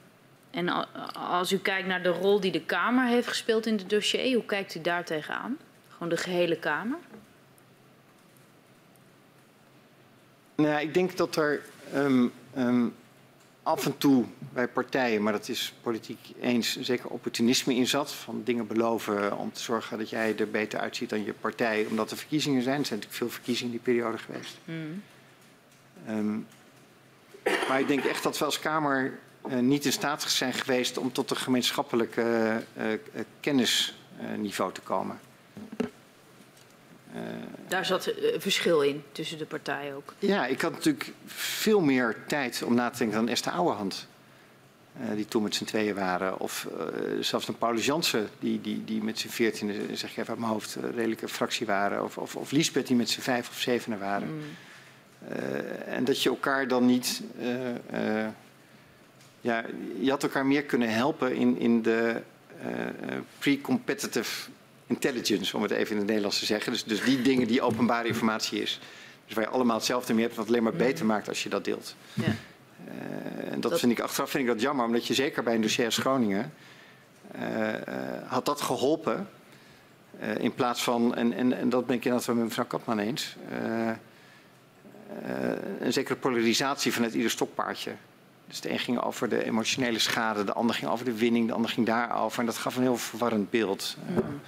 [0.52, 4.36] en als u kijkt naar de rol die de Kamer heeft gespeeld in het dossier,
[4.36, 5.58] hoe kijkt u daar tegenaan?
[5.90, 6.98] Gewoon de gehele Kamer?
[10.56, 11.62] Nou, ik denk dat er
[11.96, 12.96] um, um,
[13.66, 18.14] af en toe bij partijen, maar dat is politiek eens, zeker opportunisme in zat.
[18.14, 22.12] Van dingen beloven om te zorgen dat jij er beter uitziet dan je partij, omdat
[22.12, 22.80] er verkiezingen zijn.
[22.80, 24.58] Er zijn natuurlijk veel verkiezingen in die periode geweest.
[24.66, 25.04] Mm.
[26.10, 26.48] Um,
[27.68, 31.12] maar ik denk echt dat we als Kamer uh, niet in staat zijn geweest om
[31.12, 32.62] tot een gemeenschappelijk uh, uh,
[33.40, 35.20] kennisniveau te komen.
[37.16, 37.22] Uh,
[37.68, 40.14] Daar zat een verschil in tussen de partijen ook.
[40.20, 44.08] Ja, ik had natuurlijk veel meer tijd om na te denken dan Esther Ouwehand.
[45.02, 46.40] Uh, die toen met z'n tweeën waren.
[46.40, 46.84] Of uh,
[47.22, 50.52] zelfs een Paulus Jansen, die, die, die met z'n veertiende, zeg ik even uit mijn
[50.52, 52.04] hoofd, redelijke fractie waren.
[52.04, 54.36] Of, of, of Lisbeth, die met z'n vijf of zevenen waren.
[54.36, 54.44] Mm.
[55.86, 57.22] en dat je elkaar dan niet.
[59.42, 59.66] ja,
[60.00, 62.22] je had elkaar meer kunnen helpen in, in de
[63.40, 64.50] pre-competitive
[64.88, 66.72] intelligence, om het even in het Nederlands te zeggen.
[66.72, 68.80] Dus, dus die dingen die openbare informatie is.
[69.26, 71.66] Dus waar je allemaal hetzelfde mee hebt, wat alleen maar beter maakt als je dat
[71.66, 71.95] deelt.
[72.14, 72.24] Ja.
[72.24, 75.56] Uh, en dat, dat, vind ik achteraf vind ik dat jammer, omdat je zeker bij
[75.56, 76.53] een dossier Groningen
[77.41, 77.74] uh,
[78.26, 79.30] had dat geholpen.
[80.38, 83.36] in plaats van, en, en, en dat ben ik inderdaad met mevrouw Kapman eens,
[85.80, 87.91] een zekere polarisatie vanuit ieder stokpaardje.
[88.48, 91.53] Dus de een ging over de emotionele schade, de ander ging over de winning, de
[91.53, 92.40] ander ging daarover.
[92.40, 93.98] En dat gaf een heel verwarrend beeld.
[94.07, 94.41] Mm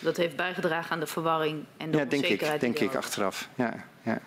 [0.00, 3.48] dat heeft bijgedragen aan de verwarring en de ja, denk ik, denk ik achteraf.
[3.54, 4.20] Ja, ja.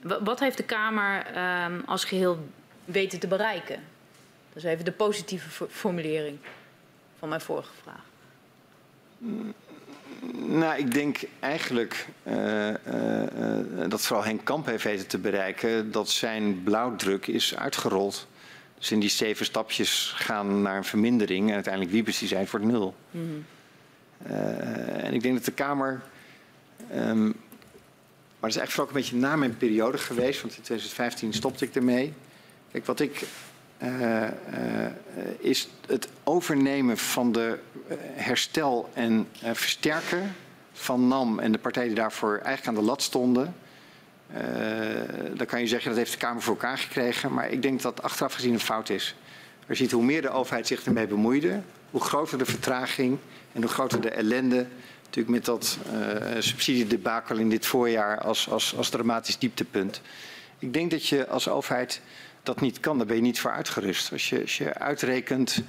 [0.00, 1.26] Wat heeft de Kamer
[1.64, 2.48] um, als geheel
[2.84, 3.82] weten te bereiken?
[4.52, 6.38] Dat is even de positieve formulering
[7.18, 8.02] van mijn vorige vraag.
[10.32, 12.74] Nou, ik denk eigenlijk uh, uh,
[13.38, 18.26] uh, dat vooral Henk Kamp heeft weten te bereiken dat zijn blauwdruk is uitgerold.
[18.78, 22.60] Dus in die zeven stapjes gaan naar een vermindering en uiteindelijk wiebes die zijn voor
[22.60, 22.94] nul.
[23.10, 23.44] Mm -hmm.
[24.26, 26.02] Uh, en ik denk dat de Kamer.
[26.96, 31.32] Um, maar dat is eigenlijk ook een beetje na mijn periode geweest, want in 2015
[31.32, 32.12] stopte ik ermee.
[32.72, 33.22] Kijk, wat ik.
[33.82, 34.28] Uh,
[35.38, 37.58] is het overnemen van de
[38.12, 40.34] herstel en versterken
[40.72, 43.54] van NAM en de partijen die daarvoor eigenlijk aan de lat stonden.
[45.34, 48.02] dan kan je zeggen dat heeft de Kamer voor elkaar gekregen, maar ik denk dat
[48.02, 49.14] achteraf gezien een fout is.
[49.68, 51.60] Je ziet hoe meer de overheid zich ermee bemoeide,
[51.94, 53.18] hoe groter de vertraging
[53.52, 54.66] en hoe groter de ellende.
[55.04, 60.00] Natuurlijk met dat uh, subsidiedebakel in dit voorjaar als, als, als dramatisch dieptepunt.
[60.58, 62.00] Ik denk dat je als overheid
[62.42, 62.96] dat niet kan.
[62.98, 64.12] Daar ben je niet voor uitgerust.
[64.12, 65.62] Als je, als je uitrekent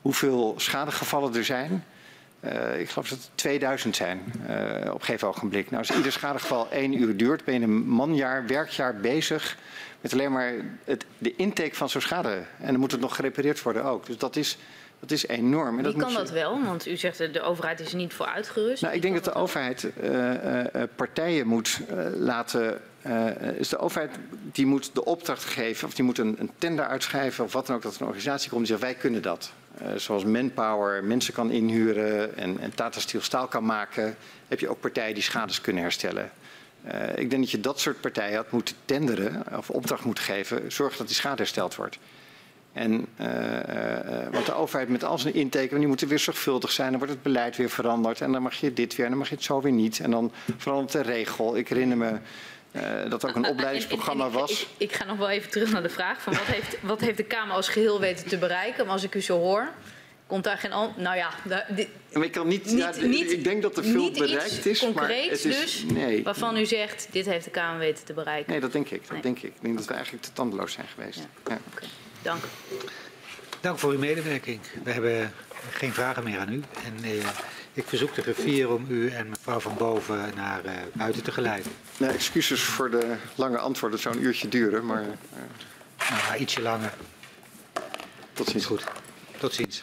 [0.00, 1.84] hoeveel schadegevallen er zijn.
[2.40, 5.70] Uh, ik geloof dat het 2000 zijn uh, op een gegeven ogenblik.
[5.70, 9.56] Nou, als ieder schadegeval één uur duurt, ben je een manjaar, werkjaar bezig
[10.00, 10.52] met alleen maar
[10.84, 12.42] het, de intake van zo'n schade.
[12.60, 14.06] En dan moet het nog gerepareerd worden ook.
[14.06, 14.58] Dus dat is
[15.02, 15.78] dat is enorm.
[15.78, 16.62] En Wie kan dat wel?
[16.64, 18.82] Want u zegt de overheid is er niet voor uitgerust.
[18.82, 22.80] Nou, ik denk dat de overheid uh, uh, partijen moet uh, laten.
[23.56, 24.10] is de overheid
[24.52, 27.76] die moet de opdracht geven, of die moet een, een, tender uitschrijven, of wat dan
[27.76, 29.52] ook, dat er een organisatie komt die zegt: wij kunnen dat.
[29.96, 34.16] zoals Manpower mensen kan inhuren en, en Tata Steel staal kan maken,
[34.48, 36.30] heb je ook partijen die schades kunnen herstellen.
[37.14, 40.96] ik denk dat je dat soort partijen had moeten tenderen, of opdracht moet geven, zorg
[40.96, 41.98] dat die schade hersteld wordt.
[42.72, 46.88] En, uh, uh, want de overheid met al zijn intekenen, die moeten weer zorgvuldig zijn.
[46.88, 48.20] Dan wordt het beleid weer veranderd.
[48.20, 50.00] En dan mag je dit weer en dan mag je het zo weer niet.
[50.00, 51.56] En dan verandert de regel.
[51.56, 52.18] Ik herinner me
[52.72, 54.50] uh, dat er ook een opleidingsprogramma was.
[54.50, 57.00] Ik, ik, ik, ga nog wel even terug naar de vraag van wat heeft, wat
[57.00, 58.84] heeft de Kamer als geheel weten te bereiken?
[58.84, 59.68] Maar als ik u zo hoor,
[60.26, 61.04] komt daar geen antwoord.
[61.04, 64.10] Nou ja, daar, dit, ik, kan niet, niet, ja, niet, ik denk dat er veel
[64.10, 64.78] bereikt is.
[64.78, 66.22] Concreet dus, nee.
[66.22, 68.52] waarvan u zegt, dit heeft de Kamer weten te bereiken.
[68.52, 69.00] Nee, dat denk ik.
[69.00, 69.22] Dat nee.
[69.22, 69.54] denk ik.
[69.54, 71.18] Ik denk dat we eigenlijk te tandeloos zijn geweest.
[71.18, 71.24] Ja.
[71.46, 71.58] Ja.
[71.74, 71.88] Okay.
[72.22, 72.42] Dank.
[73.60, 74.60] Dank voor uw medewerking.
[74.84, 75.32] We hebben
[75.70, 76.62] geen vragen meer aan u.
[76.84, 77.26] En eh,
[77.72, 81.72] ik verzoek de griffier om u en mevrouw van Boven naar uh, buiten te geleiden.
[81.96, 83.98] Nou, excuses voor de lange antwoorden.
[83.98, 85.02] Het zou een uurtje duren, maar...
[85.02, 85.08] Uh...
[86.10, 86.94] Nou, ietsje langer.
[88.32, 88.64] Tot ziens.
[88.64, 88.84] Goed.
[89.38, 89.82] Tot ziens.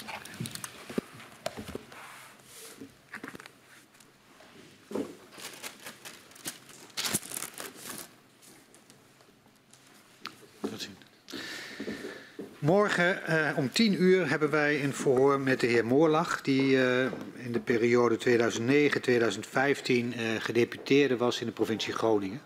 [12.60, 17.04] Morgen uh, om 10 uur hebben wij een verhoor met de heer Moorlach, die uh,
[17.36, 20.06] in de periode 2009-2015 uh,
[20.40, 22.42] gedeputeerde was in de provincie Groningen.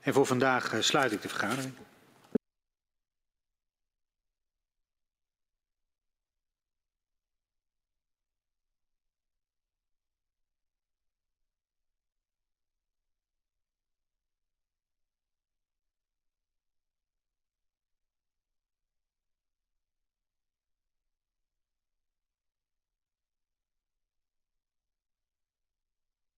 [0.00, 1.72] En voor vandaag sluit ik de vergadering.